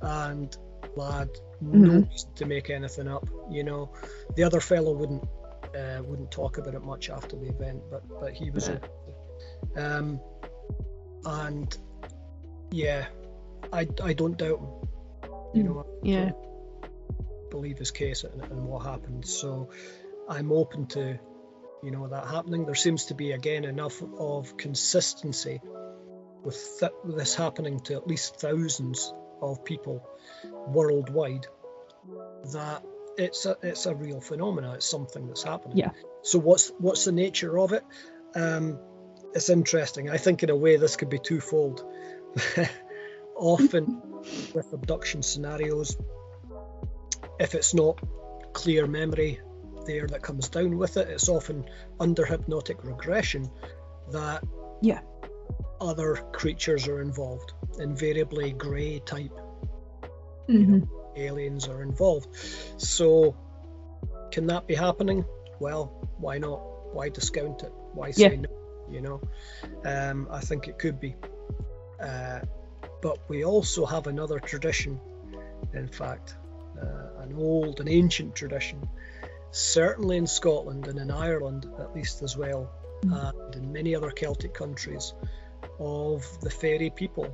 and 0.00 0.56
lad 0.96 1.28
no 1.60 1.72
Mhm. 1.72 2.10
reason 2.10 2.34
to 2.34 2.44
make 2.44 2.70
anything 2.70 3.08
up 3.08 3.28
you 3.50 3.64
know 3.64 3.92
the 4.36 4.42
other 4.44 4.60
fellow 4.60 4.92
wouldn't 4.92 5.24
uh, 5.76 6.02
wouldn't 6.04 6.30
talk 6.30 6.58
about 6.58 6.74
it 6.74 6.82
much 6.82 7.08
after 7.08 7.36
the 7.36 7.48
event 7.48 7.82
but 7.90 8.02
but 8.20 8.32
he 8.32 8.50
was 8.50 8.68
Yeah. 8.68 8.78
um 9.76 10.20
and 11.24 11.78
yeah 12.70 13.06
i 13.72 13.86
i 14.02 14.12
don't 14.12 14.36
doubt 14.36 14.58
him 14.58 14.68
you 15.54 15.62
Mm. 15.62 15.64
know 15.64 15.80
I 15.80 16.06
Yeah. 16.06 16.30
believe 17.50 17.78
his 17.78 17.90
case 17.90 18.24
and, 18.24 18.40
and 18.40 18.64
what 18.64 18.84
happened 18.84 19.26
so 19.26 19.68
i'm 20.28 20.50
open 20.52 20.86
to 20.86 21.18
you 21.82 21.90
know 21.90 22.08
that 22.08 22.26
happening. 22.26 22.64
There 22.64 22.74
seems 22.74 23.06
to 23.06 23.14
be 23.14 23.32
again 23.32 23.64
enough 23.64 24.00
of 24.18 24.56
consistency 24.56 25.60
with, 26.44 26.58
th- 26.80 26.92
this 27.04 27.34
happening 27.34 27.80
to 27.80 27.94
at 27.94 28.06
least 28.06 28.40
thousands 28.40 29.12
of 29.40 29.64
people 29.64 30.08
worldwide 30.68 31.46
that 32.52 32.84
it's 33.18 33.46
a 33.46 33.56
it's 33.62 33.86
a 33.86 33.94
real 33.94 34.20
phenomena. 34.20 34.74
It's 34.74 34.88
something 34.88 35.26
that's 35.26 35.42
happening. 35.42 35.78
Yeah. 35.78 35.90
so 36.22 36.38
what's 36.38 36.72
what's 36.78 37.04
the 37.04 37.12
nature 37.12 37.58
of 37.58 37.72
it? 37.72 37.84
Um 38.34 38.78
it's 39.34 39.48
interesting. 39.48 40.10
I 40.10 40.18
think 40.18 40.42
in 40.42 40.50
a 40.50 40.56
way 40.56 40.76
this 40.76 40.96
could 40.96 41.10
be 41.10 41.18
twofold. 41.18 41.84
Often 43.36 44.02
with 44.54 44.72
abduction 44.72 45.22
scenarios 45.22 45.96
if 47.38 47.54
it's 47.54 47.74
not 47.74 47.98
clear 48.52 48.86
memory 48.86 49.40
there 49.86 50.06
that 50.06 50.22
comes 50.22 50.48
down 50.48 50.76
with 50.78 50.96
it 50.96 51.08
it's 51.08 51.28
often 51.28 51.64
under 52.00 52.24
hypnotic 52.24 52.84
regression 52.84 53.48
that 54.10 54.42
Yeah. 54.80 55.00
other 55.80 56.16
creatures 56.32 56.88
are 56.88 57.00
involved 57.00 57.52
invariably 57.78 58.52
grey 58.52 59.00
type 59.00 59.38
hmm 60.48 60.80
aliens 61.16 61.68
are 61.68 61.82
involved. 61.82 62.28
So, 62.78 63.36
can 64.30 64.46
that 64.46 64.66
be 64.66 64.74
happening? 64.74 65.24
Well, 65.60 65.86
why 66.18 66.38
not? 66.38 66.60
Why 66.92 67.08
discount 67.08 67.62
it? 67.62 67.72
Why 67.94 68.10
say 68.10 68.30
Yeah. 68.30 68.36
no? 68.36 68.48
You 68.90 69.00
know, 69.00 69.20
um, 69.84 70.28
I 70.30 70.40
think 70.40 70.68
it 70.68 70.78
could 70.78 71.00
be. 71.00 71.14
Uh, 72.00 72.40
but 73.00 73.18
we 73.28 73.44
also 73.44 73.86
have 73.86 74.06
another 74.06 74.38
tradition, 74.38 75.00
in 75.74 75.88
fact, 75.88 76.36
uh, 76.80 77.22
an 77.22 77.34
old 77.36 77.80
and 77.80 77.88
ancient 77.88 78.34
tradition, 78.34 78.86
certainly 79.52 80.16
in 80.16 80.26
Scotland 80.26 80.88
and 80.88 80.98
in 80.98 81.10
Ireland 81.10 81.66
at 81.78 81.94
least 81.94 82.22
as 82.22 82.36
well, 82.36 82.70
and 83.02 83.54
in 83.54 83.72
many 83.72 83.94
other 83.94 84.10
Celtic 84.10 84.54
countries, 84.54 85.14
of 85.78 86.24
the 86.40 86.50
fairy 86.50 86.90
people. 86.90 87.28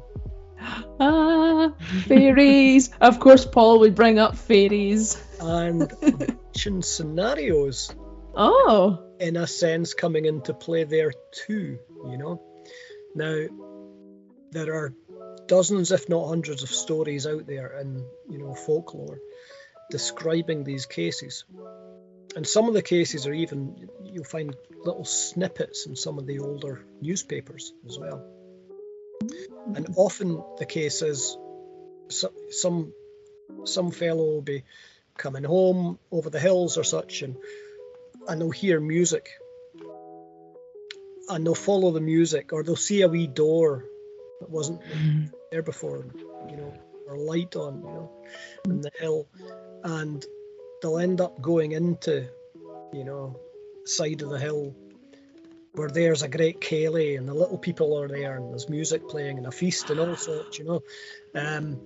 Ah, 1.01 1.73
fairies. 2.09 2.91
of 3.01 3.21
course, 3.21 3.45
Paul 3.47 3.79
would 3.81 3.95
bring 3.95 4.19
up 4.19 4.37
fairies. 4.37 5.17
and 5.41 5.83
abduction 6.03 6.83
scenarios 6.83 7.95
Oh, 8.35 9.05
in 9.21 9.37
a 9.37 9.47
sense 9.47 9.95
coming 9.95 10.25
into 10.25 10.53
play 10.55 10.83
there 10.85 11.13
too 11.33 11.79
you 12.11 12.19
know 12.19 12.43
now 13.15 13.47
there 14.51 14.75
are 14.75 14.95
dozens 15.47 15.93
if 15.93 16.09
not 16.09 16.29
hundreds 16.29 16.63
of 16.65 16.71
stories 16.71 17.27
out 17.27 17.47
there 17.47 17.79
in 17.81 18.05
you 18.29 18.39
know 18.39 18.55
folklore 18.55 19.19
describing 19.91 20.63
these 20.65 20.87
cases 20.87 21.45
and 22.39 22.47
some 22.47 22.69
of 22.69 22.75
the 22.75 22.83
cases 22.83 23.27
are 23.27 23.33
even 23.33 23.89
you'll 24.05 24.23
find 24.23 24.55
little 24.85 25.05
snippets 25.05 25.87
in 25.87 25.97
some 25.97 26.21
of 26.21 26.27
the 26.29 26.39
older 26.39 26.85
newspapers 27.01 27.73
as 27.85 27.99
well. 27.99 28.25
And 29.75 29.89
often 29.97 30.41
the 30.57 30.65
case 30.65 31.03
is 31.03 31.37
so- 32.07 32.33
some 32.51 32.93
some 33.65 33.91
fellow 33.91 34.23
will 34.23 34.43
be 34.43 34.63
coming 35.17 35.43
home 35.43 35.99
over 36.13 36.31
the 36.31 36.39
hills 36.39 36.79
or 36.79 36.85
such 36.85 37.23
and 37.23 37.35
and 38.29 38.41
they'll 38.41 38.53
hear 38.53 38.79
music. 38.79 39.31
And 41.29 41.45
they'll 41.45 41.57
follow 41.57 41.91
the 41.91 42.01
music 42.01 42.53
or 42.53 42.63
they'll 42.63 42.77
see 42.77 43.03
a 43.03 43.09
wee 43.09 43.27
door 43.27 43.85
that 44.39 44.49
wasn't 44.49 44.81
mm-hmm. 44.83 45.25
there 45.51 45.63
before 45.63 46.07
you 46.49 46.57
know 46.57 46.73
or 47.09 47.19
light 47.19 47.57
on 47.57 47.83
you 47.83 47.93
know 47.95 48.13
in 48.67 48.81
the 48.81 48.93
hill. 49.01 49.27
And 49.83 50.25
they'll 50.83 50.99
end 50.99 51.21
up 51.21 51.41
going 51.41 51.73
into 51.73 52.29
you 52.93 53.05
know 53.05 53.39
side 53.85 54.23
of 54.23 54.31
the 54.31 54.39
hill 54.39 54.75
where 55.73 55.89
there's 55.89 56.23
a 56.23 56.29
great 56.29 56.61
ceilidh 56.61 57.19
and 57.19 57.29
the 57.29 57.35
little 57.35 57.59
people 57.59 57.99
are 57.99 58.09
there 58.09 58.37
and 58.37 58.51
there's 58.51 58.69
music 58.69 59.09
playing 59.09 59.39
and 59.39 59.47
a 59.47 59.51
feast 59.51 59.91
and 59.91 60.01
all 60.01 60.17
sorts 60.17 60.59
you 60.59 60.65
know 60.65 60.83
um, 61.35 61.81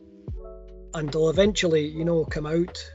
and 0.95 1.13
they'll 1.13 1.31
eventually 1.31 1.87
you 1.87 2.05
know 2.05 2.25
come 2.25 2.47
out 2.47 2.91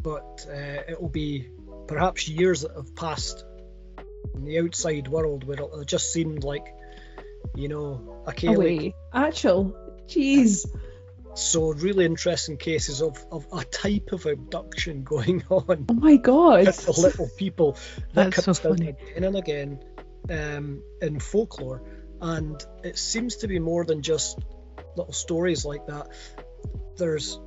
but 0.00 0.46
uh, 0.50 0.82
it'll 0.88 1.08
be 1.08 1.48
perhaps 1.86 2.28
years 2.28 2.62
that 2.62 2.74
have 2.74 2.94
passed 2.96 3.44
in 4.34 4.44
the 4.44 4.60
outside 4.60 5.08
world 5.08 5.44
where 5.44 5.58
it 5.60 5.86
just 5.86 6.12
seemed 6.12 6.44
like, 6.44 6.74
you 7.54 7.68
know, 7.68 8.22
a 8.26 8.32
ceilidh. 8.32 8.56
Away. 8.56 8.94
Actual. 9.12 9.76
Jeez. 10.06 10.66
So 11.34 11.72
really 11.72 12.04
interesting 12.04 12.58
cases 12.58 13.00
of, 13.00 13.16
of 13.32 13.46
a 13.52 13.64
type 13.64 14.10
of 14.12 14.26
abduction 14.26 15.02
going 15.04 15.42
on 15.48 15.86
Oh 15.88 15.94
my 15.94 16.16
god. 16.16 16.66
little 16.98 17.28
people 17.38 17.76
that 18.14 18.32
That's 18.32 18.36
so 18.36 18.42
comes 18.42 18.58
down 18.60 18.76
funny. 18.76 18.88
again 18.90 19.24
and 19.24 19.36
again 19.36 19.80
um, 20.30 20.82
in 21.00 21.18
folklore, 21.20 21.82
and 22.20 22.64
it 22.84 22.96
seems 22.98 23.36
to 23.36 23.48
be 23.48 23.58
more 23.58 23.84
than 23.84 24.02
just 24.02 24.38
little 24.96 25.12
stories 25.12 25.64
like 25.64 25.86
that. 25.86 26.08
There's 26.96 27.40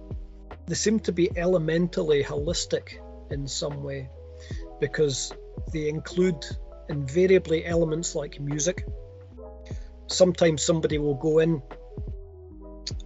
they 0.67 0.75
seem 0.75 0.99
to 1.01 1.11
be 1.11 1.29
elementally 1.37 2.23
holistic 2.23 2.99
in 3.29 3.47
some 3.47 3.83
way 3.83 4.09
because 4.81 5.31
they 5.71 5.87
include 5.89 6.43
invariably 6.89 7.65
elements 7.65 8.15
like 8.15 8.39
music. 8.39 8.85
Sometimes 10.07 10.63
somebody 10.63 10.97
will 10.97 11.15
go 11.15 11.39
in 11.39 11.61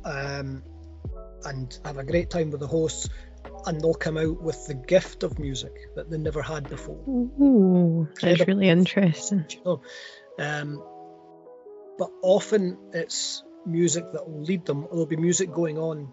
um, 0.04 0.64
and 1.46 1.78
have 1.86 1.98
a 1.98 2.04
great 2.04 2.30
time 2.30 2.52
with 2.52 2.60
the 2.60 2.68
hosts, 2.68 3.10
and 3.66 3.80
they'll 3.80 3.94
come 3.94 4.18
out 4.18 4.42
with 4.42 4.68
the 4.68 4.74
gift 4.74 5.24
of 5.24 5.40
music 5.40 5.74
that 5.96 6.10
they 6.10 6.18
never 6.18 6.42
had 6.42 6.70
before. 6.70 6.98
Ooh, 7.08 8.08
that's 8.22 8.46
really 8.48 8.70
interesting. 8.70 9.46
you 9.50 9.62
know. 9.66 9.82
Um, 10.38 10.84
but 11.98 12.12
often 12.22 12.78
it's 12.94 13.44
music 13.66 14.12
that 14.14 14.30
will 14.30 14.42
lead 14.42 14.66
them. 14.66 14.88
There'll 14.90 15.06
be 15.06 15.18
music 15.18 15.52
going 15.52 15.78
on 15.78 16.10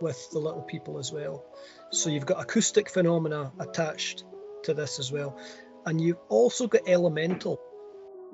with 0.00 0.30
the 0.30 0.38
little 0.38 0.62
people 0.62 0.98
as 0.98 1.12
well. 1.12 1.44
So 1.90 2.10
you've 2.10 2.26
got 2.26 2.40
acoustic 2.40 2.90
phenomena 2.90 3.52
attached 3.58 4.24
to 4.64 4.74
this 4.74 4.98
as 4.98 5.10
well, 5.10 5.38
and 5.84 6.00
you've 6.00 6.20
also 6.28 6.66
got 6.66 6.82
elemental 6.86 7.60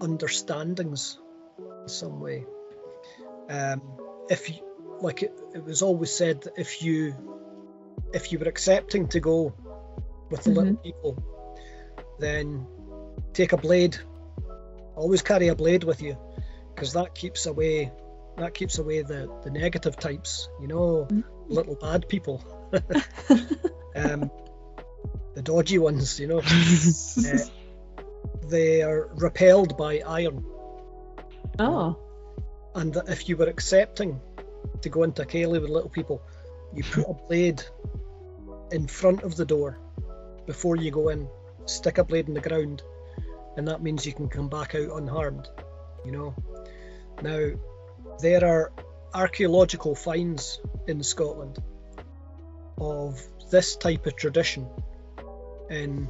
understandings 0.00 1.18
in 1.82 1.88
some 1.88 2.20
way. 2.20 2.44
Um, 3.48 3.82
if 4.30 4.48
you, 4.50 4.56
like 5.00 5.22
it, 5.22 5.32
it 5.54 5.64
was 5.64 5.82
always 5.82 6.12
said 6.12 6.42
that 6.42 6.54
if 6.58 6.82
you 6.82 7.14
if 8.14 8.32
you 8.32 8.38
were 8.38 8.48
accepting 8.48 9.08
to 9.08 9.20
go 9.20 9.54
with 10.30 10.44
the 10.44 10.50
little 10.50 10.76
people, 10.76 11.22
then 12.18 12.66
take 13.32 13.52
a 13.52 13.56
blade. 13.56 13.96
Always 14.94 15.22
carry 15.22 15.48
a 15.48 15.54
blade 15.54 15.84
with 15.84 16.02
you, 16.02 16.16
because 16.74 16.92
that 16.92 17.14
keeps 17.14 17.46
away 17.46 17.90
that 18.36 18.54
keeps 18.54 18.78
away 18.78 19.02
the 19.02 19.30
the 19.42 19.50
negative 19.50 19.96
types. 19.96 20.48
You 20.60 20.68
know, 20.68 21.06
Mm. 21.10 21.24
little 21.48 21.74
bad 21.74 22.08
people, 22.08 22.42
um, 23.96 24.30
the 25.34 25.42
dodgy 25.42 25.78
ones. 25.78 26.20
You 26.20 26.28
know, 26.28 26.42
Uh, 27.26 27.38
they 28.48 28.82
are 28.82 29.08
repelled 29.14 29.76
by 29.76 30.02
iron, 30.06 30.44
oh. 31.58 31.96
And 32.74 32.94
that 32.94 33.08
if 33.08 33.28
you 33.28 33.36
were 33.36 33.48
accepting 33.48 34.20
to 34.80 34.88
go 34.88 35.02
into 35.02 35.24
ceilidh 35.24 35.60
with 35.60 35.70
little 35.70 35.90
people, 35.90 36.22
you 36.74 36.82
put 36.82 37.08
a 37.08 37.14
blade 37.28 37.62
in 38.70 38.86
front 38.86 39.22
of 39.22 39.36
the 39.36 39.44
door 39.44 39.78
before 40.46 40.76
you 40.76 40.90
go 40.90 41.08
in. 41.08 41.28
Stick 41.66 41.98
a 41.98 42.04
blade 42.04 42.28
in 42.28 42.34
the 42.34 42.40
ground, 42.40 42.82
and 43.56 43.68
that 43.68 43.82
means 43.82 44.06
you 44.06 44.12
can 44.12 44.28
come 44.28 44.48
back 44.48 44.74
out 44.74 44.96
unharmed. 44.96 45.48
You 46.04 46.12
know. 46.12 46.34
Now, 47.22 47.50
there 48.20 48.44
are 48.44 48.72
archaeological 49.14 49.94
finds 49.94 50.60
in 50.88 51.02
Scotland 51.02 51.58
of 52.78 53.22
this 53.50 53.76
type 53.76 54.06
of 54.06 54.16
tradition 54.16 54.66
in 55.70 56.08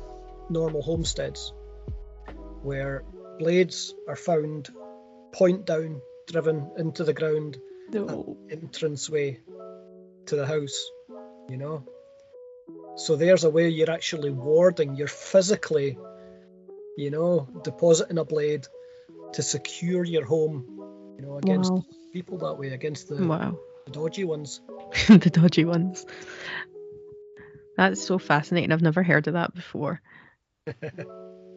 normal 0.48 0.82
homesteads, 0.82 1.52
where 2.62 3.04
blades 3.38 3.94
are 4.08 4.16
found 4.16 4.70
point 5.32 5.66
down, 5.66 6.00
driven 6.28 6.70
into 6.76 7.04
the 7.04 7.12
ground, 7.12 7.58
No. 7.92 8.36
entranceway 8.48 9.40
to 10.26 10.36
the 10.36 10.46
house, 10.46 10.78
you 11.48 11.56
know. 11.56 11.84
So 12.96 13.16
there's 13.16 13.44
a 13.44 13.50
way 13.50 13.68
you're 13.68 13.90
actually 13.90 14.30
warding, 14.30 14.96
you're 14.96 15.08
physically, 15.08 15.98
you 16.96 17.10
know, 17.10 17.48
depositing 17.64 18.18
a 18.18 18.24
blade 18.24 18.66
to 19.32 19.42
secure 19.42 20.04
your 20.04 20.24
home, 20.24 20.64
you 21.18 21.24
know, 21.26 21.38
against 21.38 21.72
Wow. 21.72 21.84
people 22.12 22.38
that 22.38 22.58
way, 22.58 22.68
against 22.68 23.08
the, 23.08 23.26
Wow. 23.26 23.58
the 23.86 23.92
dodgy 23.92 24.24
ones. 24.24 24.60
the 25.08 25.30
dodgy 25.30 25.64
ones. 25.64 26.04
That's 27.76 28.04
so 28.04 28.18
fascinating. 28.18 28.70
I've 28.72 28.82
never 28.82 29.02
heard 29.02 29.26
of 29.26 29.34
that 29.34 29.54
before. 29.54 30.00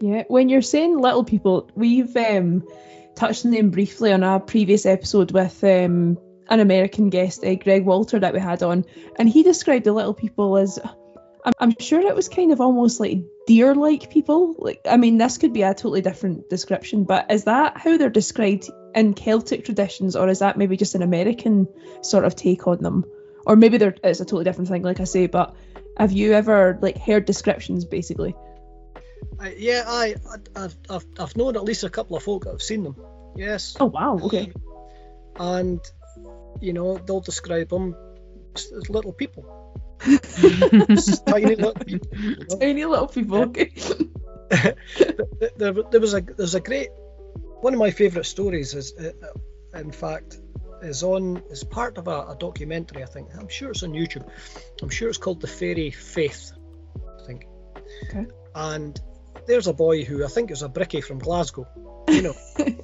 Yeah, 0.01 0.23
when 0.27 0.49
you're 0.49 0.61
saying 0.61 0.99
little 0.99 1.23
people, 1.23 1.69
we've 1.73 2.15
um, 2.17 2.67
touched 3.15 3.45
on 3.45 3.51
them 3.51 3.69
briefly 3.69 4.11
on 4.11 4.23
a 4.23 4.39
previous 4.39 4.85
episode 4.85 5.31
with 5.31 5.63
um, 5.63 6.17
an 6.47 6.59
American 6.59 7.09
guest, 7.09 7.43
uh, 7.43 7.55
Greg 7.55 7.85
Walter, 7.85 8.19
that 8.19 8.33
we 8.33 8.39
had 8.39 8.61
on, 8.63 8.85
and 9.17 9.29
he 9.29 9.43
described 9.43 9.85
the 9.85 9.93
little 9.93 10.13
people 10.13 10.57
as. 10.57 10.79
I'm, 11.43 11.53
I'm 11.59 11.75
sure 11.79 12.01
it 12.01 12.15
was 12.15 12.27
kind 12.27 12.51
of 12.51 12.59
almost 12.59 12.99
like 12.99 13.19
deer-like 13.45 14.09
people. 14.09 14.55
Like, 14.57 14.81
I 14.89 14.97
mean, 14.97 15.17
this 15.17 15.37
could 15.37 15.53
be 15.53 15.61
a 15.61 15.73
totally 15.73 16.01
different 16.01 16.49
description, 16.49 17.03
but 17.03 17.31
is 17.31 17.43
that 17.43 17.77
how 17.77 17.97
they're 17.97 18.09
described 18.09 18.69
in 18.95 19.13
Celtic 19.13 19.63
traditions, 19.65 20.15
or 20.15 20.27
is 20.27 20.39
that 20.39 20.57
maybe 20.57 20.75
just 20.75 20.95
an 20.95 21.03
American 21.03 21.67
sort 22.01 22.25
of 22.25 22.35
take 22.35 22.67
on 22.67 22.79
them, 22.81 23.05
or 23.45 23.55
maybe 23.55 23.77
it's 23.77 24.19
a 24.19 24.25
totally 24.25 24.43
different 24.43 24.69
thing, 24.69 24.81
like 24.81 24.99
I 24.99 25.03
say. 25.03 25.27
But 25.27 25.55
have 25.97 26.11
you 26.11 26.33
ever 26.33 26.79
like 26.81 26.97
heard 26.97 27.25
descriptions, 27.25 27.85
basically? 27.85 28.35
I, 29.39 29.55
yeah, 29.57 29.83
I, 29.87 30.15
I, 30.29 30.63
I've, 30.63 30.75
I've, 30.89 31.05
I've 31.19 31.35
known 31.35 31.55
at 31.55 31.63
least 31.63 31.83
a 31.83 31.89
couple 31.89 32.15
of 32.15 32.23
folk 32.23 32.45
that 32.45 32.51
have 32.51 32.61
seen 32.61 32.83
them. 32.83 32.95
Yes. 33.35 33.75
Oh 33.79 33.85
wow, 33.85 34.19
okay. 34.23 34.51
And, 35.37 35.79
you 36.61 36.73
know, 36.73 36.97
they'll 36.97 37.19
describe 37.19 37.69
them 37.69 37.95
as 38.55 38.71
as 38.71 38.89
little 38.89 39.11
people. 39.13 39.51
Tiny 39.99 41.55
little 41.55 41.73
people. 41.73 42.07
you 42.17 42.35
know. 42.37 42.57
Tiny 42.59 42.85
little 42.85 43.07
people. 43.07 43.37
Okay. 43.43 43.71
Th- 44.51 45.51
there, 45.57 45.73
there 45.73 45.99
was 45.99 46.13
a 46.13 46.21
there's 46.21 46.55
a 46.55 46.59
great 46.59 46.89
one 47.61 47.73
of 47.73 47.79
my 47.79 47.91
favourite 47.91 48.25
stories 48.25 48.73
is 48.73 48.93
uh, 48.99 49.11
uh, 49.25 49.79
in 49.79 49.91
fact 49.91 50.37
is 50.83 51.01
on 51.01 51.41
is 51.49 51.63
part 51.63 51.97
of 51.97 52.07
a, 52.07 52.27
a 52.27 52.35
documentary 52.39 53.01
I 53.01 53.07
think 53.07 53.29
I'm 53.37 53.47
sure 53.47 53.71
it's 53.71 53.81
on 53.83 53.91
YouTube 53.93 54.29
I'm 54.83 54.89
sure 54.89 55.09
it's 55.09 55.17
called 55.17 55.41
the 55.41 55.47
Fairy 55.47 55.89
Faith 55.89 56.51
I 57.19 57.25
think 57.25 57.45
Okay. 58.09 58.27
and 58.53 58.99
there's 59.47 59.67
a 59.67 59.73
boy 59.73 60.03
who 60.03 60.23
I 60.25 60.27
think 60.27 60.51
is 60.51 60.63
a 60.63 60.69
brickie 60.69 61.03
from 61.03 61.19
Glasgow 61.19 61.67
you 62.07 62.21
know. 62.21 62.35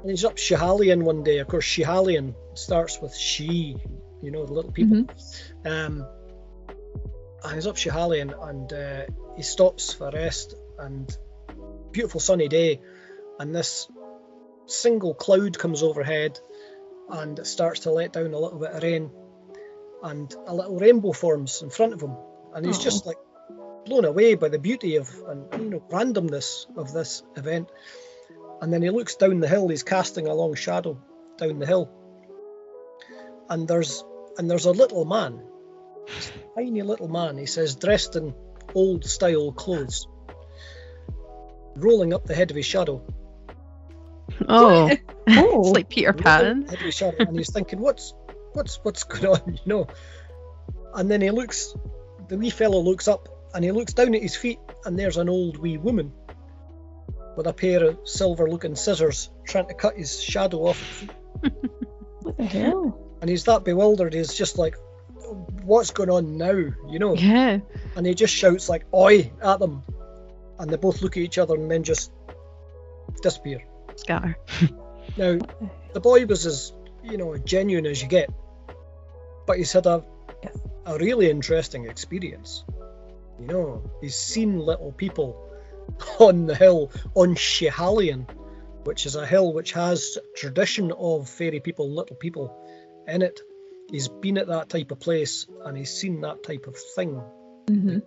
And 0.00 0.10
he's 0.10 0.24
up 0.24 0.36
Schiehallion 0.36 1.02
one 1.02 1.24
day. 1.24 1.38
Of 1.38 1.48
course 1.48 1.66
Schiehallion 1.66 2.34
starts 2.54 3.00
with 3.00 3.16
she 3.16 3.76
you 4.22 4.30
know 4.30 4.46
the 4.46 4.52
little 4.52 4.70
people. 4.70 5.06
Um, 5.66 6.06
and 7.44 7.54
he's 7.54 7.66
up 7.66 7.76
Schiehallion 7.76 8.32
and 8.48 8.72
uh, 8.72 9.02
he 9.36 9.42
stops 9.42 9.92
for 9.92 10.10
rest 10.12 10.54
and 10.78 11.14
beautiful 11.90 12.20
sunny 12.20 12.46
day. 12.46 12.80
And 13.40 13.52
this 13.52 13.88
single 14.66 15.14
cloud 15.14 15.58
comes 15.58 15.82
overhead 15.82 16.38
and 17.10 17.38
it 17.38 17.46
starts 17.46 17.80
to 17.80 17.90
let 17.90 18.12
down 18.12 18.34
a 18.34 18.38
little 18.38 18.60
bit 18.60 18.70
of 18.70 18.82
rain. 18.82 19.10
And 20.04 20.32
a 20.46 20.54
little 20.54 20.78
rainbow 20.78 21.12
forms 21.12 21.60
in 21.60 21.70
front 21.70 21.92
of 21.92 22.00
him. 22.00 22.14
And 22.54 22.64
he's 22.64 22.78
Aw. 22.78 22.82
just 22.82 23.04
like 23.04 23.18
blown 23.88 24.04
away 24.04 24.34
by 24.34 24.48
the 24.48 24.58
beauty 24.58 24.96
of 24.96 25.08
and 25.28 25.46
you 25.62 25.70
know 25.70 25.82
randomness 25.90 26.66
of 26.76 26.92
this 26.92 27.22
event. 27.36 27.70
And 28.60 28.72
then 28.72 28.82
he 28.82 28.90
looks 28.90 29.16
down 29.16 29.40
the 29.40 29.48
hill 29.48 29.68
he's 29.68 29.82
casting 29.82 30.26
a 30.26 30.34
long 30.34 30.54
shadow 30.54 31.00
down 31.36 31.58
the 31.58 31.66
hill. 31.66 31.90
And 33.48 33.66
there's 33.66 34.04
and 34.36 34.50
there's 34.50 34.66
a 34.66 34.72
little 34.72 35.04
man 35.04 35.42
tiny 36.54 36.82
little 36.82 37.08
man 37.08 37.36
he 37.36 37.46
says 37.46 37.76
dressed 37.76 38.16
in 38.16 38.34
old 38.74 39.04
style 39.04 39.52
clothes 39.52 40.06
rolling 41.76 42.12
up 42.12 42.26
the 42.26 42.34
head 42.34 42.50
of 42.50 42.56
his 42.56 42.66
shadow. 42.66 43.02
Oh, 44.48 44.90
Oh. 45.28 45.60
it's 45.60 45.70
like 45.70 45.88
Peter 45.88 46.12
Pan. 46.12 46.62
head 46.62 46.74
of 46.74 46.80
his 46.80 46.94
shadow, 46.94 47.16
and 47.20 47.36
he's 47.36 47.50
thinking 47.50 47.80
what's 47.80 48.12
what's 48.52 48.78
what's 48.82 49.04
going 49.04 49.26
on 49.26 49.54
you 49.54 49.60
know? 49.64 49.86
And 50.94 51.10
then 51.10 51.22
he 51.22 51.30
looks 51.30 51.74
the 52.28 52.36
wee 52.36 52.50
fellow 52.50 52.80
looks 52.80 53.08
up 53.08 53.28
and 53.54 53.64
he 53.64 53.72
looks 53.72 53.92
down 53.94 54.14
at 54.14 54.22
his 54.22 54.36
feet 54.36 54.58
and 54.84 54.98
there's 54.98 55.16
an 55.16 55.28
old 55.28 55.58
wee 55.58 55.78
woman 55.78 56.12
with 57.36 57.46
a 57.46 57.52
pair 57.52 57.84
of 57.84 57.98
silver 58.04 58.48
looking 58.50 58.74
scissors 58.76 59.30
trying 59.46 59.66
to 59.68 59.74
cut 59.74 59.96
his 59.96 60.20
shadow 60.22 60.66
off. 60.66 61.04
What 62.22 62.36
the 62.36 62.44
hell? 62.44 62.98
and 63.20 63.30
he's 63.30 63.44
that 63.44 63.64
bewildered 63.64 64.12
he's 64.12 64.34
just 64.34 64.58
like 64.58 64.76
what's 65.62 65.90
going 65.92 66.10
on 66.10 66.36
now 66.36 66.50
you 66.52 66.98
know 66.98 67.14
Yeah. 67.14 67.60
and 67.96 68.06
he 68.06 68.14
just 68.14 68.34
shouts 68.34 68.68
like 68.68 68.84
oi 68.94 69.30
at 69.42 69.58
them 69.60 69.82
and 70.58 70.70
they 70.70 70.76
both 70.76 71.00
look 71.00 71.16
at 71.16 71.22
each 71.22 71.38
other 71.38 71.54
and 71.54 71.70
then 71.70 71.84
just 71.84 72.10
disappear 73.22 73.62
Scatter. 73.96 74.36
now 75.16 75.38
the 75.94 76.00
boy 76.00 76.26
was 76.26 76.44
as 76.46 76.72
you 77.02 77.16
know 77.16 77.36
genuine 77.38 77.86
as 77.86 78.02
you 78.02 78.08
get 78.08 78.30
but 79.46 79.56
he's 79.58 79.72
had 79.72 79.86
a, 79.86 80.04
Yes. 80.42 80.56
a 80.86 80.98
really 80.98 81.30
interesting 81.30 81.86
experience 81.86 82.64
you 83.40 83.46
know 83.46 83.90
he's 84.00 84.16
seen 84.16 84.58
little 84.58 84.92
people 84.92 85.48
on 86.18 86.46
the 86.46 86.54
hill 86.54 86.90
on 87.14 87.34
Schiehallion, 87.34 88.26
which 88.84 89.06
is 89.06 89.14
a 89.16 89.26
hill 89.26 89.52
which 89.52 89.72
has 89.72 90.18
tradition 90.36 90.92
of 90.92 91.28
fairy 91.28 91.60
people, 91.60 91.90
little 91.90 92.16
people 92.16 92.54
in 93.06 93.22
it. 93.22 93.40
He's 93.90 94.08
been 94.08 94.36
at 94.38 94.48
that 94.48 94.68
type 94.68 94.90
of 94.90 95.00
place 95.00 95.46
and 95.64 95.76
he's 95.76 95.90
seen 95.90 96.20
that 96.20 96.42
type 96.42 96.66
of 96.66 96.76
thing, 96.94 97.22
hmm 97.68 97.98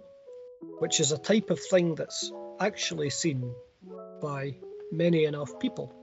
which 0.78 1.00
is 1.00 1.12
a 1.12 1.18
type 1.18 1.50
of 1.50 1.60
thing 1.60 1.96
that's 1.96 2.32
actually 2.60 3.10
seen 3.10 3.54
by 4.22 4.56
many 4.92 5.26
enough 5.26 5.60
people. 5.60 5.94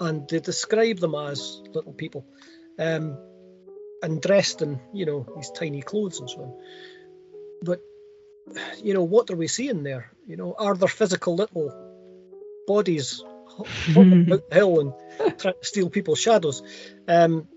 And 0.00 0.28
they 0.28 0.40
describe 0.40 0.98
them 0.98 1.14
as 1.14 1.62
little 1.72 1.92
people, 1.92 2.24
um, 2.78 3.16
and 4.02 4.20
dressed 4.20 4.62
in, 4.62 4.80
you 4.92 5.06
know, 5.06 5.26
these 5.36 5.50
tiny 5.50 5.82
clothes 5.82 6.20
and 6.20 6.28
so 6.28 6.42
on. 6.42 6.54
But, 7.62 7.80
you 8.82 8.94
know, 8.94 9.04
what 9.04 9.30
are 9.30 9.36
we 9.36 9.48
seeing 9.48 9.82
there? 9.82 10.10
You 10.26 10.36
know, 10.36 10.54
are 10.58 10.74
there 10.74 10.88
physical 10.88 11.36
little 11.36 11.72
bodies 12.66 13.22
hopping 13.48 14.32
out 14.32 14.48
the 14.48 14.54
hill 14.54 14.80
and 14.80 15.38
trying 15.38 15.54
to 15.54 15.66
steal 15.66 15.90
people's 15.90 16.20
shadows? 16.20 16.62
Um, 17.08 17.48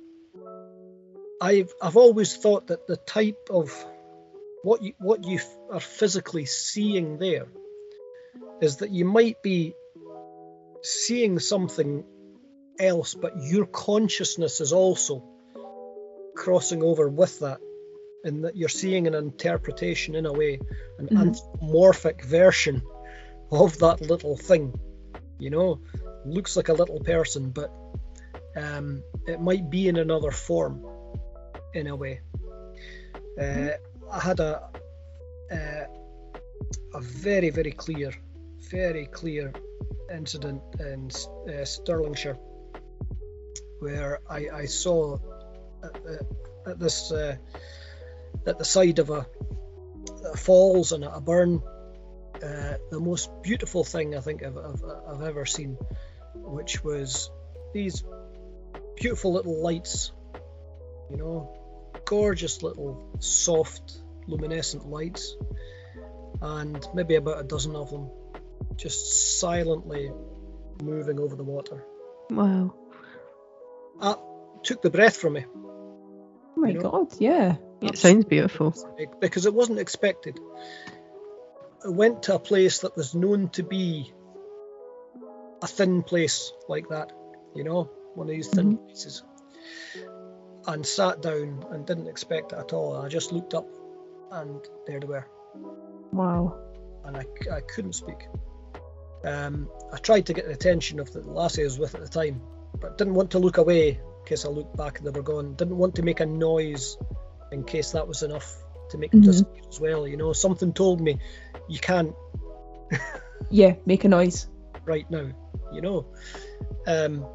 I've 1.41 1.73
I've 1.81 1.95
always 1.95 2.35
thought 2.35 2.67
that 2.67 2.85
the 2.87 2.97
type 2.97 3.49
of 3.49 3.73
what 4.61 4.83
you 4.83 4.93
what 4.99 5.23
you 5.23 5.37
f- 5.37 5.57
are 5.71 5.79
physically 5.79 6.45
seeing 6.45 7.17
there 7.17 7.47
is 8.61 8.77
that 8.77 8.91
you 8.91 9.05
might 9.05 9.41
be 9.41 9.73
seeing 10.81 11.39
something 11.39 12.03
else, 12.79 13.13
but 13.13 13.33
your 13.41 13.65
consciousness 13.65 14.59
is 14.59 14.73
also 14.73 15.23
crossing 16.35 16.83
over 16.83 17.07
with 17.07 17.39
that, 17.39 17.59
and 18.23 18.43
that 18.43 18.55
you're 18.55 18.69
seeing 18.69 19.07
an 19.07 19.13
interpretation 19.13 20.15
in 20.15 20.25
a 20.25 20.33
way, 20.33 20.59
an 20.97 21.07
Mhm. 21.07 21.17
anthropomorphic 21.21 22.23
version 22.23 22.81
of 23.51 23.77
that 23.79 24.01
little 24.01 24.35
thing. 24.35 24.73
You 25.39 25.49
know, 25.49 25.79
looks 26.25 26.57
like 26.57 26.69
a 26.69 26.73
little 26.73 26.99
person, 26.99 27.51
but 27.51 27.71
um, 28.55 29.03
it 29.27 29.39
might 29.39 29.69
be 29.69 29.87
in 29.87 29.97
another 29.97 30.31
form, 30.31 30.85
in 31.73 31.87
a 31.87 31.95
way. 31.95 32.21
Uh, 33.39 33.71
I 34.11 34.19
had 34.19 34.39
a 34.39 34.69
uh, 35.51 35.85
a 36.93 37.01
very 37.01 37.49
very 37.49 37.71
clear, 37.71 38.11
very 38.69 39.05
clear 39.05 39.53
incident 40.11 40.61
in 40.79 41.05
uh, 41.05 41.63
Stirlingshire 41.65 42.37
where 43.79 44.19
I, 44.29 44.49
I 44.49 44.65
saw 44.65 45.17
at, 45.83 45.95
at 46.67 46.79
this 46.79 47.11
uh, 47.11 47.37
at 48.45 48.57
the 48.57 48.65
side 48.65 48.99
of 48.99 49.09
a, 49.09 49.25
a 50.33 50.37
falls 50.37 50.91
and 50.91 51.03
a 51.03 51.19
burn 51.21 51.61
uh, 52.43 52.75
the 52.89 52.99
most 52.99 53.29
beautiful 53.43 53.83
thing 53.83 54.15
I 54.15 54.21
think 54.21 54.43
I've, 54.43 54.57
I've, 54.57 54.83
I've 55.07 55.21
ever 55.23 55.45
seen, 55.45 55.77
which 56.35 56.83
was 56.83 57.29
these 57.73 58.03
beautiful 58.95 59.33
little 59.33 59.61
lights, 59.61 60.11
you 61.09 61.17
know, 61.17 61.91
gorgeous 62.05 62.63
little 62.63 63.11
soft 63.19 63.99
luminescent 64.27 64.87
lights, 64.87 65.35
and 66.41 66.85
maybe 66.93 67.15
about 67.15 67.39
a 67.39 67.43
dozen 67.43 67.75
of 67.75 67.89
them 67.89 68.09
just 68.77 69.39
silently 69.39 70.11
moving 70.81 71.19
over 71.19 71.35
the 71.35 71.43
water. 71.43 71.83
Wow. 72.29 72.73
That 73.99 74.19
took 74.63 74.81
the 74.81 74.89
breath 74.89 75.17
from 75.17 75.33
me 75.33 75.45
Oh 75.55 76.53
my 76.55 76.69
You 76.69 76.75
know? 76.75 76.91
god, 76.91 77.13
yeah. 77.19 77.55
It 77.81 77.97
sounds 77.97 78.25
beautiful. 78.25 78.73
because 79.19 79.45
it 79.45 79.53
wasn't 79.53 79.79
expected. 79.79 80.39
I 81.85 81.89
went 81.89 82.23
to 82.23 82.35
a 82.35 82.39
place 82.39 82.79
that 82.79 82.97
was 82.97 83.15
known 83.15 83.49
to 83.49 83.63
be 83.63 84.13
a 85.61 85.67
thin 85.67 86.03
place 86.03 86.51
like 86.67 86.89
that, 86.89 87.11
you 87.55 87.63
know, 87.63 87.89
one 88.15 88.27
of 88.27 88.31
these 88.31 88.49
thin 88.49 88.77
places, 88.77 89.23
and 90.67 90.85
sat 90.85 91.21
down 91.21 91.65
and 91.71 91.85
didn't 91.85 92.07
expect 92.07 92.51
it 92.51 92.59
at 92.59 92.73
all. 92.73 92.97
I 92.97 93.07
just 93.07 93.31
looked 93.31 93.53
up, 93.53 93.67
and 94.31 94.59
there 94.87 94.99
they 94.99 95.07
were, 95.07 95.25
Wow. 96.11 96.59
and 97.05 97.15
I, 97.15 97.25
I 97.51 97.61
couldn't 97.61 97.93
speak. 97.93 98.27
Um, 99.23 99.69
I 99.93 99.97
tried 99.97 100.25
to 100.27 100.33
get 100.33 100.45
the 100.45 100.53
attention 100.53 100.99
of 100.99 101.11
the 101.11 101.21
lassie 101.21 101.61
I 101.61 101.65
was 101.65 101.79
with 101.79 101.95
at 101.95 102.01
the 102.01 102.09
time, 102.09 102.41
but 102.79 102.97
didn't 102.97 103.15
want 103.15 103.31
to 103.31 103.39
look 103.39 103.57
away 103.57 103.89
in 103.91 104.25
case 104.25 104.45
I 104.45 104.49
looked 104.49 104.75
back 104.77 104.97
and 104.97 105.07
they 105.07 105.11
were 105.11 105.23
gone. 105.23 105.55
Didn't 105.55 105.77
want 105.77 105.95
to 105.95 106.03
make 106.03 106.19
a 106.19 106.25
noise 106.25 106.97
in 107.51 107.63
case 107.63 107.91
that 107.91 108.07
was 108.07 108.23
enough 108.23 108.55
to 108.91 108.97
make 108.97 109.11
them 109.11 109.21
Mhm. 109.21 109.25
disappear 109.25 109.63
as 109.69 109.79
well. 109.79 110.07
You 110.07 110.17
know, 110.17 110.33
something 110.33 110.73
told 110.73 111.01
me 111.01 111.19
you 111.67 111.79
can't 111.79 112.13
Yeah, 113.49 113.75
make 113.85 114.03
a 114.05 114.07
noise. 114.09 114.47
right 114.85 115.09
now. 115.11 115.29
You 115.71 115.81
know, 115.81 116.05
um, 116.87 117.25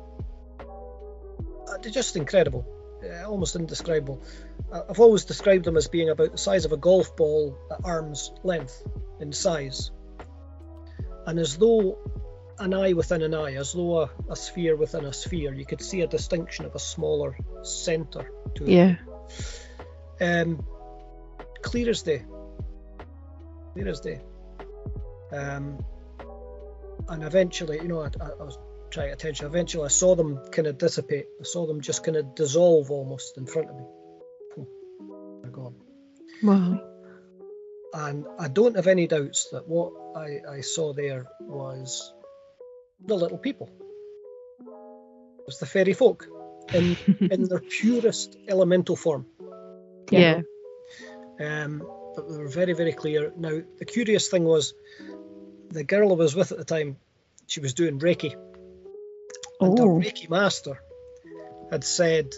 they're 1.82 1.92
just 1.92 2.16
incredible, 2.16 2.66
uh, 3.04 3.28
almost 3.28 3.56
indescribable. 3.56 4.22
I've 4.72 5.00
always 5.00 5.24
described 5.24 5.64
them 5.64 5.76
as 5.76 5.86
being 5.88 6.08
about 6.10 6.32
the 6.32 6.38
size 6.38 6.64
of 6.64 6.72
a 6.72 6.76
golf 6.76 7.14
ball 7.16 7.56
at 7.70 7.80
arm's 7.84 8.32
length 8.42 8.82
in 9.20 9.32
size, 9.32 9.90
and 11.26 11.38
as 11.38 11.56
though 11.56 11.98
an 12.58 12.74
eye 12.74 12.92
within 12.92 13.22
an 13.22 13.34
eye, 13.34 13.54
as 13.54 13.72
though 13.72 14.00
a, 14.02 14.10
a 14.30 14.36
sphere 14.36 14.76
within 14.76 15.04
a 15.04 15.12
sphere, 15.12 15.52
you 15.54 15.66
could 15.66 15.80
see 15.82 16.00
a 16.02 16.06
distinction 16.06 16.64
of 16.64 16.74
a 16.74 16.78
smaller 16.78 17.36
centre 17.62 18.30
to 18.56 18.64
it. 18.64 18.70
Yeah. 18.70 18.96
Um, 20.20 20.64
clear 21.62 21.90
as 21.90 22.02
day. 22.02 22.24
Clear 23.72 23.88
as 23.88 24.00
day. 24.00 24.20
Um, 25.32 25.78
and 27.08 27.22
eventually, 27.24 27.78
you 27.78 27.88
know, 27.88 28.00
I, 28.00 28.06
I, 28.20 28.28
I 28.40 28.44
was 28.44 28.58
trying 28.90 29.08
to 29.08 29.12
attention. 29.14 29.46
Eventually, 29.46 29.84
I 29.84 29.88
saw 29.88 30.14
them 30.14 30.38
kind 30.50 30.68
of 30.68 30.78
dissipate. 30.78 31.26
I 31.40 31.44
saw 31.44 31.66
them 31.66 31.80
just 31.80 32.04
kind 32.04 32.16
of 32.16 32.34
dissolve 32.34 32.90
almost 32.90 33.36
in 33.36 33.46
front 33.46 33.70
of 33.70 33.76
me. 33.76 33.82
Poof, 34.54 34.68
They're 35.42 35.50
gone. 35.50 35.74
Wow. 36.42 36.80
And 37.92 38.26
I 38.38 38.48
don't 38.48 38.76
have 38.76 38.86
any 38.86 39.06
doubts 39.06 39.48
that 39.52 39.68
what 39.68 39.92
I, 40.16 40.56
I 40.56 40.60
saw 40.62 40.92
there 40.92 41.26
was 41.40 42.12
the 43.04 43.14
little 43.14 43.38
people. 43.38 43.70
It 44.60 45.46
was 45.46 45.58
the 45.58 45.66
fairy 45.66 45.92
folk 45.92 46.26
in 46.72 46.96
in 47.30 47.44
their 47.44 47.60
purest 47.60 48.36
elemental 48.48 48.96
form. 48.96 49.26
Yeah. 50.11 50.42
Um, 51.40 51.82
but 52.14 52.28
they 52.28 52.38
were 52.38 52.48
very, 52.48 52.72
very 52.74 52.92
clear. 52.92 53.32
Now, 53.36 53.61
the 53.78 53.84
curious 53.84 54.28
thing 54.28 54.44
was 54.44 54.74
the 55.70 55.84
girl 55.84 56.12
I 56.12 56.16
was 56.16 56.34
with 56.36 56.52
at 56.52 56.59
the 56.59 56.64
time, 56.64 56.96
she 57.46 57.61
was 57.61 57.74
doing 57.74 57.98
Reiki. 57.98 58.34
And 59.61 59.78
her 59.78 59.84
Oh. 59.84 60.00
Reiki 60.00 60.28
master 60.30 60.80
had 61.70 61.84
said 61.84 62.34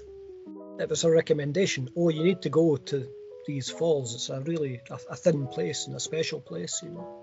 it 0.78 0.88
was 0.88 1.04
a 1.04 1.10
recommendation. 1.10 1.90
Oh, 1.96 2.08
you 2.08 2.24
need 2.24 2.42
to 2.42 2.50
go 2.50 2.76
to 2.76 3.08
these 3.46 3.70
falls. 3.70 4.14
It's 4.14 4.28
a 4.30 4.40
really 4.40 4.80
a, 4.90 4.98
a 5.10 5.16
thin 5.16 5.46
place 5.46 5.86
and 5.86 5.96
a 5.96 6.00
special 6.00 6.40
place, 6.40 6.80
you 6.82 6.90
know. 6.90 7.22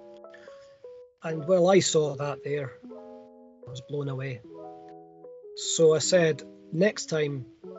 And 1.23 1.47
well, 1.47 1.69
I 1.69 1.79
saw 1.79 2.15
that 2.15 2.43
there. 2.43 2.71
I 3.65 3.69
was 3.69 3.81
blown 3.81 4.09
away. 4.09 4.41
So 5.55 5.93
I 5.95 5.99
said, 5.99 6.43
next 6.71 7.05
time 7.05 7.45
I 7.65 7.72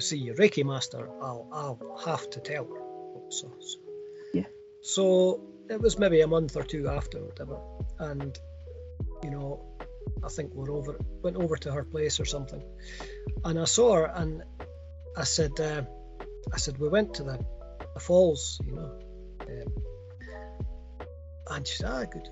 see 0.00 0.18
your 0.18 0.34
Reiki 0.34 0.64
master, 0.64 1.08
I'll 1.22 1.48
I'll 1.52 1.98
have 2.04 2.28
to 2.30 2.40
tell 2.40 2.64
her. 2.64 2.80
So, 3.30 3.52
so. 3.60 3.78
Yeah. 4.34 4.46
So 4.82 5.40
it 5.68 5.80
was 5.80 5.98
maybe 5.98 6.20
a 6.20 6.26
month 6.26 6.56
or 6.56 6.62
two 6.62 6.88
after, 6.88 7.18
or 7.18 7.26
whatever, 7.26 7.58
and 7.98 8.38
you 9.22 9.30
know, 9.30 9.76
I 10.24 10.28
think 10.28 10.52
we're 10.54 10.72
over 10.72 10.98
went 11.22 11.36
over 11.36 11.56
to 11.56 11.72
her 11.72 11.84
place 11.84 12.18
or 12.20 12.24
something, 12.24 12.62
and 13.44 13.58
I 13.58 13.64
saw 13.64 13.94
her, 13.96 14.04
and 14.06 14.42
I 15.16 15.24
said, 15.24 15.60
uh, 15.60 15.82
I 16.52 16.56
said 16.56 16.78
we 16.78 16.88
went 16.88 17.14
to 17.14 17.22
the, 17.22 17.44
the 17.94 18.00
falls, 18.00 18.60
you 18.64 18.72
know, 18.72 18.98
um, 19.40 19.82
and 21.50 21.66
she 21.66 21.76
said, 21.76 21.90
ah, 21.90 22.04
good, 22.04 22.28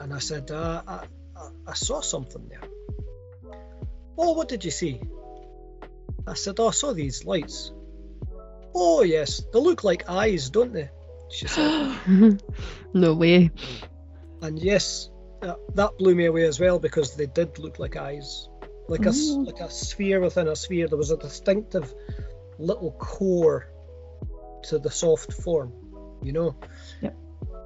and 0.00 0.12
I 0.12 0.18
said, 0.18 0.50
uh, 0.50 0.82
I, 0.86 1.06
I 1.36 1.48
I 1.68 1.74
saw 1.74 2.00
something 2.00 2.48
there. 2.48 2.68
Oh, 4.18 4.32
what 4.32 4.48
did 4.48 4.64
you 4.64 4.70
see? 4.70 5.00
I 6.26 6.34
said, 6.34 6.58
oh, 6.58 6.68
I 6.68 6.70
saw 6.70 6.92
these 6.92 7.24
lights. 7.24 7.72
Oh, 8.74 9.02
yes, 9.02 9.42
they 9.52 9.58
look 9.58 9.84
like 9.84 10.08
eyes, 10.08 10.50
don't 10.50 10.72
they? 10.72 10.90
She 11.30 11.46
said. 11.46 11.96
no 12.94 13.14
way. 13.14 13.50
and 14.40 14.58
yes, 14.58 15.10
that, 15.40 15.58
that 15.74 15.98
blew 15.98 16.14
me 16.14 16.26
away 16.26 16.44
as 16.44 16.60
well 16.60 16.78
because 16.78 17.16
they 17.16 17.26
did 17.26 17.58
look 17.58 17.78
like 17.78 17.96
eyes. 17.96 18.48
Like 18.88 19.06
a, 19.06 19.10
Ooh. 19.10 19.44
like 19.44 19.60
a 19.60 19.70
sphere 19.70 20.20
within 20.20 20.48
a 20.48 20.56
sphere. 20.56 20.88
There 20.88 20.98
was 20.98 21.10
a 21.10 21.16
distinctive 21.16 21.92
little 22.58 22.92
core 22.92 23.68
to 24.64 24.78
the 24.78 24.90
soft 24.90 25.32
form, 25.32 25.72
you 26.22 26.32
know? 26.32 26.56
Yep. 27.00 27.16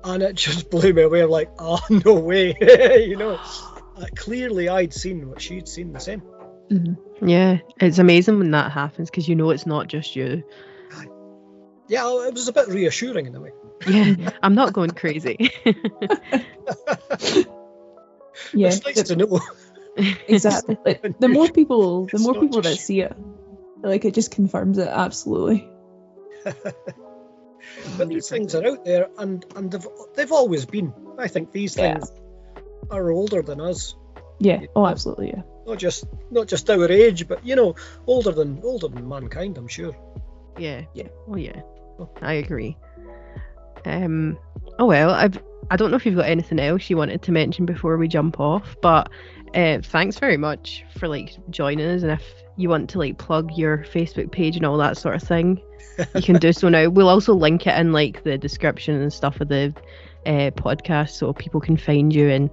And 0.05 0.23
it 0.23 0.35
just 0.37 0.71
blew 0.71 0.93
me 0.93 1.03
away. 1.03 1.23
I'm 1.23 1.31
like, 1.31 1.51
oh, 1.59 1.81
no 1.91 2.15
way. 2.15 2.57
you 3.07 3.17
know? 3.17 3.39
Uh, 3.97 4.05
clearly, 4.15 4.69
I'd 4.69 4.93
seen 4.93 5.27
what 5.27 5.41
she'd 5.41 5.67
seen 5.67 5.95
the 5.95 6.01
same. 6.01 6.23
Mhm. 6.71 6.97
Yeah. 7.23 7.59
It's 7.81 7.99
amazing 7.99 8.39
when 8.39 8.51
that 8.53 8.73
happens 8.73 9.11
because 9.11 9.29
you 9.29 9.35
know 9.37 9.51
it's 9.51 9.67
not 9.67 9.87
just 9.89 10.17
you. 10.17 10.43
yeah, 11.89 12.07
it 12.27 12.35
was 12.35 12.49
a 12.49 12.53
bit 12.53 12.69
reassuring 12.69 13.27
in 13.27 13.35
a 13.37 13.41
way. 13.41 13.53
Yeah, 13.87 14.31
I'm 14.43 14.55
not 14.55 14.73
going 14.73 14.91
crazy. 14.91 15.51
Yeah, 18.53 18.69
it's 18.69 18.85
nice 18.85 18.97
the- 18.97 19.05
to 19.05 19.17
know. 19.17 19.41
exactly. 20.29 20.77
Like, 20.85 21.19
the 21.19 21.29
more 21.29 21.49
people, 21.49 22.05
the 22.07 22.11
It's 22.17 22.23
more 22.23 22.35
people 22.35 22.61
just- 22.61 22.79
that 22.79 22.83
see 22.85 23.01
it, 23.01 23.17
like 23.83 24.05
it 24.05 24.12
just 24.14 24.31
confirms 24.31 24.77
it 24.79 24.89
absolutely. 24.89 25.67
But 27.97 28.09
these 28.09 28.29
things 28.29 28.55
are 28.55 28.64
out 28.64 28.85
there, 28.85 29.09
and 29.19 29.45
and 29.57 29.71
they've 29.73 29.87
they've 30.14 30.33
always 30.33 30.67
been. 30.67 30.93
I 31.19 31.29
think 31.29 31.51
these 31.53 31.77
Yeah. 31.77 31.95
things 31.95 32.12
are 32.91 33.11
older 33.11 33.43
than 33.43 33.61
us. 33.61 33.97
Yeah. 34.39 34.61
Oh, 34.77 34.87
absolutely. 34.87 35.29
Yeah. 35.29 35.43
Not 35.67 35.79
just 35.79 36.05
not 36.31 36.47
just 36.47 36.71
our 36.71 36.91
age, 36.91 37.27
but 37.27 37.45
you 37.45 37.57
know, 37.57 37.75
older 38.07 38.33
than 38.33 38.61
older 38.62 38.89
than 38.89 39.09
mankind. 39.09 39.59
I'm 39.59 39.69
sure. 39.69 39.97
Yeah. 40.59 40.83
Yeah. 40.95 41.09
Oh 41.29 41.37
yeah. 41.37 41.61
I 42.23 42.35
agree. 42.35 42.77
Um. 43.85 44.39
Oh 44.79 44.87
well. 44.87 45.11
I've. 45.11 45.43
I 45.71 45.77
don't 45.77 45.91
know 45.91 45.97
if 45.97 46.07
you've 46.07 46.17
got 46.17 46.27
anything 46.27 46.61
else 46.61 46.89
you 46.89 46.97
wanted 46.97 47.23
to 47.23 47.33
mention 47.33 47.67
before 47.67 47.97
we 47.97 48.07
jump 48.07 48.39
off, 48.39 48.77
but 48.81 49.11
uh, 49.55 49.79
thanks 49.83 50.19
very 50.19 50.37
much 50.37 50.85
for 50.97 51.09
like 51.09 51.37
joining 51.51 51.87
us. 51.87 52.03
And 52.03 52.12
if 52.12 52.23
you 52.57 52.69
want 52.69 52.89
to 52.91 52.99
like 52.99 53.19
plug 53.19 53.51
your 53.57 53.79
Facebook 53.79 54.31
page 54.31 54.57
and 54.57 54.64
all 54.64 54.77
that 54.79 54.97
sort 54.97 55.17
of 55.17 55.23
thing, 55.23 55.61
you 56.14 56.23
can 56.23 56.37
do 56.37 56.53
so 56.53 56.69
now. 56.69 56.89
We'll 56.89 57.09
also 57.09 57.35
link 57.35 57.67
it 57.67 57.77
in 57.79 57.93
like 57.93 58.23
the 58.23 58.39
description 58.39 59.01
and 59.01 59.12
stuff 59.12 59.41
of 59.41 59.49
the 59.49 59.75
uh, 60.25 60.51
podcast, 60.53 61.11
so 61.11 61.33
people 61.33 61.61
can 61.61 61.77
find 61.77 62.14
you 62.14 62.29
and 62.29 62.51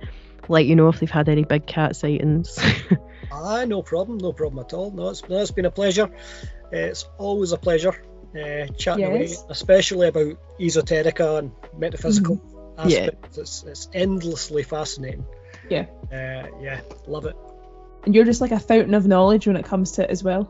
let 0.50 0.66
you 0.66 0.76
know 0.76 0.90
if 0.90 1.00
they've 1.00 1.10
had 1.10 1.30
any 1.30 1.44
big 1.44 1.66
cat 1.66 1.96
sightings. 1.96 2.60
Ah, 3.36 3.66
no 3.66 3.82
problem, 3.82 4.20
no 4.20 4.32
problem 4.32 4.64
at 4.64 4.74
all. 4.74 4.92
No, 4.92 5.10
it's, 5.10 5.28
no, 5.28 5.40
it's 5.40 5.50
been 5.50 5.66
a 5.66 5.72
pleasure. 5.72 6.12
It's 6.72 7.04
always 7.18 7.52
a 7.52 7.58
pleasure 7.58 7.96
uh, 8.36 8.68
chatting 8.78 9.06
away, 9.06 9.22
Yes. 9.22 9.44
especially 9.50 10.08
about 10.08 10.38
esoterica 10.60 11.40
and 11.40 11.52
metaphysical 11.76 12.40
Yeah. 12.86 13.00
aspects. 13.00 13.38
It's, 13.40 13.64
it's 13.64 13.90
endlessly 13.92 14.62
fascinating. 14.62 15.26
Yeah. 15.68 15.88
Uh, 16.12 16.48
yeah, 16.62 16.82
love 17.08 17.26
it. 17.26 17.36
And 18.06 18.14
you're 18.14 18.26
just 18.26 18.40
like 18.40 18.52
a 18.52 18.60
fountain 18.60 18.94
of 18.94 19.08
knowledge 19.08 19.48
when 19.48 19.56
it 19.56 19.66
comes 19.66 19.94
to 19.94 20.04
it 20.04 20.12
as 20.12 20.24
well. 20.24 20.48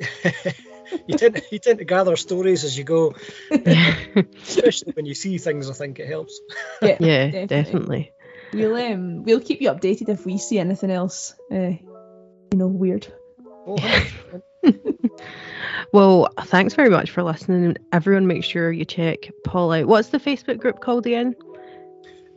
you 1.06 1.16
tend 1.16 1.40
you 1.50 1.58
tend 1.58 1.78
to 1.78 1.84
gather 1.84 2.16
stories 2.16 2.64
as 2.64 2.76
you 2.76 2.84
go, 2.84 3.14
yeah, 3.50 3.94
especially 4.42 4.92
when 4.92 5.06
you 5.06 5.14
see 5.14 5.38
things. 5.38 5.70
I 5.70 5.72
think 5.72 5.98
it 6.00 6.06
helps. 6.08 6.38
Yeah. 6.82 6.96
yeah, 7.00 7.46
definitely. 7.46 8.12
We'll 8.52 8.76
um 8.76 9.24
we'll 9.24 9.40
keep 9.40 9.60
you 9.60 9.70
updated 9.70 10.08
if 10.08 10.24
we 10.24 10.38
see 10.38 10.58
anything 10.58 10.90
else. 10.90 11.34
Uh, 11.50 11.74
you 12.52 12.54
know, 12.54 12.68
weird. 12.68 13.06
Oh, 13.66 13.76
Well, 15.92 16.28
thanks 16.42 16.74
very 16.74 16.90
much 16.90 17.10
for 17.10 17.22
listening. 17.22 17.76
Everyone, 17.92 18.26
make 18.26 18.44
sure 18.44 18.70
you 18.70 18.84
check 18.84 19.30
Paul 19.44 19.72
out. 19.72 19.86
What's 19.86 20.08
the 20.08 20.18
Facebook 20.18 20.58
group 20.58 20.80
called 20.80 21.06
again? 21.06 21.34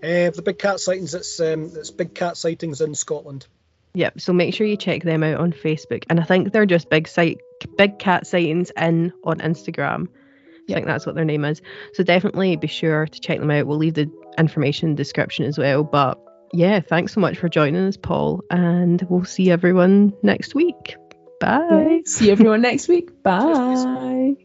Uh, 0.02 0.32
the 0.32 0.42
big 0.44 0.58
cat 0.58 0.80
sightings. 0.80 1.14
It's 1.14 1.40
um, 1.40 1.72
it's 1.76 1.92
big 1.92 2.16
cat 2.16 2.38
sightings 2.38 2.82
in 2.82 2.96
Scotland. 2.96 3.48
Yep. 3.94 4.22
So 4.22 4.32
make 4.32 4.54
sure 4.54 4.66
you 4.66 4.78
check 4.78 5.04
them 5.04 5.22
out 5.22 5.40
on 5.40 5.52
Facebook. 5.52 6.06
And 6.10 6.20
I 6.20 6.24
think 6.24 6.54
they're 6.54 6.66
just 6.66 6.90
big 6.90 7.08
sight, 7.10 7.40
big 7.78 8.00
cat 8.00 8.26
sightings 8.26 8.72
in 8.78 9.12
on 9.24 9.40
Instagram. 9.40 10.08
I 10.74 10.76
think 10.76 10.88
that's 10.88 11.06
what 11.06 11.16
their 11.16 11.26
name 11.26 11.46
is. 11.46 11.62
So 11.94 12.04
definitely 12.04 12.56
be 12.56 12.68
sure 12.68 13.06
to 13.06 13.20
check 13.20 13.40
them 13.40 13.52
out. 13.52 13.68
We'll 13.68 13.78
leave 13.78 13.96
the 13.96 14.12
information 14.38 14.90
in 14.90 14.96
the 14.96 15.04
description 15.04 15.46
as 15.46 15.58
well. 15.58 15.84
But 15.84 16.20
yeah, 16.54 16.80
thanks 16.80 17.14
so 17.14 17.22
much 17.22 17.38
for 17.38 17.50
joining 17.50 17.88
us, 17.88 17.98
Paul. 17.98 18.44
And 18.50 19.02
we'll 19.10 19.26
see 19.26 19.52
everyone 19.52 20.14
next 20.24 20.56
week. 20.56 20.96
Bye. 21.40 22.02
See 22.06 22.30
everyone 22.32 22.62
next 22.62 22.88
week. 22.88 23.24
Bye. 23.24 24.36